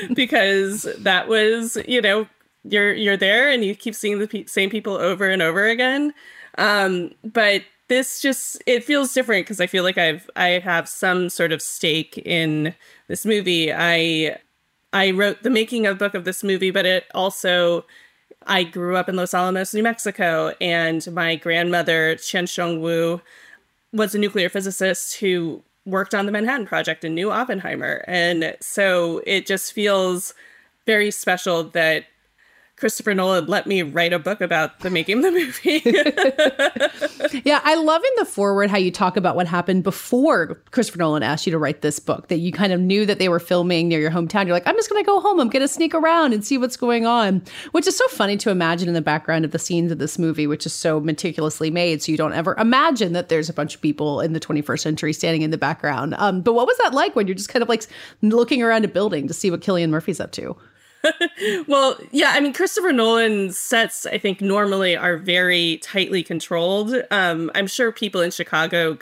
because 0.15 0.83
that 0.99 1.29
was 1.29 1.77
you 1.87 2.01
know 2.01 2.27
you're 2.65 2.95
you're 2.95 3.17
there 3.17 3.51
and 3.51 3.65
you 3.65 3.75
keep 3.75 3.95
seeing 3.95 4.19
the 4.19 4.27
pe- 4.27 4.47
same 4.47 4.71
people 4.71 4.95
over 4.95 5.29
and 5.29 5.43
over 5.43 5.67
again. 5.67 6.13
Um, 6.59 7.13
but 7.23 7.63
this 7.89 8.21
just 8.21 8.61
it 8.67 8.83
feels 8.83 9.13
different 9.13 9.47
because 9.47 9.61
i 9.61 9.67
feel 9.67 9.85
like 9.85 9.99
i've 9.99 10.29
i 10.35 10.49
have 10.49 10.89
some 10.89 11.29
sort 11.29 11.53
of 11.53 11.63
stake 11.63 12.19
in 12.19 12.75
this 13.09 13.25
movie. 13.25 13.73
I 13.73 14.39
I 14.93 15.11
wrote 15.11 15.43
the 15.43 15.51
making 15.51 15.87
of 15.87 15.99
book 15.99 16.15
of 16.15 16.25
this 16.25 16.43
movie, 16.43 16.71
but 16.71 16.87
it 16.87 17.05
also 17.15 17.85
I 18.47 18.63
grew 18.63 18.97
up 18.97 19.09
in 19.09 19.17
Los 19.17 19.35
Alamos, 19.35 19.75
New 19.75 19.83
Mexico, 19.83 20.55
and 20.61 21.07
my 21.13 21.37
grandmother 21.37 22.17
Chien-Shiung 22.17 22.81
Wu 22.81 23.21
was 23.93 24.15
a 24.15 24.19
nuclear 24.19 24.49
physicist 24.49 25.19
who 25.19 25.63
worked 25.85 26.15
on 26.15 26.27
the 26.27 26.33
Manhattan 26.33 26.67
Project 26.67 27.05
and 27.05 27.15
knew 27.15 27.31
Oppenheimer, 27.31 28.05
and 28.07 28.57
so 28.61 29.23
it 29.27 29.47
just 29.47 29.73
feels 29.73 30.35
very 30.87 31.11
special 31.11 31.65
that 31.65 32.05
Christopher 32.77 33.15
Nolan 33.15 33.47
let 33.47 33.67
me 33.67 33.81
write 33.81 34.13
a 34.13 34.19
book 34.19 34.43
about 34.43 34.81
the 34.81 34.91
making 34.91 35.17
of 35.17 35.23
the 35.23 35.31
movie. 35.31 35.81
yeah, 37.45 37.63
I 37.65 37.75
love 37.75 38.03
in 38.05 38.11
the 38.19 38.27
forward 38.27 38.69
how 38.69 38.77
you 38.77 38.91
talk 38.91 39.17
about 39.17 39.35
what 39.35 39.47
happened 39.47 39.83
before 39.83 40.57
Christopher 40.73 40.99
Nolan 40.99 41.23
asked 41.23 41.47
you 41.47 41.53
to 41.53 41.59
write 41.59 41.81
this 41.81 41.99
book, 41.99 42.29
that 42.29 42.37
you 42.37 42.53
kind 42.53 42.75
of 42.75 42.81
knew 42.81 43.07
that 43.07 43.19
they 43.19 43.31
were 43.31 43.41
filming 43.41 43.89
near 43.89 43.99
your 43.99 44.11
hometown. 44.11 44.45
You're 44.45 44.55
like, 44.55 44.67
I'm 44.67 44.77
just 44.77 44.91
going 44.91 45.03
to 45.03 45.07
go 45.07 45.21
home. 45.21 45.41
I'm 45.41 45.49
going 45.49 45.63
to 45.63 45.69
sneak 45.69 45.95
around 45.95 46.35
and 46.35 46.45
see 46.45 46.59
what's 46.59 46.77
going 46.77 47.07
on, 47.07 47.43
which 47.73 47.87
is 47.87 47.97
so 47.97 48.07
funny 48.09 48.37
to 48.37 48.51
imagine 48.51 48.89
in 48.89 48.95
the 48.95 49.01
background 49.01 49.47
of 49.47 49.53
the 49.53 49.59
scenes 49.59 49.91
of 49.91 49.99
this 49.99 50.19
movie, 50.19 50.47
which 50.47 50.67
is 50.67 50.75
so 50.75 51.01
meticulously 51.01 51.71
made. 51.71 52.03
So 52.03 52.13
you 52.13 52.19
don't 52.19 52.35
ever 52.35 52.55
imagine 52.59 53.15
that 53.15 53.31
there's 53.31 53.49
a 53.49 53.55
bunch 53.55 53.75
of 53.75 53.81
people 53.81 54.21
in 54.21 54.35
the 54.35 54.41
21st 54.41 54.81
century 54.81 55.15
standing 55.15 55.41
in 55.41 55.51
the 55.51 55.57
background. 55.57 56.15
Um, 56.19 56.43
but 56.43 56.53
what 56.53 56.67
was 56.67 56.77
that 56.79 56.93
like 56.93 57.17
when 57.17 57.27
you're 57.27 57.37
just 57.37 57.49
kind 57.49 57.63
of 57.63 57.71
like 57.71 57.87
looking 58.21 58.63
around 58.63 58.85
a 58.85 58.89
building 58.89 59.29
to 59.29 59.35
see 59.35 59.51
what 59.51 59.63
Cillian 59.63 59.89
Murphy's 59.89 60.21
up 60.21 60.33
to? 60.33 60.59
well, 61.67 61.99
yeah, 62.11 62.33
I 62.35 62.41
mean, 62.41 62.53
Christopher 62.53 62.93
Nolan's 62.93 63.59
sets, 63.59 64.07
I 64.07 64.19
think, 64.19 64.41
normally 64.41 64.97
are 64.97 65.17
very 65.17 65.79
tightly 65.79 66.23
controlled. 66.23 66.95
Um, 67.11 67.51
I'm 67.55 67.67
sure 67.67 67.93
people 67.93 68.21
in 68.21 68.31
Chicago 68.31 68.99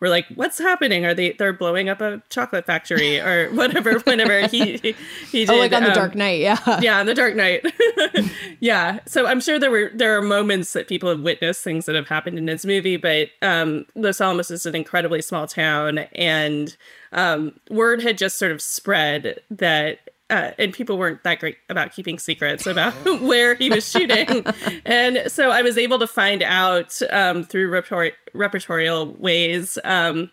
were 0.00 0.08
like, 0.08 0.26
"What's 0.34 0.58
happening? 0.58 1.04
Are 1.04 1.14
they 1.14 1.32
they're 1.32 1.52
blowing 1.52 1.88
up 1.88 2.00
a 2.00 2.22
chocolate 2.30 2.66
factory 2.66 3.20
or 3.20 3.50
whatever?" 3.52 3.98
Whenever 4.00 4.46
he 4.48 4.76
he, 4.78 4.94
he 5.30 5.44
did, 5.44 5.50
oh, 5.50 5.58
like 5.58 5.72
on 5.72 5.82
the 5.82 5.88
um, 5.88 5.94
Dark 5.94 6.14
Knight, 6.14 6.40
yeah, 6.40 6.80
yeah, 6.80 7.00
on 7.00 7.06
the 7.06 7.14
Dark 7.14 7.34
Knight, 7.34 7.64
yeah. 8.60 9.00
So 9.06 9.26
I'm 9.26 9.40
sure 9.40 9.58
there 9.58 9.70
were 9.70 9.90
there 9.94 10.16
are 10.16 10.22
moments 10.22 10.72
that 10.72 10.88
people 10.88 11.08
have 11.08 11.20
witnessed 11.20 11.62
things 11.62 11.86
that 11.86 11.94
have 11.94 12.08
happened 12.08 12.38
in 12.38 12.48
his 12.48 12.64
movie, 12.64 12.96
but 12.96 13.30
um, 13.42 13.86
Los 13.94 14.20
Alamos 14.20 14.50
is 14.50 14.66
an 14.66 14.74
incredibly 14.74 15.22
small 15.22 15.46
town, 15.46 15.98
and 16.14 16.76
um, 17.12 17.58
word 17.70 18.02
had 18.02 18.18
just 18.18 18.38
sort 18.38 18.52
of 18.52 18.60
spread 18.60 19.40
that 19.50 20.07
uh, 20.30 20.50
and 20.58 20.72
people 20.72 20.98
weren't 20.98 21.22
that 21.24 21.40
great 21.40 21.56
about 21.68 21.92
keeping 21.92 22.18
secrets 22.18 22.66
about 22.66 22.92
where 23.20 23.54
he 23.54 23.70
was 23.70 23.88
shooting. 23.88 24.44
and 24.84 25.22
so 25.30 25.50
I 25.50 25.62
was 25.62 25.78
able 25.78 25.98
to 25.98 26.06
find 26.06 26.42
out 26.42 27.00
um, 27.10 27.44
through 27.44 27.70
repertori- 27.70 28.12
repertorial 28.34 29.18
ways 29.18 29.78
um, 29.84 30.30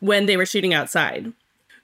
when 0.00 0.26
they 0.26 0.36
were 0.36 0.46
shooting 0.46 0.72
outside. 0.72 1.32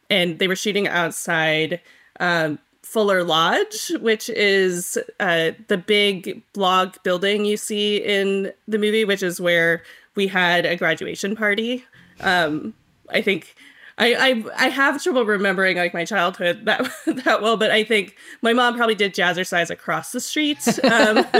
And 0.09 0.39
they 0.39 0.49
were 0.49 0.57
shooting 0.57 0.89
outside 0.89 1.81
um, 2.19 2.59
Fuller 2.83 3.23
Lodge, 3.23 3.93
which 4.01 4.29
is 4.31 4.99
uh, 5.21 5.53
the 5.69 5.79
big 5.79 6.43
blog 6.53 6.97
building 7.05 7.45
you 7.45 7.57
see 7.57 7.99
in 7.99 8.53
the 8.67 8.79
movie, 8.79 9.05
which 9.05 9.23
is 9.23 9.41
where 9.41 9.83
we 10.17 10.27
had 10.27 10.67
a 10.67 10.77
graduation 10.77 11.37
party. 11.37 11.85
Um, 12.21 12.75
I 13.11 13.23
think 13.23 13.55
I, 14.01 14.15
I 14.15 14.45
I 14.57 14.69
have 14.69 15.03
trouble 15.03 15.25
remembering 15.25 15.77
like 15.77 15.93
my 15.93 16.05
childhood 16.05 16.63
that 16.65 16.91
that 17.07 17.43
well, 17.43 17.57
but 17.57 17.71
I 17.71 17.85
think 17.85 18.17
my 18.43 18.53
mom 18.53 18.75
probably 18.77 18.95
did 18.95 19.15
jazzercise 19.15 19.71
across 19.71 20.13
the 20.13 20.21
street. 20.21 20.67
Um. 20.85 21.25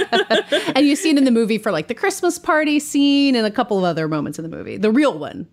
and 0.75 0.87
you 0.87 0.95
see 0.95 1.11
it 1.11 1.19
in 1.19 1.25
the 1.25 1.31
movie 1.31 1.59
for 1.59 1.73
like 1.73 1.89
the 1.89 1.95
Christmas 1.95 2.39
party 2.39 2.79
scene 2.79 3.35
and 3.35 3.47
a 3.47 3.51
couple 3.51 3.79
of 3.79 3.85
other 3.85 4.07
moments 4.07 4.39
in 4.39 4.49
the 4.49 4.55
movie. 4.55 4.77
The 4.77 4.93
real 4.93 5.19
one. 5.19 5.49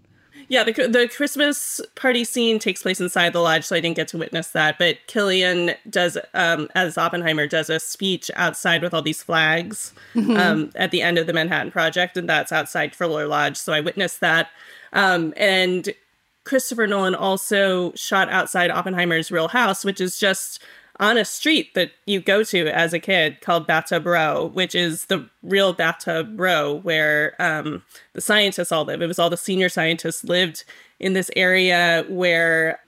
Yeah, 0.50 0.64
the 0.64 0.72
the 0.72 1.10
Christmas 1.14 1.82
party 1.96 2.24
scene 2.24 2.58
takes 2.58 2.82
place 2.82 3.02
inside 3.02 3.34
the 3.34 3.42
lodge, 3.42 3.66
so 3.66 3.76
I 3.76 3.82
didn't 3.82 3.98
get 3.98 4.08
to 4.10 4.18
witness 4.18 4.50
that. 4.52 4.78
But 4.78 4.98
Cillian 5.08 5.76
does, 5.90 6.18
um, 6.34 6.70
as 6.74 6.98
Oppenheimer 6.98 7.48
does, 7.48 7.70
a 7.70 7.82
speech 7.82 8.32
outside 8.36 8.82
with 8.82 8.94
all 8.94 9.02
these 9.02 9.22
flags 9.22 9.94
mm-hmm. 10.14 10.38
um, 10.38 10.72
at 10.76 10.92
the 10.92 11.02
end 11.02 11.18
of 11.18 11.28
the 11.28 11.34
Manhattan 11.34 11.72
Project, 11.72 12.16
and 12.16 12.30
that's 12.30 12.54
outside 12.54 12.96
Fuller 12.96 13.28
Lodge. 13.28 13.58
So 13.58 13.74
I 13.74 13.82
witnessed 13.82 14.22
that. 14.22 14.50
Um, 14.94 15.34
and 15.36 15.94
Christopher 16.48 16.88
Nolan 16.88 17.14
also 17.14 17.92
shot 17.94 18.30
outside 18.30 18.72
Oppenheimer's 18.72 19.32
real 19.32 19.50
house, 19.50 19.84
which 19.84 20.00
is 20.00 20.18
just 20.18 20.64
on 20.98 21.18
a 21.18 21.26
street 21.26 21.74
that 21.76 21.92
you 22.06 22.22
go 22.22 22.42
to 22.42 22.68
as 22.70 22.94
a 22.94 23.00
kid 23.00 23.42
called 23.42 23.68
Bathtub 23.68 24.06
Row, 24.06 24.50
which 24.54 24.74
is 24.74 25.06
the 25.06 25.30
real 25.44 25.74
Bathtub 25.74 26.40
Row 26.40 26.74
where 26.74 27.36
um, 27.40 27.84
the 28.14 28.22
scientists 28.22 28.72
all 28.72 28.86
live. 28.86 29.02
It 29.02 29.08
was 29.08 29.20
all 29.20 29.30
the 29.30 29.36
senior 29.36 29.68
scientists 29.68 30.24
lived 30.24 30.64
in 31.02 31.12
this 31.12 31.30
area 31.36 32.06
where 32.08 32.80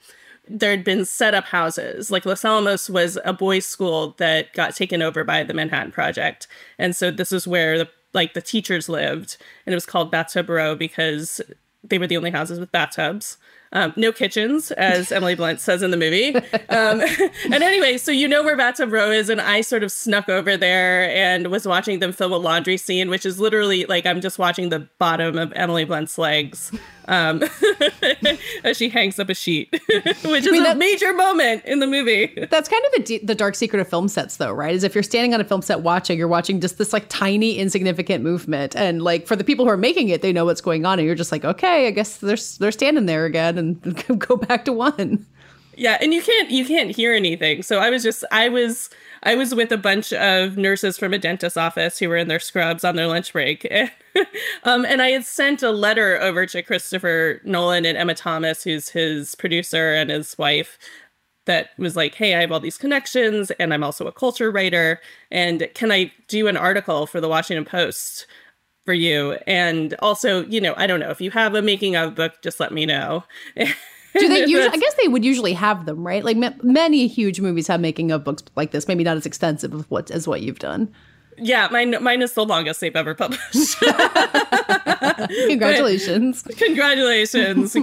there 0.47 0.71
had 0.71 0.85
been 0.85 1.03
set 1.03 1.33
up 1.33 1.43
houses. 1.43 2.09
Like 2.09 2.25
Los 2.25 2.45
Alamos 2.45 2.89
was 2.89 3.19
a 3.25 3.33
boys' 3.33 3.65
school 3.65 4.15
that 4.19 4.53
got 4.53 4.73
taken 4.73 5.01
over 5.01 5.25
by 5.25 5.43
the 5.43 5.53
Manhattan 5.53 5.91
Project. 5.91 6.47
And 6.77 6.95
so 6.95 7.11
this 7.11 7.33
is 7.33 7.45
where 7.45 7.77
the 7.77 7.89
like 8.13 8.33
the 8.33 8.41
teachers 8.41 8.87
lived. 8.87 9.35
And 9.65 9.73
it 9.73 9.75
was 9.75 9.85
called 9.85 10.09
Bathtub 10.11 10.49
Row 10.49 10.75
because 10.75 11.41
they 11.83 11.97
were 11.97 12.07
the 12.07 12.17
only 12.17 12.31
houses 12.31 12.59
with 12.59 12.71
bathtubs. 12.71 13.37
Um, 13.71 13.93
no 13.95 14.11
kitchens, 14.11 14.71
as 14.71 15.11
Emily 15.11 15.35
Blunt 15.35 15.59
says 15.59 15.83
in 15.83 15.91
the 15.91 15.97
movie. 15.97 16.35
Um, 16.35 17.01
and 17.51 17.63
anyway, 17.63 17.97
so 17.97 18.11
you 18.11 18.27
know 18.27 18.43
where 18.43 18.57
Bathtub 18.57 18.91
Row 18.91 19.11
is, 19.11 19.29
and 19.29 19.39
I 19.39 19.61
sort 19.61 19.83
of 19.83 19.91
snuck 19.91 20.27
over 20.27 20.57
there 20.57 21.09
and 21.11 21.47
was 21.51 21.67
watching 21.67 21.99
them 21.99 22.11
film 22.11 22.31
a 22.31 22.37
laundry 22.37 22.77
scene, 22.77 23.09
which 23.09 23.25
is 23.25 23.39
literally 23.39 23.85
like 23.85 24.05
I'm 24.05 24.21
just 24.21 24.39
watching 24.39 24.69
the 24.69 24.87
bottom 24.97 25.37
of 25.37 25.53
Emily 25.55 25.85
Blunt's 25.85 26.17
legs 26.17 26.71
um, 27.09 27.43
as 28.63 28.77
she 28.77 28.87
hangs 28.87 29.19
up 29.19 29.29
a 29.29 29.33
sheet, 29.33 29.69
which 29.89 30.45
is 30.45 30.47
I 30.47 30.51
mean, 30.51 30.65
a 30.65 30.75
major 30.75 31.11
moment 31.11 31.65
in 31.65 31.79
the 31.79 31.87
movie. 31.87 32.27
That's 32.49 32.69
kind 32.69 32.83
of 32.85 33.05
the, 33.05 33.17
the 33.23 33.35
dark 33.35 33.55
secret 33.55 33.79
of 33.79 33.89
film 33.89 34.07
sets, 34.07 34.37
though, 34.37 34.53
right? 34.53 34.73
Is 34.73 34.83
if 34.83 34.93
you're 34.93 35.03
standing 35.03 35.33
on 35.33 35.41
a 35.41 35.43
film 35.43 35.61
set 35.61 35.81
watching, 35.81 36.17
you're 36.17 36.27
watching 36.27 36.61
just 36.61 36.77
this 36.77 36.93
like 36.93 37.09
tiny, 37.09 37.57
insignificant 37.57 38.23
movement, 38.23 38.75
and 38.75 39.01
like 39.01 39.25
for 39.25 39.35
the 39.35 39.43
people 39.43 39.65
who 39.65 39.71
are 39.71 39.77
making 39.77 40.09
it, 40.09 40.21
they 40.21 40.31
know 40.31 40.45
what's 40.45 40.61
going 40.61 40.85
on, 40.85 40.99
and 40.99 41.05
you're 41.05 41.15
just 41.15 41.31
like, 41.31 41.43
okay, 41.43 41.87
I 41.87 41.91
guess 41.91 42.17
they're 42.17 42.37
they're 42.59 42.71
standing 42.71 43.07
there 43.07 43.25
again, 43.25 43.57
and 43.57 44.19
go 44.19 44.37
back 44.37 44.65
to 44.65 44.73
one. 44.73 45.25
Yeah, 45.75 45.97
and 45.99 46.13
you 46.13 46.21
can't 46.21 46.51
you 46.51 46.65
can't 46.65 46.91
hear 46.91 47.13
anything. 47.13 47.63
So 47.63 47.79
I 47.79 47.89
was 47.89 48.03
just 48.03 48.23
I 48.31 48.49
was 48.49 48.89
I 49.23 49.35
was 49.35 49.53
with 49.53 49.71
a 49.71 49.77
bunch 49.77 50.13
of 50.13 50.57
nurses 50.57 50.97
from 50.97 51.13
a 51.13 51.17
dentist's 51.17 51.57
office 51.57 51.99
who 51.99 52.09
were 52.09 52.17
in 52.17 52.27
their 52.27 52.39
scrubs 52.39 52.83
on 52.83 52.95
their 52.95 53.07
lunch 53.07 53.33
break. 53.33 53.67
um, 54.63 54.85
and 54.85 55.01
I 55.01 55.09
had 55.09 55.25
sent 55.25 55.61
a 55.61 55.71
letter 55.71 56.19
over 56.21 56.45
to 56.47 56.63
Christopher 56.63 57.41
Nolan 57.43 57.85
and 57.85 57.97
Emma 57.97 58.15
Thomas, 58.15 58.63
who's 58.63 58.89
his 58.89 59.35
producer 59.35 59.93
and 59.93 60.09
his 60.09 60.37
wife, 60.37 60.77
that 61.45 61.71
was 61.77 61.95
like, 61.95 62.15
hey, 62.15 62.35
I 62.35 62.41
have 62.41 62.51
all 62.51 62.59
these 62.59 62.77
connections 62.77 63.49
and 63.51 63.73
I'm 63.73 63.83
also 63.83 64.05
a 64.07 64.11
culture 64.11 64.51
writer. 64.51 65.01
And 65.31 65.67
can 65.73 65.91
I 65.91 66.11
do 66.27 66.47
an 66.47 66.55
article 66.55 67.07
for 67.07 67.19
the 67.19 67.29
Washington 67.29 67.65
Post? 67.65 68.27
For 68.85 68.93
you. 68.93 69.37
And 69.45 69.93
also, 69.99 70.45
you 70.45 70.59
know, 70.59 70.73
I 70.75 70.87
don't 70.87 70.99
know 70.99 71.11
if 71.11 71.21
you 71.21 71.29
have 71.29 71.53
a 71.53 71.61
making 71.61 71.95
of 71.95 72.15
book, 72.15 72.41
just 72.41 72.59
let 72.59 72.71
me 72.71 72.87
know. 72.87 73.23
Do 74.17 74.27
they 74.27 74.41
usually? 74.47 74.69
I 74.69 74.77
guess 74.77 74.95
they 74.95 75.07
would 75.07 75.25
usually 75.25 75.53
have 75.53 75.85
them, 75.85 76.05
right? 76.05 76.23
Like 76.23 76.37
m- 76.37 76.59
many 76.63 77.07
huge 77.07 77.39
movies 77.39 77.67
have 77.67 77.79
making 77.79 78.11
of 78.11 78.23
books 78.23 78.43
like 78.55 78.71
this. 78.71 78.87
Maybe 78.87 79.03
not 79.03 79.17
as 79.17 79.25
extensive 79.25 79.73
as 79.73 79.89
what 79.89 80.11
as 80.11 80.27
what 80.27 80.41
you've 80.41 80.59
done. 80.59 80.93
Yeah, 81.41 81.67
mine 81.71 81.95
mine 82.01 82.21
is 82.21 82.33
the 82.33 82.45
longest 82.45 82.81
they've 82.81 82.95
ever 82.95 83.15
published. 83.15 83.79
Congratulations! 85.47 86.43
But, 86.43 86.57
congratulations! 86.57 87.75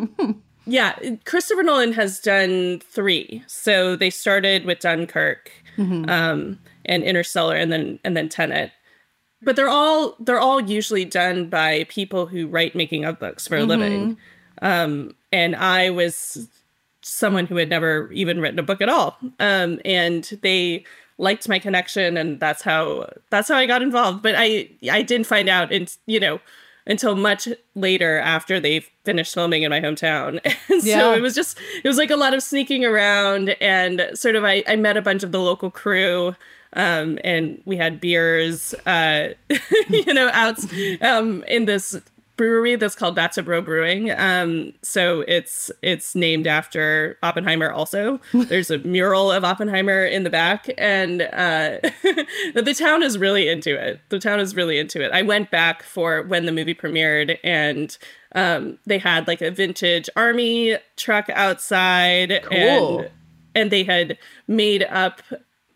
yeah, 0.67 0.99
Christopher 1.25 1.63
Nolan 1.63 1.93
has 1.93 2.21
done 2.21 2.81
three. 2.81 3.43
So 3.47 3.97
they 3.97 4.11
started 4.11 4.65
with 4.65 4.81
Dunkirk, 4.81 5.51
mm-hmm. 5.77 6.09
um, 6.11 6.59
and 6.85 7.03
Interstellar, 7.03 7.57
and 7.57 7.73
then 7.73 7.99
and 8.05 8.17
then 8.17 8.29
Tenet. 8.29 8.73
But 9.43 9.57
they're 9.57 9.69
all 9.69 10.17
they're 10.21 10.41
all 10.41 10.61
usually 10.61 11.05
done 11.05 11.49
by 11.49 11.85
people 11.89 12.27
who 12.27 12.47
write 12.47 12.75
making 12.75 13.05
of 13.05 13.19
books 13.19 13.47
for 13.47 13.57
a 13.57 13.61
mm-hmm. 13.61 13.69
living. 13.69 14.19
Um, 14.63 15.15
and 15.33 15.57
I 15.57 15.91
was 15.91 16.49
someone 17.03 17.47
who 17.47 17.57
had 17.57 17.69
never 17.69 18.11
even 18.13 18.41
written 18.41 18.59
a 18.59 18.63
book 18.65 18.81
at 18.81 18.89
all. 18.89 19.17
Um, 19.39 19.81
and 19.85 20.25
they 20.43 20.85
liked 21.19 21.49
my 21.49 21.59
connection, 21.59 22.17
and 22.17 22.41
that's 22.41 22.63
how 22.63 23.09
that's 23.31 23.49
how 23.49 23.57
I 23.57 23.67
got 23.67 23.83
involved. 23.83 24.23
But 24.23 24.35
I 24.37 24.71
I 24.91 25.03
didn't 25.03 25.27
find 25.27 25.49
out, 25.49 25.73
in, 25.73 25.87
you 26.07 26.21
know, 26.21 26.41
until 26.87 27.17
much 27.17 27.49
later 27.75 28.19
after 28.19 28.61
they 28.61 28.81
finished 29.05 29.35
filming 29.35 29.63
in 29.63 29.71
my 29.71 29.81
hometown. 29.81 30.41
And 30.69 30.85
yeah. 30.85 30.99
so 30.99 31.15
it 31.15 31.23
was 31.23 31.35
just 31.35 31.59
it 31.83 31.89
was 31.89 31.97
like 31.97 32.11
a 32.11 32.17
lot 32.17 32.35
of 32.35 32.43
sneaking 32.43 32.85
around, 32.85 33.51
and 33.61 34.11
sort 34.15 34.37
of 34.37 34.45
I 34.45 34.65
I 34.67 34.77
met 34.77 34.97
a 34.97 35.03
bunch 35.03 35.23
of 35.23 35.33
the 35.33 35.41
local 35.41 35.71
crew. 35.71 36.35
Um, 36.73 37.19
and 37.25 37.63
we 37.65 37.79
had 37.79 38.01
beers, 38.01 38.75
uh, 38.85 39.29
you 39.89 40.13
know, 40.13 40.29
out 40.35 40.59
um, 41.01 41.43
in 41.45 41.65
this 41.65 41.99
brewery 42.37 42.77
that's 42.77 42.95
called 42.95 43.15
Bathtub 43.15 43.49
Row 43.49 43.63
Brewing. 43.63 44.11
Um, 44.11 44.73
so 44.83 45.23
it's 45.27 45.71
it's 45.83 46.15
named 46.15 46.47
after 46.47 47.19
Oppenheimer. 47.23 47.71
Also, 47.71 48.21
there's 48.35 48.71
a 48.71 48.79
mural 48.79 49.33
of 49.33 49.45
Oppenheimer 49.45 50.05
in 50.05 50.23
the 50.23 50.31
back, 50.31 50.69
and 50.79 51.23
uh, 51.23 51.79
the 52.55 52.77
town 52.79 53.03
is 53.03 53.19
really 53.19 53.49
into 53.49 53.75
it. 53.75 54.01
The 54.11 54.19
town 54.19 54.41
is 54.41 54.55
really 54.55 54.79
into 54.79 55.03
it. 55.03 55.13
I 55.13 55.23
went 55.23 55.51
back 55.51 55.83
for 55.83 56.23
when 56.23 56.47
the 56.47 56.53
movie 56.53 56.75
premiered, 56.75 57.39
and 57.43 57.97
um, 58.35 58.79
they 58.87 58.99
had 58.99 59.27
like 59.27 59.43
a 59.43 59.51
vintage 59.51 60.09
army 60.17 60.77
truck 60.97 61.29
outside, 61.31 62.43
cool. 62.45 63.01
and 63.01 63.11
and 63.55 63.71
they 63.71 63.85
had 63.85 64.19
made 64.47 64.83
up 64.85 65.23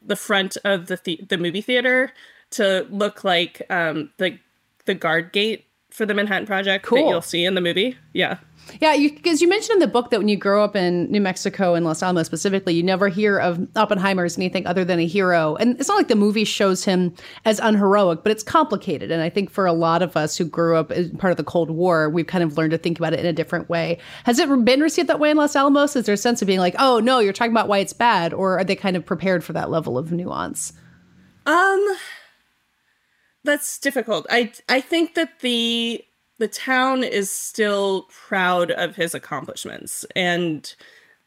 the 0.02 0.16
front 0.16 0.56
of 0.64 0.86
the 0.86 1.00
the, 1.04 1.20
the 1.28 1.38
movie 1.38 1.62
theater 1.62 2.12
to 2.50 2.86
look 2.90 3.24
like 3.24 3.62
um, 3.70 4.10
the 4.18 4.38
the 4.86 4.94
guard 4.94 5.32
gate 5.32 5.66
for 5.90 6.06
the 6.06 6.14
Manhattan 6.14 6.46
Project 6.46 6.84
cool. 6.84 6.98
that 6.98 7.08
you'll 7.08 7.22
see 7.22 7.44
in 7.44 7.54
the 7.54 7.60
movie. 7.60 7.96
Yeah. 8.12 8.38
Yeah, 8.80 8.96
because 8.96 9.40
you, 9.40 9.46
you, 9.46 9.50
mentioned 9.50 9.76
in 9.76 9.78
the 9.80 9.88
book 9.88 10.10
that 10.10 10.18
when 10.18 10.28
you 10.28 10.36
grow 10.36 10.62
up 10.62 10.76
in 10.76 11.10
New 11.10 11.20
Mexico 11.20 11.74
and 11.74 11.84
Los 11.84 12.02
Alamos 12.02 12.26
specifically, 12.26 12.74
you 12.74 12.82
never 12.82 13.08
hear 13.08 13.38
of 13.38 13.66
Oppenheimer 13.74 14.24
as 14.24 14.36
anything 14.36 14.66
other 14.66 14.84
than 14.84 15.00
a 15.00 15.06
hero. 15.06 15.56
And 15.56 15.78
it's 15.80 15.88
not 15.88 15.96
like 15.96 16.08
the 16.08 16.14
movie 16.14 16.44
shows 16.44 16.84
him 16.84 17.14
as 17.44 17.58
unheroic, 17.58 18.22
but 18.22 18.30
it's 18.30 18.42
complicated. 18.42 19.10
And 19.10 19.22
I 19.22 19.30
think 19.30 19.50
for 19.50 19.66
a 19.66 19.72
lot 19.72 20.02
of 20.02 20.16
us 20.16 20.36
who 20.36 20.44
grew 20.44 20.76
up 20.76 20.92
as 20.92 21.10
part 21.12 21.32
of 21.32 21.36
the 21.36 21.44
Cold 21.44 21.70
War, 21.70 22.08
we've 22.08 22.26
kind 22.26 22.44
of 22.44 22.56
learned 22.56 22.70
to 22.70 22.78
think 22.78 22.98
about 22.98 23.12
it 23.12 23.20
in 23.20 23.26
a 23.26 23.32
different 23.32 23.68
way. 23.68 23.98
Has 24.24 24.38
it 24.38 24.64
been 24.64 24.80
received 24.80 25.08
that 25.08 25.18
way 25.18 25.30
in 25.30 25.36
Los 25.36 25.56
Alamos? 25.56 25.96
Is 25.96 26.06
there 26.06 26.14
a 26.14 26.18
sense 26.18 26.40
of 26.42 26.46
being 26.46 26.60
like, 26.60 26.76
oh, 26.78 27.00
no, 27.00 27.18
you're 27.18 27.32
talking 27.32 27.52
about 27.52 27.68
why 27.68 27.78
it's 27.78 27.92
bad? 27.92 28.32
Or 28.32 28.58
are 28.58 28.64
they 28.64 28.76
kind 28.76 28.96
of 28.96 29.04
prepared 29.04 29.42
for 29.42 29.52
that 29.54 29.70
level 29.70 29.98
of 29.98 30.12
nuance? 30.12 30.72
Um, 31.46 31.96
that's 33.44 33.78
difficult. 33.78 34.26
I 34.30 34.52
I 34.68 34.80
think 34.80 35.14
that 35.14 35.40
the 35.40 36.04
the 36.38 36.48
town 36.48 37.04
is 37.04 37.30
still 37.30 38.08
proud 38.08 38.70
of 38.70 38.96
his 38.96 39.14
accomplishments 39.14 40.06
and 40.16 40.74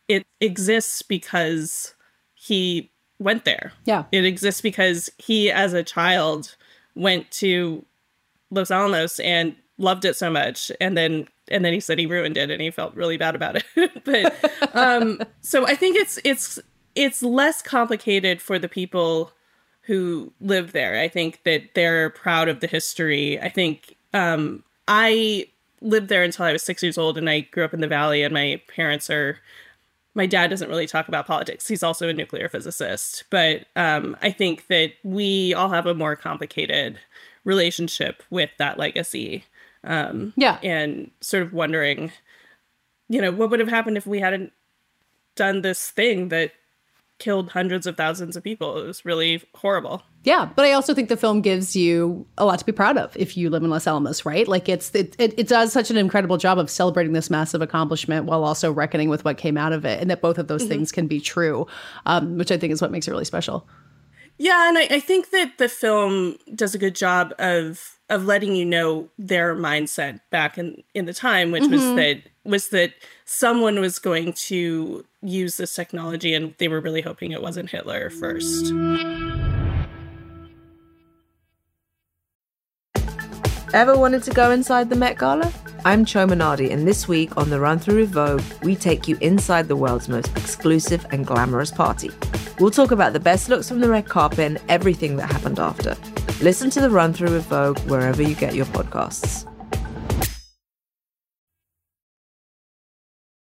it 0.08 0.26
exists 0.42 1.04
because 1.04 1.94
he 2.34 2.92
went 3.20 3.46
there. 3.46 3.74
Yeah. 3.86 4.06
It 4.12 4.26
exists 4.26 4.60
because 4.60 5.12
he 5.20 5.52
as 5.52 5.74
a 5.74 5.84
child 5.84 6.56
went 6.96 7.30
to 7.32 7.86
Los 8.50 8.72
Alamos 8.72 9.20
and 9.20 9.56
loved 9.78 10.04
it 10.04 10.16
so 10.16 10.30
much 10.30 10.72
and 10.82 10.98
then 10.98 11.28
and 11.50 11.64
then 11.64 11.74
he 11.74 11.80
said 11.80 12.00
he 12.00 12.06
ruined 12.06 12.38
it 12.38 12.50
and 12.50 12.62
he 12.62 12.72
felt 12.72 12.96
really 12.96 13.18
bad 13.18 13.36
about 13.36 13.56
it. 13.56 14.04
but 14.04 14.76
um 14.76 15.22
so 15.42 15.68
I 15.68 15.76
think 15.76 15.96
it's 15.96 16.20
it's 16.24 16.60
it's 16.96 17.22
less 17.22 17.62
complicated 17.62 18.42
for 18.42 18.58
the 18.58 18.70
people 18.70 19.32
who 19.84 20.32
live 20.40 20.72
there. 20.72 21.00
I 21.00 21.08
think 21.08 21.44
that 21.44 21.74
they're 21.76 22.10
proud 22.10 22.48
of 22.48 22.60
the 22.62 22.68
history. 22.68 23.40
I 23.40 23.50
think 23.50 23.96
um, 24.14 24.64
I 24.88 25.48
lived 25.82 26.08
there 26.08 26.24
until 26.24 26.46
I 26.46 26.54
was 26.54 26.64
six 26.64 26.82
years 26.82 26.98
old, 26.98 27.18
and 27.18 27.30
I 27.30 27.42
grew 27.42 27.66
up 27.66 27.74
in 27.74 27.82
the 27.82 27.88
valley. 27.88 28.24
And 28.24 28.34
my 28.34 28.62
parents 28.74 29.10
are. 29.10 29.40
My 30.16 30.28
dad 30.28 30.52
doesn't 30.52 30.70
really 30.70 30.86
talk 30.86 31.08
about 31.08 31.26
politics. 31.26 31.68
He's 31.68 31.82
also 31.82 32.08
a 32.08 32.14
nuclear 32.14 32.48
physicist, 32.48 33.24
but 33.32 33.66
um, 33.76 34.16
I 34.22 34.30
think 34.30 34.68
that 34.68 34.92
we 35.04 35.56
all 35.56 35.70
have 35.70 35.88
a 35.88 35.96
more 35.96 36.16
complicated 36.16 37.00
relationship 37.46 38.22
with 38.30 38.52
that 38.60 38.78
legacy. 38.78 39.44
Um, 39.84 40.32
yeah, 40.36 40.60
and 40.62 41.10
sort 41.20 41.42
of 41.42 41.52
wondering, 41.52 42.12
you 43.10 43.22
know, 43.22 43.32
what 43.32 43.50
would 43.50 43.60
have 43.60 43.70
happened 43.70 43.98
if 43.98 44.06
we 44.06 44.20
hadn't 44.20 44.54
done 45.36 45.62
this 45.62 45.90
thing 45.90 46.30
that 46.30 46.52
killed 47.20 47.50
hundreds 47.50 47.88
of 47.88 47.96
thousands 47.96 48.36
of 48.36 48.44
people. 48.44 48.78
It 48.78 48.86
was 48.86 49.06
really 49.06 49.42
horrible. 49.56 50.04
Yeah, 50.24 50.50
but 50.56 50.66
I 50.66 50.72
also 50.72 50.94
think 50.94 51.10
the 51.10 51.18
film 51.18 51.42
gives 51.42 51.76
you 51.76 52.26
a 52.38 52.46
lot 52.46 52.60
to 52.60 52.66
be 52.66 52.72
proud 52.72 52.98
of 52.98 53.16
if 53.18 53.36
you 53.36 53.50
live 53.50 53.64
in 53.64 53.70
Los 53.70 53.88
Alamos, 53.88 54.26
right? 54.26 54.48
Like 54.48 54.70
it's 54.70 54.94
it, 54.96 55.16
it, 55.20 55.38
it 55.38 55.48
does 55.48 55.74
such 55.74 55.92
an 55.92 55.98
incredible 55.98 56.38
job 56.38 56.58
of 56.58 56.70
celebrating 56.70 57.14
this 57.14 57.30
massive 57.30 57.62
accomplishment 57.62 58.26
while 58.26 58.44
also 58.44 58.72
reckoning 58.72 59.10
with 59.10 59.26
what 59.26 59.38
came 59.38 59.58
out 59.58 59.74
of 59.74 59.86
it, 59.86 60.02
and 60.02 60.10
that 60.10 60.22
both 60.22 60.38
of 60.38 60.48
those 60.48 60.62
mm-hmm. 60.64 60.70
things 60.70 60.92
can 60.92 61.08
be 61.08 61.20
true, 61.20 61.68
um, 62.06 62.38
which 62.38 62.52
I 62.52 62.58
think 62.58 62.72
is 62.72 62.82
what 62.82 62.92
makes 62.92 63.08
it 63.08 63.12
really 63.12 63.26
special. 63.26 63.68
Yeah, 64.38 64.68
and 64.68 64.78
I, 64.78 64.88
I 64.90 65.00
think 65.00 65.30
that 65.30 65.58
the 65.58 65.70
film 65.70 66.38
does 66.54 66.74
a 66.74 66.80
good 66.80 66.96
job 66.96 67.34
of 67.40 67.98
of 68.10 68.26
letting 68.26 68.56
you 68.56 68.66
know 68.66 69.10
their 69.18 69.56
mindset 69.56 70.20
back 70.30 70.58
in 70.58 70.84
in 70.94 71.06
the 71.06 71.14
time, 71.14 71.52
which 71.52 71.64
mm-hmm. 71.64 71.74
was 71.74 71.96
that 71.96 72.24
was 72.44 72.70
that 72.70 72.94
someone 73.26 73.80
was 73.80 74.00
going 74.00 74.34
to 74.34 75.06
use 75.22 75.58
this 75.58 75.76
technology, 75.76 76.34
and 76.34 76.56
they 76.58 76.68
were 76.68 76.82
really 76.82 77.02
hoping 77.02 77.32
it 77.32 77.42
wasn't 77.42 77.70
Hitler 77.70 78.10
first. 78.10 78.74
Ever 83.74 83.98
wanted 83.98 84.22
to 84.26 84.32
go 84.32 84.52
inside 84.52 84.92
the 84.92 84.96
Met 84.96 85.18
Gala? 85.18 85.52
I'm 85.84 86.06
Chioma 86.06 86.34
Nnadi, 86.34 86.72
and 86.72 86.88
this 86.88 87.08
week 87.08 87.36
on 87.38 87.50
The 87.50 87.60
Run 87.60 87.80
Through 87.80 88.02
with 88.02 88.12
Vogue, 88.12 88.44
we 88.62 88.76
take 88.76 89.08
you 89.08 89.18
inside 89.20 89.68
the 89.68 89.76
world's 89.76 90.08
most 90.08 90.30
exclusive 90.38 91.08
and 91.10 91.26
glamorous 91.26 91.72
party. 91.72 92.12
We'll 92.60 92.70
talk 92.70 92.92
about 92.92 93.14
the 93.14 93.20
best 93.20 93.50
looks 93.50 93.68
from 93.68 93.80
the 93.80 93.90
red 93.90 94.08
carpet 94.08 94.42
and 94.42 94.62
everything 94.70 95.18
that 95.18 95.32
happened 95.32 95.58
after. 95.58 95.98
Listen 96.40 96.70
to 96.70 96.82
The 96.82 96.90
Run 96.92 97.14
Through 97.14 97.32
with 97.32 97.48
Vogue 97.48 97.80
wherever 97.90 98.22
you 98.22 98.36
get 98.36 98.54
your 98.54 98.68
podcasts. 98.68 99.52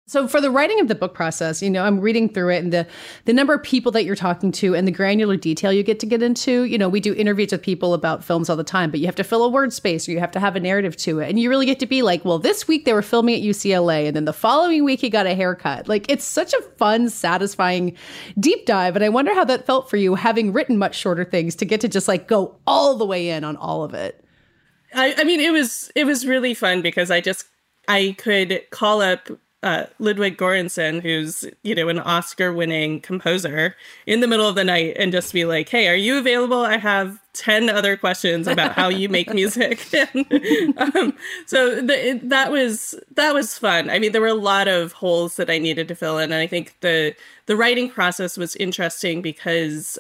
So 0.09 0.27
for 0.27 0.41
the 0.41 0.51
writing 0.51 0.81
of 0.81 0.89
the 0.89 0.95
book 0.95 1.13
process, 1.13 1.61
you 1.61 1.69
know, 1.69 1.85
I'm 1.85 2.01
reading 2.01 2.31
through 2.31 2.49
it 2.55 2.65
and 2.65 2.73
the 2.73 2.87
the 3.27 3.35
number 3.35 3.53
of 3.53 3.63
people 3.63 3.93
that 3.93 4.07
you're 4.07 4.17
talking 4.17 4.51
to 4.53 4.75
and 4.75 4.89
the 4.89 4.91
granular 4.91 5.37
detail 5.37 5.71
you 5.71 5.83
get 5.83 6.01
to 6.01 6.07
get 6.07 6.23
into, 6.23 6.63
you 6.63 6.79
know, 6.79 6.89
we 6.89 6.99
do 6.99 7.13
interviews 7.13 7.53
with 7.53 7.61
people 7.61 7.93
about 7.93 8.25
films 8.25 8.49
all 8.49 8.57
the 8.57 8.65
time, 8.65 8.91
but 8.91 9.01
you 9.01 9.07
have 9.07 9.17
to 9.17 9.23
fill 9.23 9.45
a 9.45 9.51
word 9.51 9.71
space 9.71 10.09
or 10.09 10.13
you 10.13 10.19
have 10.19 10.31
to 10.31 10.41
have 10.41 10.57
a 10.57 10.61
narrative 10.61 10.97
to 10.97 11.21
it. 11.21 11.29
And 11.29 11.39
you 11.39 11.51
really 11.51 11.67
get 11.67 11.79
to 11.81 11.87
be 11.87 12.01
like, 12.01 12.25
well, 12.25 12.39
this 12.39 12.67
week 12.67 12.87
they 12.87 12.95
were 12.95 13.03
filming 13.03 13.35
at 13.35 13.43
UCLA 13.43 14.07
and 14.07 14.17
then 14.17 14.25
the 14.25 14.33
following 14.33 14.83
week 14.83 15.01
he 15.01 15.11
got 15.11 15.27
a 15.27 15.35
haircut. 15.35 15.89
Like 15.89 16.11
it's 16.11 16.25
such 16.25 16.55
a 16.55 16.63
fun, 16.79 17.11
satisfying 17.11 17.95
deep 18.41 18.65
dive. 18.65 18.97
And 18.97 19.05
I 19.05 19.11
wonder 19.11 19.35
how 19.35 19.45
that 19.45 19.67
felt 19.67 19.91
for 19.91 19.99
you 19.99 20.15
having 20.15 20.55
written 20.55 20.79
much 20.79 20.95
shorter 20.95 21.27
things 21.27 21.55
to 21.57 21.67
get 21.67 21.83
to 21.83 21.89
just 21.89 22.09
like 22.09 22.27
go 22.27 22.57
all 22.67 22.97
the 22.97 23.05
way 23.05 23.29
in 23.29 23.45
on 23.45 23.57
all 23.57 23.85
of 23.85 23.93
it. 23.93 24.25
I, 24.95 25.17
I 25.19 25.25
mean, 25.25 25.41
it 25.41 25.53
was 25.53 25.93
it 25.95 26.07
was 26.07 26.27
really 26.27 26.55
fun 26.55 26.81
because 26.81 27.11
I 27.11 27.21
just 27.21 27.45
I 27.89 28.17
could 28.17 28.63
call 28.71 29.03
up 29.03 29.29
uh, 29.63 29.85
Ludwig 29.99 30.37
Göransson, 30.37 31.03
who's 31.03 31.45
you 31.63 31.75
know 31.75 31.89
an 31.89 31.99
Oscar-winning 31.99 33.01
composer, 33.01 33.75
in 34.07 34.21
the 34.21 34.29
middle 34.29 34.49
of 34.49 34.55
the 34.55 34.65
night 34.65 34.97
and 34.99 35.11
just 35.11 35.33
be 35.33 35.45
like, 35.45 35.69
"Hey, 35.69 35.89
are 35.89 35.97
you 35.97 36.17
available? 36.19 36.61
I 36.61 36.77
have 36.79 37.19
ten 37.33 37.69
other 37.69 37.97
questions 37.97 38.47
about 38.47 38.73
how 38.73 38.89
you 38.89 39.09
make 39.09 39.33
music." 39.35 39.81
um, 40.77 41.13
so 41.47 41.81
the, 41.81 42.11
it, 42.11 42.29
that 42.29 42.53
was 42.53 42.95
that 43.17 43.35
was 43.35 43.59
fun. 43.59 43.91
I 43.91 43.99
mean, 43.99 44.13
there 44.13 44.21
were 44.21 44.29
a 44.29 44.35
lot 44.35 44.69
of 44.69 44.93
holes 44.93 45.37
that 45.37 45.51
I 45.51 45.59
needed 45.59 45.89
to 45.89 45.97
fill 45.97 46.19
in, 46.19 46.31
and 46.31 46.41
I 46.41 46.47
think 46.47 46.77
the 46.81 47.15
the 47.47 47.57
writing 47.57 47.91
process 47.91 48.37
was 48.37 48.55
interesting 48.57 49.23
because 49.23 49.99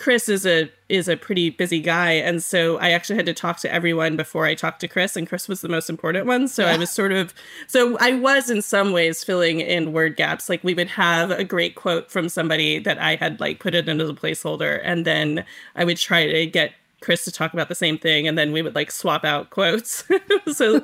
Chris 0.00 0.30
is 0.30 0.46
a 0.46 0.70
is 0.88 1.08
a 1.08 1.16
pretty 1.16 1.50
busy 1.50 1.78
guy, 1.78 2.12
and 2.12 2.42
so 2.42 2.78
I 2.78 2.90
actually 2.90 3.16
had 3.16 3.26
to 3.26 3.34
talk 3.34 3.58
to 3.58 3.72
everyone 3.72 4.16
before 4.16 4.46
I 4.46 4.54
talked 4.54 4.80
to 4.80 4.88
Chris, 4.88 5.14
and 5.14 5.28
Chris 5.28 5.46
was 5.46 5.60
the 5.60 5.68
most 5.68 5.90
important 5.90 6.24
one. 6.26 6.48
So 6.48 6.64
yeah. 6.64 6.72
I 6.72 6.78
was 6.78 6.90
sort 6.90 7.12
of 7.12 7.34
so 7.66 7.98
I 8.00 8.14
was 8.14 8.48
in 8.48 8.62
some 8.62 8.92
ways 8.92 9.22
filling 9.22 9.60
in 9.60 9.92
word 9.92 10.16
gaps. 10.16 10.48
Like 10.48 10.64
we 10.64 10.72
would 10.72 10.88
have 10.88 11.30
a 11.30 11.44
great 11.44 11.74
quote 11.74 12.10
from 12.10 12.30
somebody 12.30 12.78
that 12.78 12.98
I 12.98 13.16
had 13.16 13.40
like 13.40 13.60
put 13.60 13.74
it 13.74 13.90
into 13.90 14.06
the 14.06 14.14
placeholder, 14.14 14.80
and 14.82 15.04
then 15.04 15.44
I 15.76 15.84
would 15.84 15.98
try 15.98 16.26
to 16.26 16.46
get 16.46 16.72
Chris 17.02 17.26
to 17.26 17.30
talk 17.30 17.52
about 17.52 17.68
the 17.68 17.74
same 17.74 17.98
thing, 17.98 18.26
and 18.26 18.38
then 18.38 18.52
we 18.52 18.62
would 18.62 18.74
like 18.74 18.90
swap 18.90 19.22
out 19.22 19.50
quotes. 19.50 20.04
so 20.52 20.76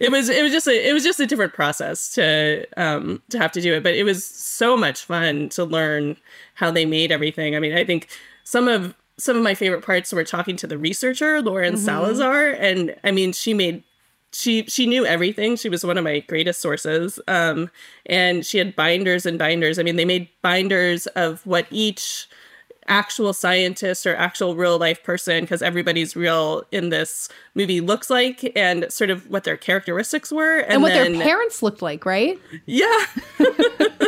it 0.00 0.10
was 0.10 0.30
it 0.30 0.42
was 0.42 0.50
just 0.50 0.66
a 0.66 0.88
it 0.88 0.94
was 0.94 1.04
just 1.04 1.20
a 1.20 1.26
different 1.26 1.52
process 1.52 2.14
to 2.14 2.66
um 2.78 3.20
to 3.28 3.38
have 3.38 3.52
to 3.52 3.60
do 3.60 3.74
it, 3.74 3.82
but 3.82 3.94
it 3.94 4.04
was 4.04 4.24
so 4.24 4.78
much 4.78 5.04
fun 5.04 5.50
to 5.50 5.62
learn 5.62 6.16
how 6.54 6.70
they 6.70 6.86
made 6.86 7.12
everything. 7.12 7.54
I 7.54 7.58
mean, 7.58 7.74
I 7.74 7.84
think 7.84 8.08
some 8.44 8.68
of 8.68 8.94
some 9.18 9.36
of 9.36 9.42
my 9.42 9.54
favorite 9.54 9.84
parts 9.84 10.12
were 10.12 10.24
talking 10.24 10.56
to 10.56 10.66
the 10.66 10.78
researcher 10.78 11.42
Lauren 11.42 11.74
mm-hmm. 11.74 11.84
Salazar, 11.84 12.48
and 12.50 12.96
I 13.04 13.10
mean, 13.10 13.32
she 13.32 13.54
made 13.54 13.84
she 14.32 14.64
she 14.66 14.86
knew 14.86 15.04
everything. 15.04 15.56
She 15.56 15.68
was 15.68 15.84
one 15.84 15.98
of 15.98 16.04
my 16.04 16.20
greatest 16.20 16.60
sources. 16.60 17.20
Um, 17.28 17.70
and 18.06 18.44
she 18.44 18.58
had 18.58 18.74
binders 18.74 19.26
and 19.26 19.38
binders. 19.38 19.78
I 19.78 19.82
mean, 19.82 19.96
they 19.96 20.04
made 20.04 20.28
binders 20.42 21.06
of 21.08 21.46
what 21.46 21.66
each 21.70 22.28
actual 22.88 23.32
scientist 23.32 24.06
or 24.06 24.16
actual 24.16 24.56
real 24.56 24.78
life 24.78 25.04
person 25.04 25.44
because 25.44 25.62
everybody's 25.62 26.16
real 26.16 26.64
in 26.72 26.88
this 26.88 27.28
movie 27.54 27.80
looks 27.80 28.10
like 28.10 28.50
and 28.56 28.90
sort 28.92 29.08
of 29.08 29.28
what 29.30 29.44
their 29.44 29.56
characteristics 29.56 30.32
were 30.32 30.58
and, 30.58 30.72
and 30.72 30.82
what 30.82 30.88
then, 30.88 31.12
their 31.12 31.22
parents 31.22 31.62
looked 31.62 31.80
like 31.80 32.04
right 32.04 32.40
yeah 32.66 33.04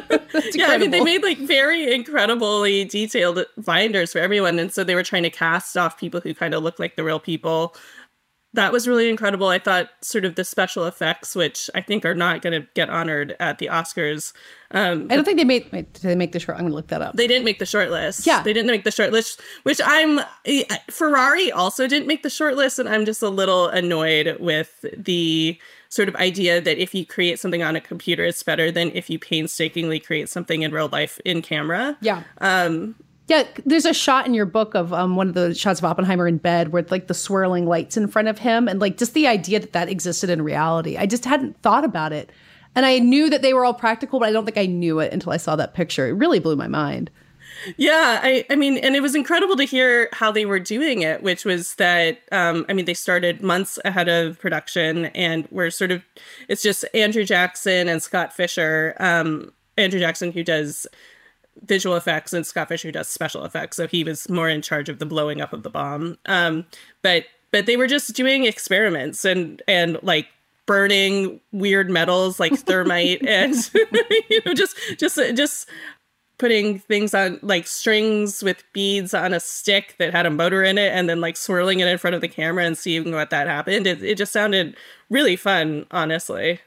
yeah 0.52 0.68
i 0.68 0.78
mean 0.78 0.90
they 0.90 1.02
made 1.02 1.22
like 1.22 1.38
very 1.38 1.92
incredibly 1.92 2.84
detailed 2.84 3.44
binders 3.58 4.12
for 4.12 4.18
everyone 4.18 4.58
and 4.58 4.72
so 4.72 4.84
they 4.84 4.94
were 4.94 5.02
trying 5.02 5.22
to 5.22 5.30
cast 5.30 5.76
off 5.76 5.98
people 5.98 6.20
who 6.20 6.34
kind 6.34 6.54
of 6.54 6.62
look 6.62 6.78
like 6.78 6.96
the 6.96 7.04
real 7.04 7.20
people 7.20 7.74
that 8.54 8.72
was 8.72 8.86
really 8.86 9.10
incredible. 9.10 9.48
I 9.48 9.58
thought 9.58 9.90
sort 10.00 10.24
of 10.24 10.36
the 10.36 10.44
special 10.44 10.86
effects, 10.86 11.34
which 11.34 11.68
I 11.74 11.80
think 11.80 12.04
are 12.04 12.14
not 12.14 12.40
going 12.40 12.62
to 12.62 12.66
get 12.74 12.88
honored 12.88 13.36
at 13.40 13.58
the 13.58 13.66
Oscars. 13.66 14.32
Um, 14.70 15.08
I 15.10 15.16
don't 15.16 15.24
think 15.24 15.38
they 15.38 15.44
made. 15.44 15.70
Wait, 15.72 15.92
did 15.92 16.02
they 16.02 16.14
make 16.14 16.32
the 16.32 16.38
short? 16.38 16.56
I'm 16.56 16.62
going 16.62 16.70
to 16.70 16.76
look 16.76 16.86
that 16.88 17.02
up. 17.02 17.16
They 17.16 17.26
didn't 17.26 17.44
make 17.44 17.58
the 17.58 17.66
short 17.66 17.90
list. 17.90 18.26
Yeah, 18.26 18.42
they 18.42 18.52
didn't 18.52 18.70
make 18.70 18.84
the 18.84 18.92
short 18.92 19.12
list. 19.12 19.40
Which 19.64 19.80
I'm. 19.84 20.20
Ferrari 20.88 21.50
also 21.50 21.88
didn't 21.88 22.06
make 22.06 22.22
the 22.22 22.30
short 22.30 22.54
list, 22.54 22.78
and 22.78 22.88
I'm 22.88 23.04
just 23.04 23.22
a 23.22 23.28
little 23.28 23.66
annoyed 23.68 24.36
with 24.38 24.84
the 24.96 25.58
sort 25.94 26.08
of 26.08 26.16
idea 26.16 26.60
that 26.60 26.76
if 26.76 26.92
you 26.92 27.06
create 27.06 27.38
something 27.38 27.62
on 27.62 27.76
a 27.76 27.80
computer, 27.80 28.24
it's 28.24 28.42
better 28.42 28.72
than 28.72 28.90
if 28.94 29.08
you 29.08 29.16
painstakingly 29.16 30.00
create 30.00 30.28
something 30.28 30.62
in 30.62 30.72
real 30.72 30.88
life 30.88 31.20
in 31.24 31.40
camera. 31.40 31.96
Yeah. 32.00 32.24
Um, 32.38 32.96
yeah, 33.28 33.44
there's 33.64 33.86
a 33.86 33.94
shot 33.94 34.26
in 34.26 34.34
your 34.34 34.44
book 34.44 34.74
of 34.74 34.92
um, 34.92 35.14
one 35.14 35.28
of 35.28 35.34
the 35.34 35.54
shots 35.54 35.78
of 35.78 35.84
Oppenheimer 35.84 36.26
in 36.26 36.38
bed 36.38 36.72
where 36.72 36.84
like 36.90 37.06
the 37.06 37.14
swirling 37.14 37.66
lights 37.66 37.96
in 37.96 38.08
front 38.08 38.26
of 38.26 38.38
him, 38.38 38.66
and 38.66 38.80
like 38.80 38.96
just 38.96 39.14
the 39.14 39.28
idea 39.28 39.60
that 39.60 39.72
that 39.72 39.88
existed 39.88 40.30
in 40.30 40.42
reality. 40.42 40.96
I 40.96 41.06
just 41.06 41.24
hadn't 41.24 41.62
thought 41.62 41.84
about 41.84 42.12
it, 42.12 42.30
and 42.74 42.84
I 42.84 42.98
knew 42.98 43.30
that 43.30 43.40
they 43.40 43.54
were 43.54 43.64
all 43.64 43.72
practical, 43.72 44.18
but 44.18 44.28
I 44.28 44.32
don't 44.32 44.44
think 44.44 44.58
I 44.58 44.66
knew 44.66 44.98
it 44.98 45.12
until 45.12 45.32
I 45.32 45.36
saw 45.36 45.54
that 45.56 45.74
picture. 45.74 46.08
It 46.08 46.12
really 46.12 46.40
blew 46.40 46.56
my 46.56 46.68
mind. 46.68 47.08
Yeah, 47.76 48.20
I, 48.22 48.44
I 48.50 48.56
mean, 48.56 48.78
and 48.78 48.94
it 48.96 49.00
was 49.00 49.14
incredible 49.14 49.56
to 49.56 49.64
hear 49.64 50.08
how 50.12 50.30
they 50.32 50.46
were 50.46 50.58
doing 50.58 51.02
it, 51.02 51.22
which 51.22 51.44
was 51.44 51.74
that, 51.76 52.20
um, 52.32 52.66
I 52.68 52.72
mean, 52.72 52.84
they 52.84 52.94
started 52.94 53.42
months 53.42 53.78
ahead 53.84 54.08
of 54.08 54.38
production 54.38 55.06
and 55.06 55.46
were 55.50 55.70
sort 55.70 55.90
of, 55.90 56.02
it's 56.48 56.62
just 56.62 56.84
Andrew 56.94 57.24
Jackson 57.24 57.88
and 57.88 58.02
Scott 58.02 58.32
Fisher. 58.32 58.94
Um, 59.00 59.52
Andrew 59.76 60.00
Jackson, 60.00 60.32
who 60.32 60.44
does 60.44 60.86
visual 61.62 61.96
effects 61.96 62.32
and 62.32 62.46
Scott 62.46 62.68
Fisher 62.68 62.88
who 62.88 62.92
does 62.92 63.08
special 63.08 63.44
effects. 63.44 63.76
So 63.76 63.86
he 63.86 64.04
was 64.04 64.28
more 64.28 64.48
in 64.48 64.62
charge 64.62 64.88
of 64.88 64.98
the 64.98 65.06
blowing 65.06 65.40
up 65.40 65.52
of 65.52 65.62
the 65.62 65.70
bomb. 65.70 66.18
Um, 66.26 66.66
but 67.02 67.24
but 67.50 67.66
they 67.66 67.76
were 67.76 67.86
just 67.86 68.14
doing 68.14 68.44
experiments 68.44 69.24
and 69.24 69.62
and 69.68 69.98
like 70.02 70.26
burning 70.66 71.40
weird 71.52 71.90
metals 71.90 72.40
like 72.40 72.52
thermite 72.58 73.24
and 73.26 73.54
you 74.28 74.40
know 74.44 74.54
just 74.54 74.76
just 74.98 75.16
just 75.36 75.68
putting 76.38 76.78
things 76.78 77.14
on 77.14 77.38
like 77.42 77.66
strings 77.66 78.42
with 78.42 78.64
beads 78.72 79.14
on 79.14 79.32
a 79.32 79.40
stick 79.40 79.94
that 79.98 80.12
had 80.12 80.26
a 80.26 80.30
motor 80.30 80.62
in 80.62 80.78
it 80.78 80.92
and 80.92 81.08
then 81.08 81.20
like 81.20 81.36
swirling 81.36 81.80
it 81.80 81.88
in 81.88 81.98
front 81.98 82.14
of 82.14 82.20
the 82.20 82.28
camera 82.28 82.64
and 82.64 82.76
seeing 82.76 83.12
what 83.12 83.30
that 83.30 83.46
happened. 83.46 83.86
It, 83.86 84.02
it 84.02 84.16
just 84.16 84.32
sounded 84.32 84.76
really 85.10 85.36
fun 85.36 85.86
honestly. 85.90 86.60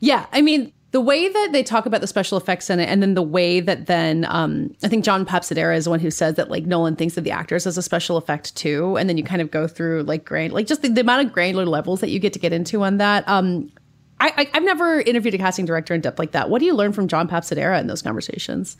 Yeah 0.00 0.26
i 0.32 0.42
mean 0.42 0.72
the 0.90 1.00
way 1.00 1.28
that 1.28 1.50
they 1.52 1.62
talk 1.62 1.84
about 1.84 2.00
the 2.00 2.06
special 2.06 2.38
effects 2.38 2.70
in 2.70 2.80
it, 2.80 2.88
and 2.88 3.02
then 3.02 3.14
the 3.14 3.22
way 3.22 3.60
that 3.60 3.86
then 3.86 4.26
um, 4.28 4.74
I 4.82 4.88
think 4.88 5.04
John 5.04 5.26
Papsidera 5.26 5.76
is 5.76 5.84
the 5.84 5.90
one 5.90 6.00
who 6.00 6.10
says 6.10 6.36
that 6.36 6.50
like 6.50 6.64
Nolan 6.64 6.96
thinks 6.96 7.18
of 7.18 7.24
the 7.24 7.30
actors 7.30 7.66
as 7.66 7.76
a 7.76 7.82
special 7.82 8.16
effect 8.16 8.56
too, 8.56 8.96
and 8.96 9.08
then 9.08 9.18
you 9.18 9.24
kind 9.24 9.42
of 9.42 9.50
go 9.50 9.66
through 9.66 10.04
like 10.04 10.24
grain, 10.24 10.50
like 10.50 10.66
just 10.66 10.80
the, 10.80 10.88
the 10.88 11.02
amount 11.02 11.26
of 11.26 11.32
granular 11.32 11.66
levels 11.66 12.00
that 12.00 12.08
you 12.08 12.18
get 12.18 12.32
to 12.32 12.38
get 12.38 12.54
into 12.54 12.82
on 12.82 12.96
that. 12.96 13.28
Um, 13.28 13.70
I, 14.20 14.32
I, 14.36 14.50
have 14.54 14.64
never 14.64 15.00
interviewed 15.00 15.34
a 15.34 15.38
casting 15.38 15.64
director 15.64 15.94
in 15.94 16.00
depth 16.00 16.18
like 16.18 16.32
that. 16.32 16.50
What 16.50 16.58
do 16.58 16.66
you 16.66 16.74
learn 16.74 16.92
from 16.92 17.08
John 17.08 17.28
Papsidera 17.28 17.80
in 17.80 17.86
those 17.86 18.02
conversations? 18.02 18.76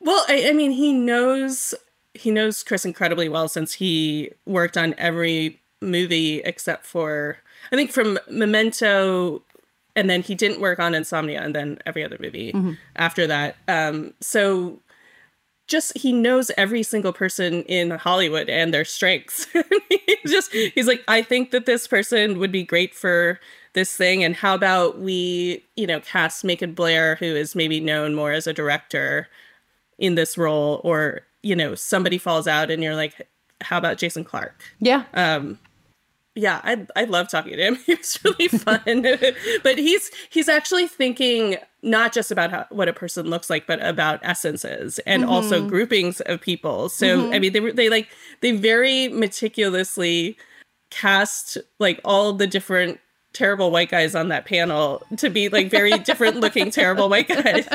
Well, 0.00 0.24
I, 0.28 0.48
I 0.48 0.52
mean, 0.52 0.70
he 0.70 0.92
knows 0.92 1.74
he 2.14 2.30
knows 2.30 2.62
Chris 2.62 2.84
incredibly 2.84 3.28
well 3.28 3.48
since 3.48 3.72
he 3.72 4.30
worked 4.46 4.76
on 4.76 4.94
every 4.98 5.60
movie 5.80 6.40
except 6.44 6.86
for 6.86 7.38
I 7.72 7.76
think 7.76 7.90
from 7.90 8.18
Memento 8.30 9.42
and 9.96 10.10
then 10.10 10.22
he 10.22 10.34
didn't 10.34 10.60
work 10.60 10.78
on 10.78 10.94
Insomnia 10.94 11.42
and 11.42 11.54
then 11.54 11.78
every 11.86 12.04
other 12.04 12.18
movie 12.20 12.52
mm-hmm. 12.52 12.72
after 12.96 13.26
that. 13.26 13.56
Um, 13.68 14.14
so 14.20 14.80
just 15.66 15.96
he 15.96 16.12
knows 16.12 16.50
every 16.56 16.82
single 16.82 17.12
person 17.12 17.62
in 17.64 17.90
Hollywood 17.90 18.48
and 18.48 18.74
their 18.74 18.84
strengths. 18.84 19.46
he's 19.88 20.30
just 20.30 20.52
he's 20.52 20.86
like, 20.86 21.02
I 21.08 21.22
think 21.22 21.50
that 21.52 21.66
this 21.66 21.86
person 21.86 22.38
would 22.38 22.52
be 22.52 22.64
great 22.64 22.94
for 22.94 23.40
this 23.74 23.96
thing, 23.96 24.24
and 24.24 24.34
how 24.34 24.54
about 24.54 24.98
we, 24.98 25.64
you 25.76 25.86
know, 25.86 26.00
cast 26.00 26.44
Macon 26.44 26.72
Blair, 26.72 27.16
who 27.16 27.26
is 27.26 27.54
maybe 27.54 27.80
known 27.80 28.14
more 28.14 28.32
as 28.32 28.46
a 28.46 28.52
director 28.52 29.28
in 29.98 30.14
this 30.14 30.38
role, 30.38 30.80
or 30.84 31.22
you 31.42 31.54
know, 31.54 31.74
somebody 31.74 32.18
falls 32.18 32.46
out, 32.46 32.70
and 32.70 32.82
you're 32.82 32.94
like, 32.94 33.28
how 33.60 33.78
about 33.78 33.98
Jason 33.98 34.24
Clarke 34.24 34.62
Yeah. 34.80 35.04
Um, 35.14 35.58
yeah, 36.36 36.60
I 36.64 36.86
I 36.96 37.04
love 37.04 37.28
talking 37.28 37.56
to 37.56 37.62
him. 37.62 37.76
He 37.86 37.94
was 37.94 38.18
really 38.24 38.48
fun. 38.48 38.82
but 39.62 39.78
he's 39.78 40.10
he's 40.30 40.48
actually 40.48 40.88
thinking 40.88 41.56
not 41.82 42.12
just 42.12 42.30
about 42.30 42.50
how, 42.50 42.66
what 42.70 42.88
a 42.88 42.92
person 42.92 43.30
looks 43.30 43.48
like, 43.48 43.66
but 43.66 43.84
about 43.84 44.18
essences 44.22 44.98
and 45.00 45.22
mm-hmm. 45.22 45.32
also 45.32 45.66
groupings 45.68 46.20
of 46.22 46.40
people. 46.40 46.88
So 46.88 47.18
mm-hmm. 47.18 47.32
I 47.34 47.38
mean, 47.38 47.52
they 47.52 47.60
were 47.60 47.72
they 47.72 47.88
like 47.88 48.08
they 48.40 48.52
very 48.52 49.08
meticulously 49.08 50.36
cast 50.90 51.56
like 51.78 52.00
all 52.04 52.32
the 52.32 52.46
different 52.46 52.98
terrible 53.34 53.70
white 53.70 53.90
guys 53.90 54.14
on 54.14 54.28
that 54.28 54.46
panel 54.46 55.02
to 55.18 55.28
be 55.28 55.48
like 55.48 55.68
very 55.68 55.98
different 55.98 56.36
looking 56.36 56.70
terrible 56.70 57.08
white 57.08 57.28
guys. 57.28 57.66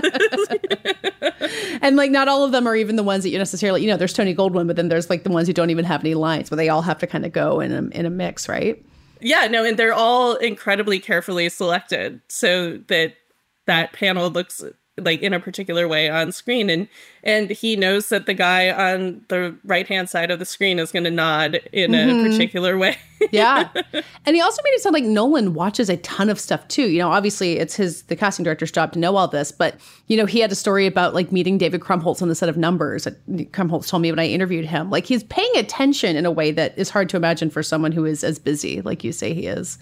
and 1.81 1.95
like 1.95 2.09
not 2.09 2.27
all 2.27 2.43
of 2.43 2.51
them 2.51 2.65
are 2.65 2.75
even 2.75 2.95
the 2.95 3.03
ones 3.03 3.23
that 3.23 3.29
you 3.29 3.37
necessarily, 3.37 3.81
you 3.81 3.87
know, 3.87 3.97
there's 3.97 4.13
Tony 4.13 4.33
Goldwyn, 4.33 4.65
but 4.65 4.75
then 4.75 4.87
there's 4.87 5.09
like 5.09 5.23
the 5.23 5.29
ones 5.29 5.47
who 5.47 5.53
don't 5.53 5.69
even 5.69 5.85
have 5.85 6.01
any 6.01 6.15
lines, 6.15 6.49
but 6.49 6.55
they 6.55 6.69
all 6.69 6.81
have 6.81 6.97
to 6.99 7.07
kind 7.07 7.25
of 7.25 7.31
go 7.31 7.59
in 7.59 7.71
a, 7.71 7.97
in 7.97 8.05
a 8.05 8.09
mix, 8.09 8.49
right? 8.49 8.83
Yeah, 9.21 9.47
no, 9.47 9.65
and 9.65 9.77
they're 9.77 9.93
all 9.93 10.35
incredibly 10.35 10.99
carefully 10.99 11.49
selected 11.49 12.21
so 12.29 12.77
that 12.87 13.15
that 13.65 13.93
panel 13.93 14.29
looks 14.29 14.63
like 15.03 15.21
in 15.21 15.33
a 15.33 15.39
particular 15.39 15.87
way 15.87 16.09
on 16.09 16.31
screen 16.31 16.69
and 16.69 16.87
and 17.23 17.49
he 17.49 17.75
knows 17.75 18.09
that 18.09 18.25
the 18.25 18.33
guy 18.33 18.69
on 18.71 19.21
the 19.27 19.53
right 19.65 19.87
hand 19.87 20.09
side 20.09 20.31
of 20.31 20.39
the 20.39 20.45
screen 20.45 20.79
is 20.79 20.91
going 20.91 21.03
to 21.03 21.11
nod 21.11 21.59
in 21.73 21.91
Mhm. 21.91 22.25
a 22.25 22.29
particular 22.29 22.77
way 22.77 22.97
yeah. 23.31 23.67
And 24.25 24.33
he 24.35 24.41
also 24.41 24.61
made 24.63 24.69
it 24.71 24.81
sound 24.81 24.93
like 24.93 25.03
Nolan 25.03 25.53
watches 25.53 25.89
a 25.89 25.97
ton 25.97 26.29
of 26.29 26.39
stuff 26.39 26.65
too. 26.69 26.83
You 26.89 26.99
know, 26.99 27.09
obviously 27.11 27.57
it's 27.57 27.75
his 27.75 28.03
the 28.03 28.15
casting 28.15 28.45
director's 28.45 28.71
job 28.71 28.93
to 28.93 28.99
know 28.99 29.17
all 29.17 29.27
this, 29.27 29.51
but 29.51 29.75
you 30.07 30.15
know, 30.15 30.25
he 30.25 30.39
had 30.39 30.53
a 30.53 30.55
story 30.55 30.85
about 30.87 31.13
like 31.13 31.29
meeting 31.29 31.57
David 31.57 31.81
Krumholtz 31.81 32.21
on 32.21 32.29
the 32.29 32.35
set 32.35 32.47
of 32.47 32.55
Numbers. 32.55 33.03
that 33.03 33.27
Krumholtz 33.51 33.89
told 33.89 34.01
me 34.03 34.09
when 34.11 34.19
I 34.19 34.27
interviewed 34.27 34.63
him. 34.65 34.89
Like 34.89 35.05
he's 35.05 35.23
paying 35.25 35.51
attention 35.55 36.15
in 36.15 36.25
a 36.25 36.31
way 36.31 36.51
that 36.51 36.77
is 36.77 36.89
hard 36.89 37.09
to 37.09 37.17
imagine 37.17 37.49
for 37.49 37.61
someone 37.61 37.91
who 37.91 38.05
is 38.05 38.23
as 38.23 38.39
busy, 38.39 38.81
like 38.83 39.03
you 39.03 39.11
say 39.11 39.33
he 39.33 39.47
is. 39.47 39.77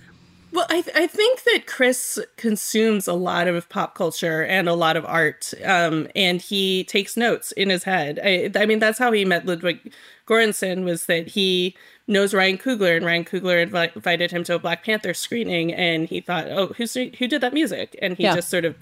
Well, 0.58 0.66
I, 0.72 0.82
th- 0.82 0.96
I 0.98 1.06
think 1.06 1.44
that 1.44 1.68
Chris 1.68 2.18
consumes 2.36 3.08
a 3.08 3.14
lot 3.14 3.48
of 3.48 3.70
pop 3.70 3.94
culture 3.94 4.44
and 4.44 4.68
a 4.68 4.74
lot 4.74 4.98
of 4.98 5.06
art, 5.06 5.54
um, 5.64 6.08
and 6.16 6.42
he 6.42 6.84
takes 6.86 7.16
notes 7.16 7.52
in 7.52 7.70
his 7.70 7.84
head. 7.84 8.20
I, 8.24 8.50
I 8.56 8.66
mean, 8.66 8.80
that's 8.80 8.98
how 8.98 9.12
he 9.12 9.24
met 9.24 9.46
Ludwig 9.46 9.94
Göransson. 10.28 10.84
Was 10.84 11.06
that 11.06 11.28
he 11.28 11.76
knows 12.08 12.34
Ryan 12.34 12.58
Coogler, 12.58 12.98
and 12.98 13.06
Ryan 13.06 13.24
Coogler 13.24 13.70
invi- 13.70 13.96
invited 13.96 14.32
him 14.32 14.44
to 14.46 14.56
a 14.56 14.60
Black 14.60 14.84
Panther 14.84 15.14
screening, 15.14 15.72
and 15.76 16.08
he 16.10 16.22
thought, 16.22 16.48
"Oh, 16.48 16.74
who's 16.76 16.96
who 16.96 17.28
did 17.28 17.42
that 17.42 17.54
music?" 17.54 17.96
And 18.02 18.18
he 18.18 18.24
Yeah. 18.24 18.34
just 18.34 18.50
sort 18.50 18.66
of 18.66 18.76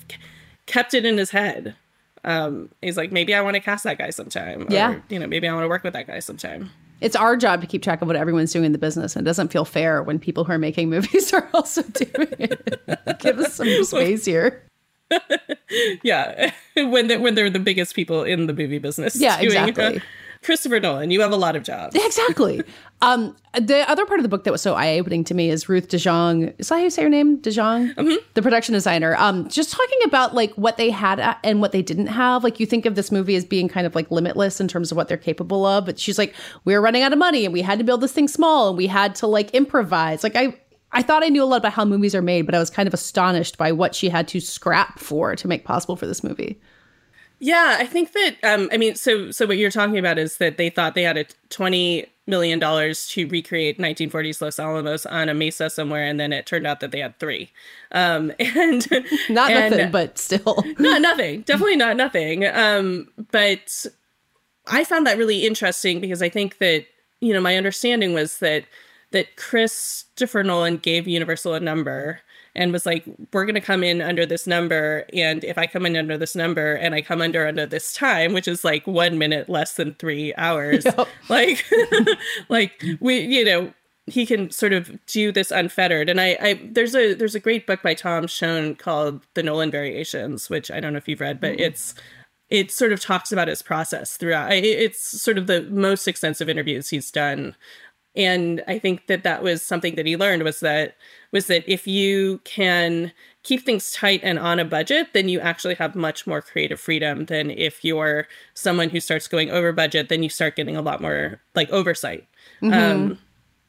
kept 0.67 0.93
it 0.93 1.05
in 1.05 1.17
his 1.17 1.31
head. 1.31 1.75
Um, 2.23 2.69
he's 2.81 2.95
like, 2.95 3.11
maybe 3.11 3.35
I 3.35 3.41
want 3.41 3.55
to 3.55 3.59
cast 3.59 3.83
that 3.83 3.97
guy 3.97 4.11
sometime. 4.11 4.65
Yeah. 4.69 4.91
Or, 4.93 5.03
you 5.09 5.19
know, 5.19 5.27
maybe 5.27 5.45
I 5.47 5.53
want 5.53 5.65
to 5.65 5.69
work 5.69 5.83
with 5.83 5.91
that 5.93 6.07
guy 6.07 6.19
sometime. 6.19 6.71
It's 7.01 7.15
our 7.15 7.35
job 7.35 7.61
to 7.61 7.67
keep 7.67 7.83
track 7.83 8.01
of 8.01 8.07
what 8.07 8.15
everyone's 8.15 8.51
doing 8.51 8.65
in 8.65 8.71
the 8.71 8.77
business, 8.77 9.15
and 9.15 9.25
it 9.25 9.29
doesn't 9.29 9.49
feel 9.49 9.65
fair 9.65 10.01
when 10.01 10.19
people 10.19 10.43
who 10.43 10.53
are 10.53 10.57
making 10.57 10.89
movies 10.91 11.33
are 11.33 11.47
also 11.53 11.81
doing 11.81 12.33
it. 12.39 13.19
Give 13.19 13.39
us 13.39 13.53
some 13.55 13.83
space 13.83 14.25
here. 14.25 14.63
yeah 16.03 16.51
when 16.75 17.07
they're, 17.07 17.19
when 17.19 17.35
they're 17.35 17.49
the 17.51 17.59
biggest 17.59 17.93
people 17.93 18.23
in 18.23 18.47
the 18.47 18.53
movie 18.53 18.79
business 18.79 19.15
Yeah, 19.15 19.35
uh, 19.35 19.41
exactly. 19.41 20.01
Christopher 20.45 20.79
nolan 20.79 21.11
you 21.11 21.19
have 21.21 21.31
a 21.31 21.35
lot 21.35 21.55
of 21.55 21.63
jobs 21.63 21.95
Exactly. 22.05 22.61
um, 23.01 23.35
the 23.53 23.89
other 23.89 24.05
part 24.05 24.19
of 24.19 24.23
the 24.23 24.29
book 24.29 24.43
that 24.45 24.51
was 24.51 24.61
so 24.61 24.73
eye 24.75 24.99
opening 24.99 25.23
to 25.25 25.33
me 25.33 25.49
is 25.49 25.67
Ruth 25.69 25.87
DeJong. 25.89 26.53
Is 26.59 26.69
that 26.69 26.75
how 26.75 26.81
you 26.81 26.89
say 26.89 27.03
her 27.03 27.09
name? 27.09 27.39
DeJong, 27.39 28.17
the 28.33 28.41
production 28.41 28.73
designer. 28.73 29.15
Um, 29.17 29.47
just 29.49 29.71
talking 29.71 29.99
about 30.05 30.33
like 30.35 30.53
what 30.55 30.77
they 30.77 30.89
had 30.89 31.37
and 31.43 31.61
what 31.61 31.71
they 31.71 31.81
didn't 31.81 32.07
have. 32.07 32.43
Like 32.43 32.59
you 32.59 32.65
think 32.65 32.85
of 32.85 32.95
this 32.95 33.11
movie 33.11 33.35
as 33.35 33.45
being 33.45 33.67
kind 33.69 33.87
of 33.87 33.95
like 33.95 34.11
limitless 34.11 34.59
in 34.59 34.67
terms 34.67 34.91
of 34.91 34.97
what 34.97 35.07
they're 35.07 35.17
capable 35.17 35.65
of, 35.65 35.85
but 35.85 35.97
she's 35.99 36.17
like, 36.17 36.33
we 36.65 36.73
were 36.73 36.81
running 36.81 37.01
out 37.01 37.13
of 37.13 37.19
money 37.19 37.45
and 37.45 37.53
we 37.53 37.61
had 37.61 37.77
to 37.79 37.85
build 37.85 38.01
this 38.01 38.11
thing 38.11 38.27
small 38.27 38.69
and 38.69 38.77
we 38.77 38.87
had 38.87 39.15
to 39.15 39.27
like 39.27 39.51
improvise. 39.51 40.23
Like 40.23 40.35
I. 40.35 40.59
I 40.91 41.01
thought 41.01 41.23
I 41.25 41.27
knew 41.27 41.43
a 41.43 41.45
lot 41.45 41.57
about 41.57 41.73
how 41.73 41.83
movies 41.83 42.15
are 42.15 42.21
made, 42.21 42.43
but 42.43 42.55
I 42.55 42.59
was 42.59 42.69
kind 42.69 42.87
of 42.87 42.93
astonished 42.93 43.57
by 43.57 43.73
what 43.73 43.93
she 43.93 44.07
had 44.07 44.29
to 44.29 44.39
scrap 44.39 44.97
for 44.97 45.35
to 45.35 45.47
make 45.47 45.65
possible 45.65 45.97
for 45.97 46.07
this 46.07 46.23
movie. 46.23 46.57
Yeah 47.39 47.77
i 47.79 47.85
think 47.85 48.11
that 48.13 48.35
um 48.43 48.69
i 48.71 48.77
mean 48.77 48.95
so 48.95 49.31
so 49.31 49.45
what 49.45 49.57
you're 49.57 49.71
talking 49.71 49.97
about 49.97 50.17
is 50.17 50.37
that 50.37 50.57
they 50.57 50.69
thought 50.69 50.95
they 50.95 51.03
had 51.03 51.17
a 51.17 51.25
20 51.49 52.05
million 52.27 52.57
dollars 52.57 53.07
to 53.07 53.27
recreate 53.27 53.77
1940s 53.77 54.41
los 54.41 54.57
alamos 54.59 55.05
on 55.05 55.29
a 55.29 55.33
mesa 55.33 55.69
somewhere 55.69 56.05
and 56.05 56.19
then 56.19 56.33
it 56.33 56.45
turned 56.45 56.65
out 56.65 56.79
that 56.79 56.89
they 56.91 56.99
had 56.99 57.19
three. 57.19 57.51
Um 57.91 58.31
and 58.39 58.87
Not 59.29 59.51
and- 59.51 59.71
nothing, 59.71 59.91
but 59.91 60.17
still. 60.17 60.63
not 60.79 61.01
nothing. 61.01 61.41
Definitely 61.41 61.75
not 61.75 61.95
nothing. 61.97 62.45
Um 62.47 63.07
but 63.31 63.85
i 64.67 64.83
found 64.83 65.05
that 65.05 65.19
really 65.19 65.45
interesting 65.45 65.99
because 65.99 66.23
i 66.23 66.29
think 66.29 66.57
that 66.57 66.85
you 67.19 67.31
know 67.31 67.39
my 67.41 67.55
understanding 67.57 68.13
was 68.15 68.39
that 68.39 68.65
that 69.11 69.35
christopher 69.35 70.43
nolan 70.43 70.77
gave 70.77 71.07
universal 71.07 71.53
a 71.53 71.59
number 71.59 72.21
and 72.55 72.71
was 72.71 72.85
like 72.85 73.03
we're 73.33 73.45
going 73.45 73.55
to 73.55 73.61
come 73.61 73.83
in 73.83 74.01
under 74.01 74.25
this 74.25 74.47
number 74.47 75.05
and 75.13 75.43
if 75.43 75.57
i 75.57 75.67
come 75.67 75.85
in 75.85 75.95
under 75.95 76.17
this 76.17 76.35
number 76.35 76.73
and 76.75 76.95
i 76.95 77.01
come 77.01 77.21
under 77.21 77.47
under 77.47 77.65
this 77.65 77.93
time 77.93 78.33
which 78.33 78.47
is 78.47 78.63
like 78.63 78.85
one 78.87 79.17
minute 79.17 79.49
less 79.49 79.73
than 79.73 79.93
three 79.95 80.33
hours 80.35 80.85
like 81.29 81.63
like 82.49 82.83
we 82.99 83.19
you 83.19 83.43
know 83.43 83.73
he 84.07 84.25
can 84.25 84.51
sort 84.51 84.71
of 84.71 85.03
do 85.07 85.31
this 85.31 85.49
unfettered 85.49 86.09
and 86.09 86.21
I, 86.21 86.37
I 86.39 86.59
there's 86.71 86.95
a 86.95 87.15
there's 87.15 87.35
a 87.35 87.39
great 87.39 87.65
book 87.65 87.81
by 87.81 87.93
tom 87.93 88.27
Shone 88.27 88.75
called 88.75 89.25
the 89.33 89.43
nolan 89.43 89.71
variations 89.71 90.49
which 90.49 90.69
i 90.71 90.79
don't 90.79 90.93
know 90.93 90.97
if 90.97 91.07
you've 91.07 91.21
read 91.21 91.41
but 91.41 91.53
mm-hmm. 91.53 91.63
it's 91.63 91.95
it 92.49 92.71
sort 92.71 92.93
of 92.93 92.99
talks 92.99 93.31
about 93.31 93.47
his 93.47 93.61
process 93.61 94.17
throughout. 94.17 94.51
It's 94.51 95.21
sort 95.21 95.37
of 95.37 95.47
the 95.47 95.63
most 95.63 96.07
extensive 96.07 96.47
interviews 96.47 96.89
he's 96.89 97.09
done 97.09 97.55
and 98.15 98.63
i 98.67 98.77
think 98.79 99.07
that 99.07 99.23
that 99.23 99.43
was 99.43 99.61
something 99.61 99.95
that 99.95 100.05
he 100.05 100.15
learned 100.17 100.43
was 100.43 100.59
that 100.59 100.95
was 101.31 101.47
that 101.47 101.63
if 101.71 101.85
you 101.87 102.39
can 102.43 103.11
keep 103.43 103.65
things 103.65 103.91
tight 103.91 104.19
and 104.23 104.39
on 104.39 104.59
a 104.59 104.65
budget 104.65 105.07
then 105.13 105.27
you 105.29 105.39
actually 105.39 105.75
have 105.75 105.95
much 105.95 106.25
more 106.25 106.41
creative 106.41 106.79
freedom 106.79 107.25
than 107.25 107.51
if 107.51 107.83
you're 107.83 108.27
someone 108.53 108.89
who 108.89 108.99
starts 108.99 109.27
going 109.27 109.49
over 109.51 109.71
budget 109.71 110.09
then 110.09 110.23
you 110.23 110.29
start 110.29 110.55
getting 110.55 110.75
a 110.77 110.81
lot 110.81 111.01
more 111.01 111.41
like 111.55 111.69
oversight 111.69 112.27
Mhm. 112.61 112.73
um 112.73 113.19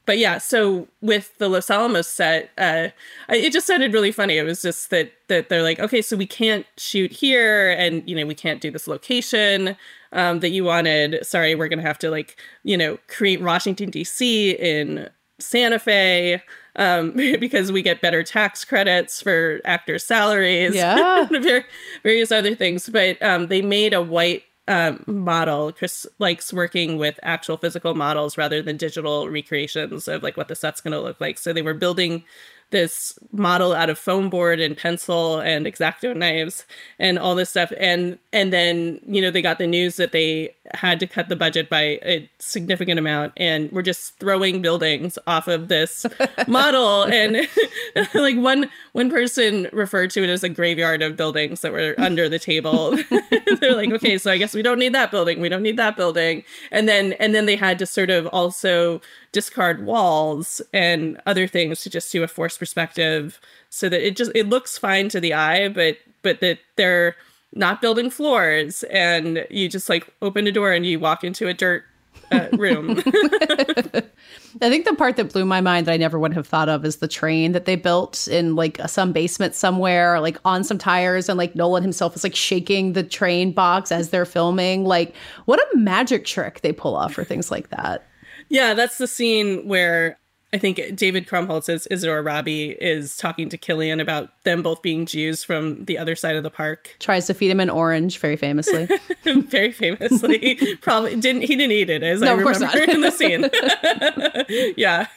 but 0.07 0.19
yeah, 0.19 0.39
so 0.39 0.89
with 1.01 1.37
the 1.39 1.49
Los 1.49 1.69
Alamos 1.69 2.09
set, 2.09 2.51
uh, 2.57 2.89
it 3.29 3.53
just 3.53 3.67
sounded 3.67 3.93
really 3.93 4.13
funny. 4.13 4.39
It 4.39 4.45
was 4.45 4.63
just 4.63 4.91
that 4.91 5.13
that 5.29 5.49
they're 5.49 5.63
like, 5.63 5.81
okay, 5.81 6.01
so 6.01 6.17
we 6.17 6.27
can't 6.27 6.65
shoot 6.77 7.13
here, 7.13 7.73
and 7.73 8.09
you 8.09 8.17
know, 8.17 8.25
we 8.25 8.35
can't 8.35 8.61
do 8.61 8.71
this 8.71 8.87
location 8.87 9.77
um, 10.13 10.41
that 10.41 10.51
you 10.51 10.65
wanted. 10.65 11.27
Sorry, 11.27 11.55
we're 11.55 11.69
gonna 11.69 11.83
have 11.83 11.99
to 11.99 12.11
like, 12.11 12.37
you 12.63 12.77
know, 12.77 12.99
create 13.09 13.43
Washington 13.43 13.91
D.C. 13.91 14.53
in 14.53 15.11
Santa 15.39 15.79
Fe 15.79 16.43
um, 16.77 17.11
because 17.41 17.73
we 17.73 17.83
get 17.83 18.01
better 18.01 18.23
tax 18.23 18.65
credits 18.65 19.21
for 19.21 19.61
actors' 19.65 20.05
salaries. 20.05 20.75
Yeah. 20.75 21.27
Var- 21.31 21.65
various 22.03 22.31
other 22.31 22.55
things. 22.55 22.89
But 22.89 23.21
um, 23.23 23.49
they 23.49 23.63
made 23.63 23.93
a 23.93 24.03
white 24.03 24.45
um, 24.69 25.03
model. 25.07 25.73
Chris 25.73 26.07
likes 26.19 26.53
working 26.53 26.99
with 26.99 27.19
actual 27.23 27.57
physical 27.57 27.95
models 27.95 28.37
rather 28.37 28.63
than 28.63 28.77
digital 28.77 29.29
recreations 29.29 30.09
of 30.09 30.23
like 30.23 30.37
what 30.37 30.49
the 30.49 30.57
set's 30.57 30.81
going 30.81 30.93
to 30.93 31.01
look 31.01 31.21
like. 31.21 31.39
So 31.39 31.53
they 31.53 31.63
were 31.63 31.75
building 31.75 32.25
this 32.71 33.19
model 33.33 33.73
out 33.73 33.91
of 33.91 33.99
foam 33.99 34.29
board 34.29 34.59
and 34.59 34.77
pencil 34.77 35.39
and 35.39 35.67
exacto 35.67 36.17
knives 36.17 36.65
and 36.99 37.19
all 37.19 37.37
this 37.37 37.51
stuff 37.51 37.73
and 37.79 38.19
and 38.33 38.53
then 38.53 39.01
you 39.07 39.23
know 39.23 39.31
they 39.31 39.41
got 39.41 39.59
the 39.59 39.67
news 39.69 39.97
that 39.97 40.11
they 40.11 40.53
had 40.75 41.01
to 41.01 41.07
cut 41.07 41.29
the 41.29 41.37
budget 41.37 41.69
by 41.69 41.99
a 42.05 42.29
significant 42.39 42.99
amount 42.99 43.33
and 43.37 43.71
we're 43.73 43.83
just 43.83 44.19
throwing 44.19 44.63
buildings 44.63 45.19
off 45.27 45.49
of 45.49 45.69
this 45.69 46.07
model. 46.47 47.05
And 47.05 47.47
like 48.15 48.37
one 48.37 48.71
one 48.93 49.11
person 49.11 49.69
referred 49.73 50.11
to 50.11 50.23
it 50.23 50.31
as 50.31 50.43
a 50.43 50.49
graveyard 50.49 51.03
of 51.03 51.17
buildings 51.17 51.61
that 51.61 51.73
were 51.73 51.95
under 51.99 52.29
the 52.29 52.39
table. 52.39 52.97
They're 53.61 53.75
like 53.75 53.91
okay 53.93 54.19
so 54.19 54.31
i 54.31 54.37
guess 54.37 54.55
we 54.55 54.63
don't 54.63 54.79
need 54.79 54.95
that 54.95 55.11
building. 55.11 55.41
We 55.41 55.49
don't 55.49 55.63
need 55.63 55.77
that 55.77 55.97
building. 55.97 56.45
And 56.71 56.89
then 56.89 57.13
and 57.15 57.35
then 57.35 57.47
they 57.47 57.57
had 57.57 57.79
to 57.79 57.87
sort 57.87 58.11
of 58.11 58.27
also 58.29 59.01
discard 59.33 59.85
walls 59.85 60.63
and 60.73 61.21
other 61.27 61.47
things 61.47 61.83
to 61.83 61.91
just 61.91 62.11
do 62.13 62.23
a 62.23 62.29
forced 62.29 62.59
perspective 62.59 63.41
so 63.71 63.89
that 63.89 64.07
it 64.07 64.17
just 64.17 64.33
it 64.35 64.49
looks 64.49 64.79
fine 64.79 65.09
to 65.11 65.21
the 65.21 65.35
eye 65.35 65.69
but 65.69 65.99
but 66.23 66.41
that 66.41 66.59
they're 66.77 67.17
not 67.57 67.81
building 67.81 68.11
floors 68.11 68.83
and 68.85 69.47
you 69.51 69.69
just 69.69 69.89
like 69.89 70.07
open 70.23 70.47
a 70.47 70.53
door 70.53 70.73
and 70.73 70.87
you 70.87 70.99
walk 71.01 71.25
into 71.25 71.49
a 71.49 71.55
dirt 71.55 71.85
uh, 72.33 72.49
room 72.53 73.03
I 74.63 74.71
think 74.71 74.87
the 74.87 74.95
part 74.95 75.17
that 75.17 75.33
blew 75.33 75.45
my 75.45 75.61
mind 75.61 75.87
that 75.87 75.93
I 75.93 75.97
never 75.97 76.19
would 76.19 76.33
have 76.33 76.47
thought 76.47 76.69
of 76.69 76.85
is 76.85 76.97
the 76.97 77.09
train 77.09 77.53
that 77.53 77.67
they 77.67 77.77
built 77.77 78.27
in 78.29 78.57
like 78.57 78.81
some 78.87 79.13
basement 79.13 79.55
somewhere, 79.55 80.21
like 80.21 80.39
on 80.45 80.65
some 80.65 80.79
tires, 80.79 81.29
and 81.29 81.37
like 81.37 81.55
Nolan 81.55 81.83
himself 81.83 82.17
is 82.17 82.25
like 82.25 82.35
shaking 82.35 82.95
the 82.95 83.03
train 83.03 83.53
box 83.53 83.93
as 83.93 84.11
they're 84.11 84.25
filming. 84.25 84.85
Like, 84.85 85.15
what 85.45 85.61
a 85.61 85.77
magic 85.77 86.25
trick 86.25 86.63
they 86.63 86.73
pull 86.73 86.97
off 86.97 87.13
for 87.13 87.25
things 87.25 87.51
like 87.51 87.69
that. 87.69 88.07
Yeah, 88.49 88.75
that's 88.75 88.99
the 88.99 89.07
scene 89.07 89.67
where 89.69 90.19
I 90.57 90.59
think 90.59 90.81
David 90.97 91.29
Krumholtz 91.29 91.69
as 91.69 91.87
Isidor 91.91 92.25
Rabi 92.25 92.71
is 92.71 93.19
talking 93.19 93.51
to 93.51 93.59
Cillian 93.59 94.01
about 94.01 94.31
them 94.45 94.63
both 94.63 94.81
being 94.81 95.05
Jews 95.05 95.45
from 95.45 95.85
the 95.85 95.99
other 95.99 96.17
side 96.17 96.35
of 96.35 96.45
the 96.45 96.49
park. 96.51 96.97
Tries 96.99 97.27
to 97.27 97.35
feed 97.35 97.51
him 97.51 97.61
an 97.61 97.69
orange, 97.69 98.19
very 98.19 98.37
famously. 98.37 98.89
Very 99.27 99.73
famously, 99.73 100.57
probably 100.81 101.17
didn't 101.17 101.43
he 101.43 101.57
didn't 101.57 101.73
eat 101.73 101.91
it 101.91 102.05
as 102.05 102.23
I 102.23 102.27
No, 102.27 102.37
of 102.37 102.43
course 102.45 102.61
remember 102.61 102.79
not. 102.79 102.89
in 102.89 103.01
the 103.01 103.11
scene. 103.11 103.43
yeah, 104.77 105.09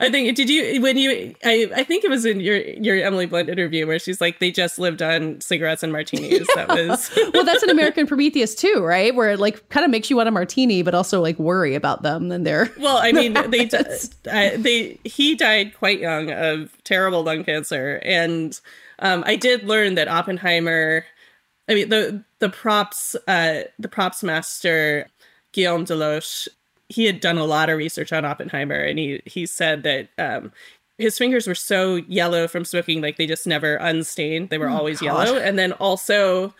I 0.00 0.10
think 0.10 0.36
did 0.36 0.50
you 0.50 0.82
when 0.82 0.98
you 0.98 1.34
I 1.42 1.70
I 1.74 1.82
think 1.82 2.04
it 2.04 2.10
was 2.10 2.26
in 2.26 2.40
your 2.40 2.58
your 2.58 2.96
Emily 2.96 3.24
Blunt 3.24 3.48
interview 3.48 3.86
where 3.86 3.98
she's 3.98 4.20
like 4.20 4.38
they 4.38 4.50
just 4.50 4.78
lived 4.78 5.00
on 5.00 5.40
cigarettes 5.40 5.82
and 5.82 5.92
martinis. 5.92 6.46
That 6.54 6.68
was 6.68 7.10
well, 7.32 7.44
that's 7.44 7.62
an 7.62 7.70
American 7.70 8.06
Prometheus 8.06 8.54
too, 8.54 8.82
right? 8.84 9.14
Where 9.14 9.30
it 9.30 9.40
like 9.40 9.66
kind 9.70 9.84
of 9.84 9.90
makes 9.90 10.10
you 10.10 10.16
want 10.16 10.28
a 10.28 10.32
martini, 10.32 10.82
but 10.82 10.94
also 10.94 11.22
like 11.22 11.38
worry 11.38 11.74
about 11.74 12.02
them 12.02 12.30
and 12.30 12.46
they're 12.46 12.70
Well, 12.78 12.98
I 12.98 13.12
mean, 13.12 13.32
they 13.50 13.64
just 13.64 14.14
I, 14.28 14.56
they 14.56 14.83
he 15.04 15.34
died 15.34 15.74
quite 15.76 16.00
young 16.00 16.30
of 16.30 16.70
terrible 16.84 17.22
lung 17.22 17.44
cancer, 17.44 18.00
and 18.04 18.58
um, 18.98 19.22
I 19.26 19.36
did 19.36 19.64
learn 19.64 19.94
that 19.96 20.08
Oppenheimer. 20.08 21.04
I 21.68 21.74
mean, 21.74 21.88
the 21.88 22.22
the 22.40 22.48
props 22.50 23.16
uh, 23.26 23.62
the 23.78 23.88
props 23.88 24.22
master 24.22 25.08
Guillaume 25.52 25.84
Deloche. 25.84 26.48
He 26.90 27.06
had 27.06 27.20
done 27.20 27.38
a 27.38 27.44
lot 27.44 27.70
of 27.70 27.78
research 27.78 28.12
on 28.12 28.24
Oppenheimer, 28.24 28.78
and 28.78 28.98
he 28.98 29.20
he 29.26 29.46
said 29.46 29.82
that. 29.84 30.08
Um, 30.18 30.52
his 30.96 31.18
fingers 31.18 31.48
were 31.48 31.56
so 31.56 31.96
yellow 31.96 32.46
from 32.46 32.64
smoking, 32.64 33.02
like 33.02 33.16
they 33.16 33.26
just 33.26 33.48
never 33.48 33.74
unstained. 33.74 34.50
They 34.50 34.58
were 34.58 34.70
Oh, 34.70 34.76
always 34.76 35.00
God. 35.00 35.26
yellow. 35.26 35.38
And 35.40 35.58
then 35.58 35.72
also, 35.72 36.54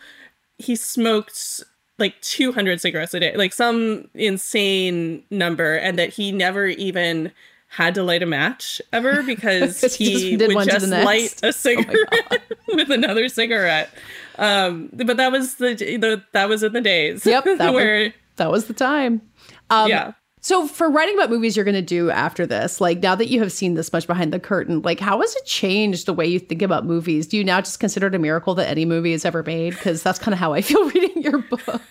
he 0.57 0.75
smoked 0.75 1.63
like 1.99 2.19
200 2.19 2.81
cigarettes 2.81 3.13
a 3.13 3.21
day, 3.21 3.33
like 3.37 3.53
some 3.53 4.09
insane 4.13 5.23
number, 5.31 5.77
and 5.77 5.97
that 5.97 6.09
he 6.09 6.33
never 6.33 6.67
even 6.67 7.31
had 7.75 7.93
to 7.93 8.03
light 8.03 8.23
a 8.23 8.25
match 8.25 8.81
ever 8.93 9.21
because 9.25 9.81
he, 9.95 10.13
just 10.13 10.39
did 10.39 10.55
would 10.55 10.63
to 10.63 10.71
just 10.71 10.87
light 10.87 11.43
a 11.43 11.51
cigarette 11.51 12.41
with 12.69 12.89
another 12.89 13.27
cigarette. 13.27 13.89
Um, 14.37 14.89
but 14.93 15.17
that 15.17 15.31
was 15.31 15.55
the, 15.55 15.75
the 15.75 16.23
that 16.31 16.47
was 16.47 16.63
in 16.63 16.71
the 16.71 16.81
days. 16.81 17.25
Yep, 17.25 17.43
that 17.57 17.73
where 17.73 18.03
was, 18.05 18.13
that 18.37 18.51
was 18.51 18.65
the 18.65 18.73
time. 18.73 19.21
Um, 19.69 19.89
Yeah. 19.89 20.13
So 20.39 20.67
for 20.67 20.91
writing 20.91 21.15
about 21.15 21.31
movies 21.31 21.57
you're 21.57 21.65
going 21.65 21.73
to 21.73 21.81
do 21.81 22.11
after 22.11 22.45
this, 22.45 22.79
like 22.79 23.01
now 23.01 23.15
that 23.15 23.29
you 23.29 23.39
have 23.39 23.51
seen 23.51 23.73
this 23.73 23.91
much 23.91 24.05
behind 24.05 24.31
the 24.31 24.39
curtain, 24.39 24.83
like 24.83 24.99
how 24.99 25.19
has 25.19 25.35
it 25.35 25.45
changed 25.45 26.05
the 26.05 26.13
way 26.13 26.27
you 26.27 26.37
think 26.37 26.61
about 26.61 26.85
movies? 26.85 27.25
Do 27.25 27.35
you 27.35 27.43
now 27.43 27.61
just 27.61 27.79
consider 27.79 28.07
it 28.07 28.13
a 28.13 28.19
miracle 28.19 28.53
that 28.55 28.69
any 28.69 28.85
movie 28.85 29.13
is 29.13 29.25
ever 29.25 29.41
made? 29.41 29.73
Because 29.73 30.03
that's 30.03 30.19
kind 30.19 30.33
of 30.33 30.39
how 30.39 30.53
I 30.53 30.61
feel 30.61 30.87
reading 30.91 31.23
your 31.23 31.39
book. 31.39 31.81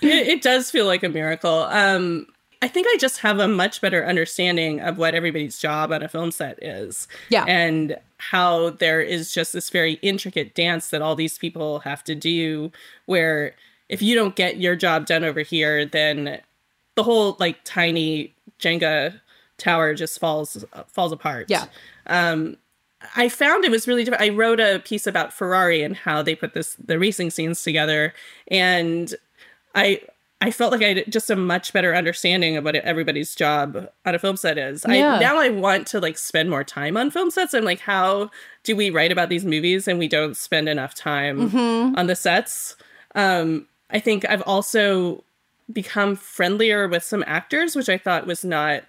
it, 0.00 0.28
it 0.28 0.42
does 0.42 0.70
feel 0.70 0.86
like 0.86 1.02
a 1.02 1.08
miracle. 1.08 1.64
Um, 1.64 2.28
I 2.64 2.68
think 2.68 2.86
I 2.88 2.96
just 2.96 3.18
have 3.18 3.40
a 3.40 3.46
much 3.46 3.82
better 3.82 4.06
understanding 4.06 4.80
of 4.80 4.96
what 4.96 5.14
everybody's 5.14 5.58
job 5.58 5.92
on 5.92 6.02
a 6.02 6.08
film 6.08 6.30
set 6.30 6.58
is. 6.62 7.06
Yeah. 7.28 7.44
And 7.46 7.98
how 8.16 8.70
there 8.70 9.02
is 9.02 9.34
just 9.34 9.52
this 9.52 9.68
very 9.68 9.94
intricate 10.00 10.54
dance 10.54 10.88
that 10.88 11.02
all 11.02 11.14
these 11.14 11.36
people 11.36 11.80
have 11.80 12.02
to 12.04 12.14
do 12.14 12.72
where 13.04 13.54
if 13.90 14.00
you 14.00 14.14
don't 14.14 14.34
get 14.34 14.56
your 14.56 14.76
job 14.76 15.04
done 15.04 15.24
over 15.24 15.40
here, 15.40 15.84
then 15.84 16.40
the 16.94 17.02
whole 17.02 17.36
like 17.38 17.62
tiny 17.64 18.34
Jenga 18.58 19.20
tower 19.58 19.92
just 19.92 20.18
falls 20.18 20.64
falls 20.86 21.12
apart. 21.12 21.50
Yeah. 21.50 21.66
Um 22.06 22.56
I 23.14 23.28
found 23.28 23.66
it 23.66 23.70
was 23.70 23.86
really 23.86 24.04
different. 24.04 24.24
I 24.24 24.30
wrote 24.30 24.58
a 24.58 24.80
piece 24.82 25.06
about 25.06 25.34
Ferrari 25.34 25.82
and 25.82 25.94
how 25.94 26.22
they 26.22 26.34
put 26.34 26.54
this 26.54 26.76
the 26.76 26.98
racing 26.98 27.30
scenes 27.30 27.62
together 27.62 28.14
and 28.48 29.14
I 29.74 30.00
I 30.46 30.50
felt 30.50 30.72
like 30.72 30.82
I 30.82 30.88
had 30.94 31.04
just 31.10 31.30
a 31.30 31.36
much 31.36 31.72
better 31.72 31.94
understanding 31.94 32.56
of 32.58 32.64
what 32.64 32.76
everybody's 32.76 33.34
job 33.34 33.88
on 34.04 34.14
a 34.14 34.18
film 34.18 34.36
set 34.36 34.58
is. 34.58 34.84
Yeah. 34.86 35.14
I 35.14 35.18
now 35.18 35.38
I 35.38 35.48
want 35.48 35.86
to 35.88 36.00
like 36.00 36.18
spend 36.18 36.50
more 36.50 36.62
time 36.64 36.96
on 36.98 37.10
film 37.10 37.30
sets. 37.30 37.54
I'm 37.54 37.64
like, 37.64 37.80
how 37.80 38.30
do 38.62 38.76
we 38.76 38.90
write 38.90 39.10
about 39.10 39.30
these 39.30 39.44
movies 39.46 39.88
and 39.88 39.98
we 39.98 40.06
don't 40.06 40.36
spend 40.36 40.68
enough 40.68 40.94
time 40.94 41.50
Mhm. 41.50 41.96
on 41.96 42.06
the 42.08 42.14
sets? 42.16 42.76
Um, 43.14 43.66
I 43.90 44.00
think 44.00 44.28
I've 44.28 44.42
also 44.42 45.24
become 45.72 46.14
friendlier 46.14 46.88
with 46.88 47.02
some 47.02 47.24
actors, 47.26 47.74
which 47.74 47.88
I 47.88 47.96
thought 47.96 48.26
was 48.26 48.44
not, 48.44 48.82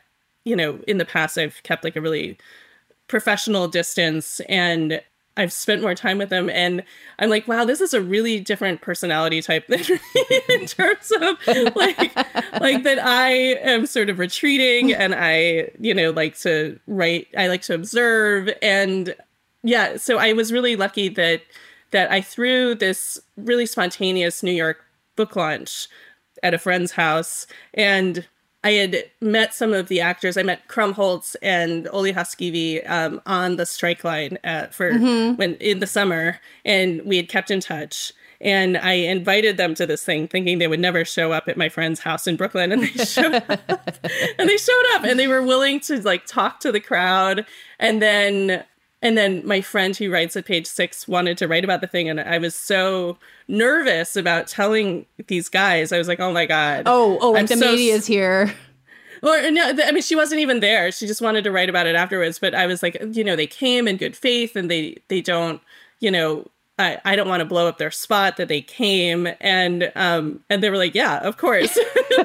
you 0.44 0.56
know, 0.58 0.80
in 0.88 0.98
the 0.98 1.06
past 1.06 1.38
I've 1.38 1.64
kept 1.64 1.86
like 1.86 1.96
a 1.96 2.02
really 2.02 2.38
professional 3.08 3.68
distance 3.70 4.42
and 4.50 5.02
I've 5.38 5.52
spent 5.52 5.82
more 5.82 5.96
time 5.96 6.18
with 6.18 6.30
them 6.30 6.50
and 6.50 6.84
I'm 7.20 7.30
like, 7.30 7.48
wow, 7.48 7.66
this 7.66 7.82
is 7.82 7.94
a 7.94 8.02
really 8.02 8.40
different 8.40 8.82
personality 8.82 9.42
type 9.42 9.68
than 9.68 9.82
in 10.50 10.66
terms 10.66 11.12
of 11.12 11.76
like 11.76 12.16
like 12.60 12.84
that 12.84 13.00
I 13.02 13.32
am 13.62 13.86
sort 13.86 14.10
of 14.10 14.20
retreating 14.20 14.94
and 14.94 15.14
I, 15.16 15.72
you 15.80 15.94
know, 15.94 16.12
like 16.12 16.38
to 16.40 16.80
write 16.88 17.28
I 17.38 17.48
like 17.48 17.64
to 17.64 17.74
observe. 17.74 18.50
And 18.62 19.16
yeah, 19.64 19.98
so 19.98 20.18
I 20.18 20.34
was 20.34 20.54
really 20.54 20.76
lucky 20.76 21.10
that 21.10 21.42
that 21.92 22.12
I 22.12 22.22
threw 22.22 22.76
this 22.76 23.20
really 23.38 23.66
spontaneous 23.66 24.42
New 24.42 24.52
York 24.52 24.84
book 25.16 25.36
launch 25.36 25.88
at 26.44 26.54
a 26.54 26.58
friend's 26.58 26.92
house 26.92 27.48
and 27.74 28.26
I 28.66 28.72
had 28.72 29.04
met 29.22 29.54
some 29.54 29.74
of 29.74 29.88
the 29.90 30.02
actors. 30.02 30.38
I 30.38 30.44
met 30.44 30.68
Krumholtz 30.68 31.36
and 31.42 31.88
Olli 31.90 32.12
Haaskivi 32.12 32.82
um, 32.90 33.22
on 33.28 33.58
the 33.58 33.66
strike 33.66 34.04
line 34.04 34.40
uh, 34.44 34.68
for 34.68 34.92
Mhm. 34.92 35.38
when 35.38 35.54
in 35.56 35.80
the 35.80 35.88
summer, 35.88 36.40
and 36.66 37.02
we 37.06 37.16
had 37.18 37.30
kept 37.30 37.52
in 37.52 37.60
touch. 37.60 38.12
And 38.42 38.76
I 38.78 38.94
invited 38.94 39.56
them 39.58 39.76
to 39.76 39.86
this 39.86 40.04
thing, 40.04 40.28
thinking 40.28 40.58
they 40.58 40.68
would 40.68 40.80
never 40.80 41.06
show 41.06 41.32
up 41.32 41.48
at 41.48 41.58
my 41.58 41.70
friend's 41.70 42.00
house 42.02 42.28
in 42.28 42.36
Brooklyn, 42.36 42.72
and 42.72 42.82
they 42.84 42.88
showed 43.06 43.36
up. 43.36 43.50
and 44.38 44.50
they 44.50 44.58
showed 44.58 44.84
up, 44.96 45.04
and 45.06 45.18
they 45.20 45.28
were 45.28 45.42
willing 45.44 45.80
to 45.82 46.02
like 46.02 46.26
talk 46.26 46.60
to 46.62 46.72
the 46.72 46.82
crowd. 46.82 47.46
And 47.80 48.02
then, 48.02 48.64
and 49.06 49.16
then 49.16 49.46
my 49.46 49.62
friend 49.62 49.96
who 49.96 50.12
writes 50.12 50.36
at 50.36 50.46
Page 50.46 50.66
Six 50.66 51.08
wanted 51.08 51.38
to 51.38 51.48
write 51.48 51.64
about 51.64 51.80
the 51.80 51.86
thing, 51.86 52.10
and 52.10 52.20
I 52.20 52.40
was 52.40 52.56
so 52.56 53.20
nervous 53.48 54.16
about 54.16 54.48
telling 54.48 55.06
these 55.28 55.48
guys. 55.48 55.92
I 55.92 56.00
was 56.00 56.08
like, 56.08 56.20
"Oh 56.20 56.34
my 56.34 56.48
god!" 56.48 56.84
Oh, 56.88 57.20
oh, 57.22 57.32
like 57.34 57.48
the 57.48 57.56
so 57.56 57.72
media 57.72 57.94
is 57.94 58.08
here. 58.08 58.54
Or 59.24 59.50
no, 59.50 59.74
I 59.84 59.92
mean, 59.92 60.04
she 60.04 60.16
wasn't 60.16 60.42
even 60.42 60.60
there. 60.60 60.92
She 60.92 61.08
just 61.08 61.22
wanted 61.22 61.46
to 61.46 61.52
write 61.52 61.68
about 61.68 61.88
it 61.88 61.96
afterwards. 61.96 62.38
But 62.38 62.54
I 62.54 62.68
was 62.68 62.84
like, 62.84 63.02
you 63.12 63.24
know, 63.24 63.36
they 63.36 63.48
came 63.48 63.88
in 63.88 63.98
good 63.98 64.16
faith, 64.16 64.56
and 64.56 64.70
they 64.70 64.98
they 65.08 65.20
don't, 65.20 65.62
you 66.00 66.12
know, 66.12 66.46
I 66.78 67.00
I 67.06 67.16
don't 67.16 67.28
want 67.28 67.42
to 67.42 67.46
blow 67.46 67.68
up 67.68 67.78
their 67.78 67.92
spot 67.92 68.38
that 68.38 68.48
they 68.48 68.62
came, 68.62 69.28
and 69.40 69.92
um 69.96 70.42
and 70.50 70.62
they 70.62 70.70
were 70.70 70.78
like, 70.78 70.94
yeah, 70.96 71.20
of 71.20 71.38
course, 71.38 71.76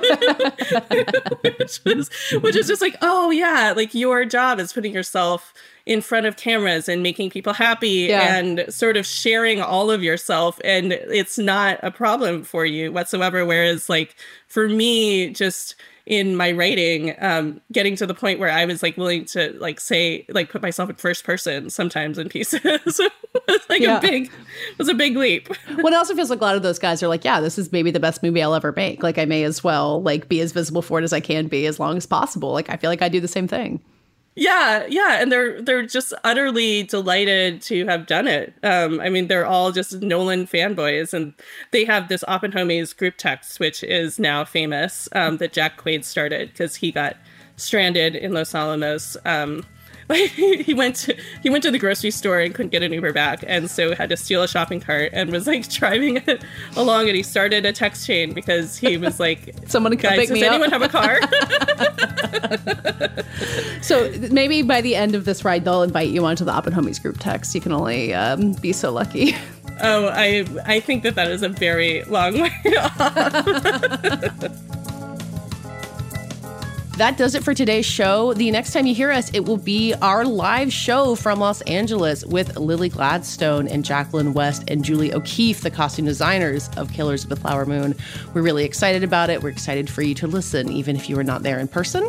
which 1.42 1.80
was 1.84 2.10
which 2.40 2.56
is 2.56 2.66
just 2.66 2.82
like, 2.82 2.96
oh 3.02 3.30
yeah, 3.30 3.72
like 3.76 3.94
your 3.94 4.24
job 4.24 4.58
is 4.58 4.72
putting 4.72 4.92
yourself 4.92 5.52
in 5.86 6.00
front 6.00 6.26
of 6.26 6.36
cameras 6.36 6.88
and 6.88 7.02
making 7.02 7.30
people 7.30 7.52
happy 7.52 8.06
Yeah. 8.08 8.36
and 8.36 8.64
sort 8.72 8.96
of 8.96 9.06
sharing 9.06 9.60
all 9.60 9.90
of 9.90 10.02
yourself 10.02 10.60
and 10.62 10.92
it's 10.92 11.38
not 11.38 11.80
a 11.82 11.90
problem 11.90 12.44
for 12.44 12.66
you 12.66 12.92
whatsoever 12.92 13.46
whereas 13.46 13.88
like 13.88 14.14
for 14.46 14.68
me 14.68 15.30
just 15.30 15.74
in 16.06 16.34
my 16.36 16.50
writing 16.52 17.14
um 17.20 17.60
getting 17.72 17.94
to 17.96 18.06
the 18.06 18.14
point 18.14 18.38
where 18.38 18.50
i 18.50 18.64
was 18.64 18.82
like 18.82 18.96
willing 18.96 19.24
to 19.24 19.52
like 19.60 19.78
say 19.80 20.24
like 20.30 20.50
put 20.50 20.62
myself 20.62 20.88
in 20.90 20.96
first 20.96 21.24
person 21.24 21.68
sometimes 21.70 22.18
in 22.18 22.28
pieces 22.28 22.60
was 22.64 23.00
like 23.68 23.80
Yeah. 23.80 23.98
a 23.98 24.00
big 24.00 24.30
was 24.78 24.88
a 24.88 24.94
big 24.94 25.16
leap 25.16 25.48
What 25.80 25.94
also 25.94 26.14
feels 26.14 26.30
like 26.30 26.40
a 26.40 26.44
lot 26.44 26.56
of 26.56 26.62
those 26.62 26.78
guys 26.78 27.02
are 27.02 27.08
like, 27.08 27.24
yeah, 27.24 27.40
this 27.40 27.58
is 27.58 27.70
maybe 27.72 27.90
the 27.90 28.00
best 28.00 28.22
movie 28.22 28.42
I'll 28.42 28.54
ever 28.54 28.72
make. 28.72 29.02
Like 29.02 29.18
I 29.18 29.24
may 29.24 29.44
as 29.44 29.62
well 29.64 30.02
like 30.02 30.28
be 30.28 30.40
as 30.40 30.52
visible 30.52 30.82
for 30.82 30.98
it 31.00 31.04
as 31.04 31.12
I 31.12 31.20
can 31.20 31.46
be 31.46 31.64
as 31.66 31.78
long 31.80 31.96
as 31.96 32.04
possible. 32.06 32.52
Like 32.52 32.68
I 32.68 32.76
feel 32.76 32.90
like 32.90 33.00
I 33.02 33.08
do 33.08 33.20
the 33.20 33.28
same 33.28 33.46
thing. 33.48 33.80
Yeah, 34.40 34.86
yeah, 34.88 35.20
and 35.20 35.30
they're 35.30 35.60
they're 35.60 35.84
just 35.84 36.14
utterly 36.24 36.84
delighted 36.84 37.60
to 37.64 37.84
have 37.84 38.06
done 38.06 38.26
it. 38.26 38.54
Um, 38.62 38.98
I 38.98 39.10
mean, 39.10 39.28
they're 39.28 39.44
all 39.44 39.70
just 39.70 40.00
Nolan 40.00 40.46
fanboys, 40.46 41.12
and 41.12 41.34
they 41.72 41.84
have 41.84 42.08
this 42.08 42.24
Oppenhomies 42.26 42.96
group 42.96 43.18
text, 43.18 43.60
which 43.60 43.84
is 43.84 44.18
now 44.18 44.46
famous, 44.46 45.10
um, 45.12 45.36
that 45.36 45.52
Jack 45.52 45.78
Quaid 45.78 46.04
started 46.04 46.48
because 46.48 46.74
he 46.76 46.90
got 46.90 47.18
stranded 47.56 48.16
in 48.16 48.32
Los 48.32 48.54
Alamos. 48.54 49.14
Um, 49.26 49.66
he 50.34 50.74
went 50.74 50.96
to 50.96 51.16
he 51.42 51.50
went 51.50 51.62
to 51.62 51.70
the 51.70 51.78
grocery 51.78 52.10
store 52.10 52.40
and 52.40 52.54
couldn't 52.54 52.70
get 52.70 52.82
an 52.82 52.92
Uber 52.92 53.12
back, 53.12 53.44
and 53.46 53.70
so 53.70 53.94
had 53.94 54.08
to 54.10 54.16
steal 54.16 54.42
a 54.42 54.48
shopping 54.48 54.80
cart 54.80 55.10
and 55.12 55.30
was 55.30 55.46
like 55.46 55.68
driving 55.68 56.16
it 56.16 56.42
along, 56.76 57.06
and 57.08 57.16
he 57.16 57.22
started 57.22 57.64
a 57.64 57.72
text 57.72 58.06
chain 58.06 58.32
because 58.32 58.76
he 58.76 58.96
was 58.96 59.20
like, 59.20 59.54
"Someone 59.66 59.96
come 59.96 60.12
pick 60.12 60.28
does 60.28 60.30
me 60.30 60.44
up." 60.44 60.52
anyone 60.52 60.70
have 60.70 60.82
a 60.82 60.88
car?" 60.88 61.20
So 63.82 64.12
maybe 64.30 64.62
by 64.62 64.80
the 64.80 64.94
end 64.94 65.14
of 65.14 65.24
this 65.24 65.44
ride, 65.44 65.64
they'll 65.64 65.82
invite 65.82 66.08
you 66.10 66.24
onto 66.24 66.44
the 66.44 66.52
Oppenhomies 66.52 67.00
group 67.00 67.16
text. 67.18 67.54
You 67.54 67.60
can 67.60 67.72
only 67.72 68.14
um, 68.14 68.52
be 68.54 68.72
so 68.72 68.92
lucky. 68.92 69.34
Oh, 69.82 70.08
I 70.08 70.44
I 70.66 70.80
think 70.80 71.02
that 71.04 71.14
that 71.14 71.30
is 71.30 71.42
a 71.42 71.48
very 71.48 72.04
long 72.04 72.38
way 72.38 72.52
off. 72.76 74.60
That 77.00 77.16
does 77.16 77.34
it 77.34 77.42
for 77.42 77.54
today's 77.54 77.86
show. 77.86 78.34
The 78.34 78.50
next 78.50 78.74
time 78.74 78.84
you 78.84 78.94
hear 78.94 79.10
us, 79.10 79.32
it 79.32 79.46
will 79.46 79.56
be 79.56 79.94
our 80.02 80.26
live 80.26 80.70
show 80.70 81.14
from 81.14 81.40
Los 81.40 81.62
Angeles 81.62 82.26
with 82.26 82.58
Lily 82.58 82.90
Gladstone 82.90 83.66
and 83.68 83.82
Jacqueline 83.82 84.34
West 84.34 84.64
and 84.68 84.84
Julie 84.84 85.14
O'Keefe, 85.14 85.62
the 85.62 85.70
costume 85.70 86.04
designers 86.04 86.68
of 86.76 86.92
Killers 86.92 87.24
of 87.24 87.30
the 87.30 87.36
Flower 87.36 87.64
Moon. 87.64 87.94
We're 88.34 88.42
really 88.42 88.66
excited 88.66 89.02
about 89.02 89.30
it. 89.30 89.42
We're 89.42 89.48
excited 89.48 89.88
for 89.88 90.02
you 90.02 90.14
to 90.16 90.26
listen, 90.26 90.70
even 90.70 90.94
if 90.94 91.08
you 91.08 91.18
are 91.18 91.24
not 91.24 91.42
there 91.42 91.58
in 91.58 91.68
person. 91.68 92.06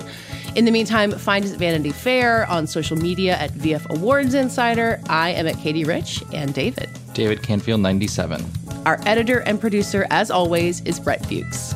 In 0.58 0.66
the 0.66 0.72
meantime, 0.72 1.14
find 1.14 1.46
us 1.46 1.54
at 1.54 1.58
Vanity 1.58 1.94
Fair 1.94 2.46
on 2.48 2.68
social 2.68 2.98
media 2.98 3.38
at 3.38 3.52
VF 3.52 3.90
Awards 3.92 4.34
Insider. 4.34 5.00
I 5.08 5.30
am 5.30 5.48
at 5.48 5.56
Katey 5.56 5.88
Rich 5.88 6.22
and 6.34 6.54
David. 6.54 6.90
David 7.14 7.42
Canfield, 7.42 7.80
97. 7.80 8.44
Our 8.86 9.00
editor 9.06 9.40
and 9.40 9.58
producer, 9.58 10.06
as 10.10 10.30
always, 10.30 10.82
is 10.82 11.00
Brett 11.00 11.26
Fuchs. 11.28 11.76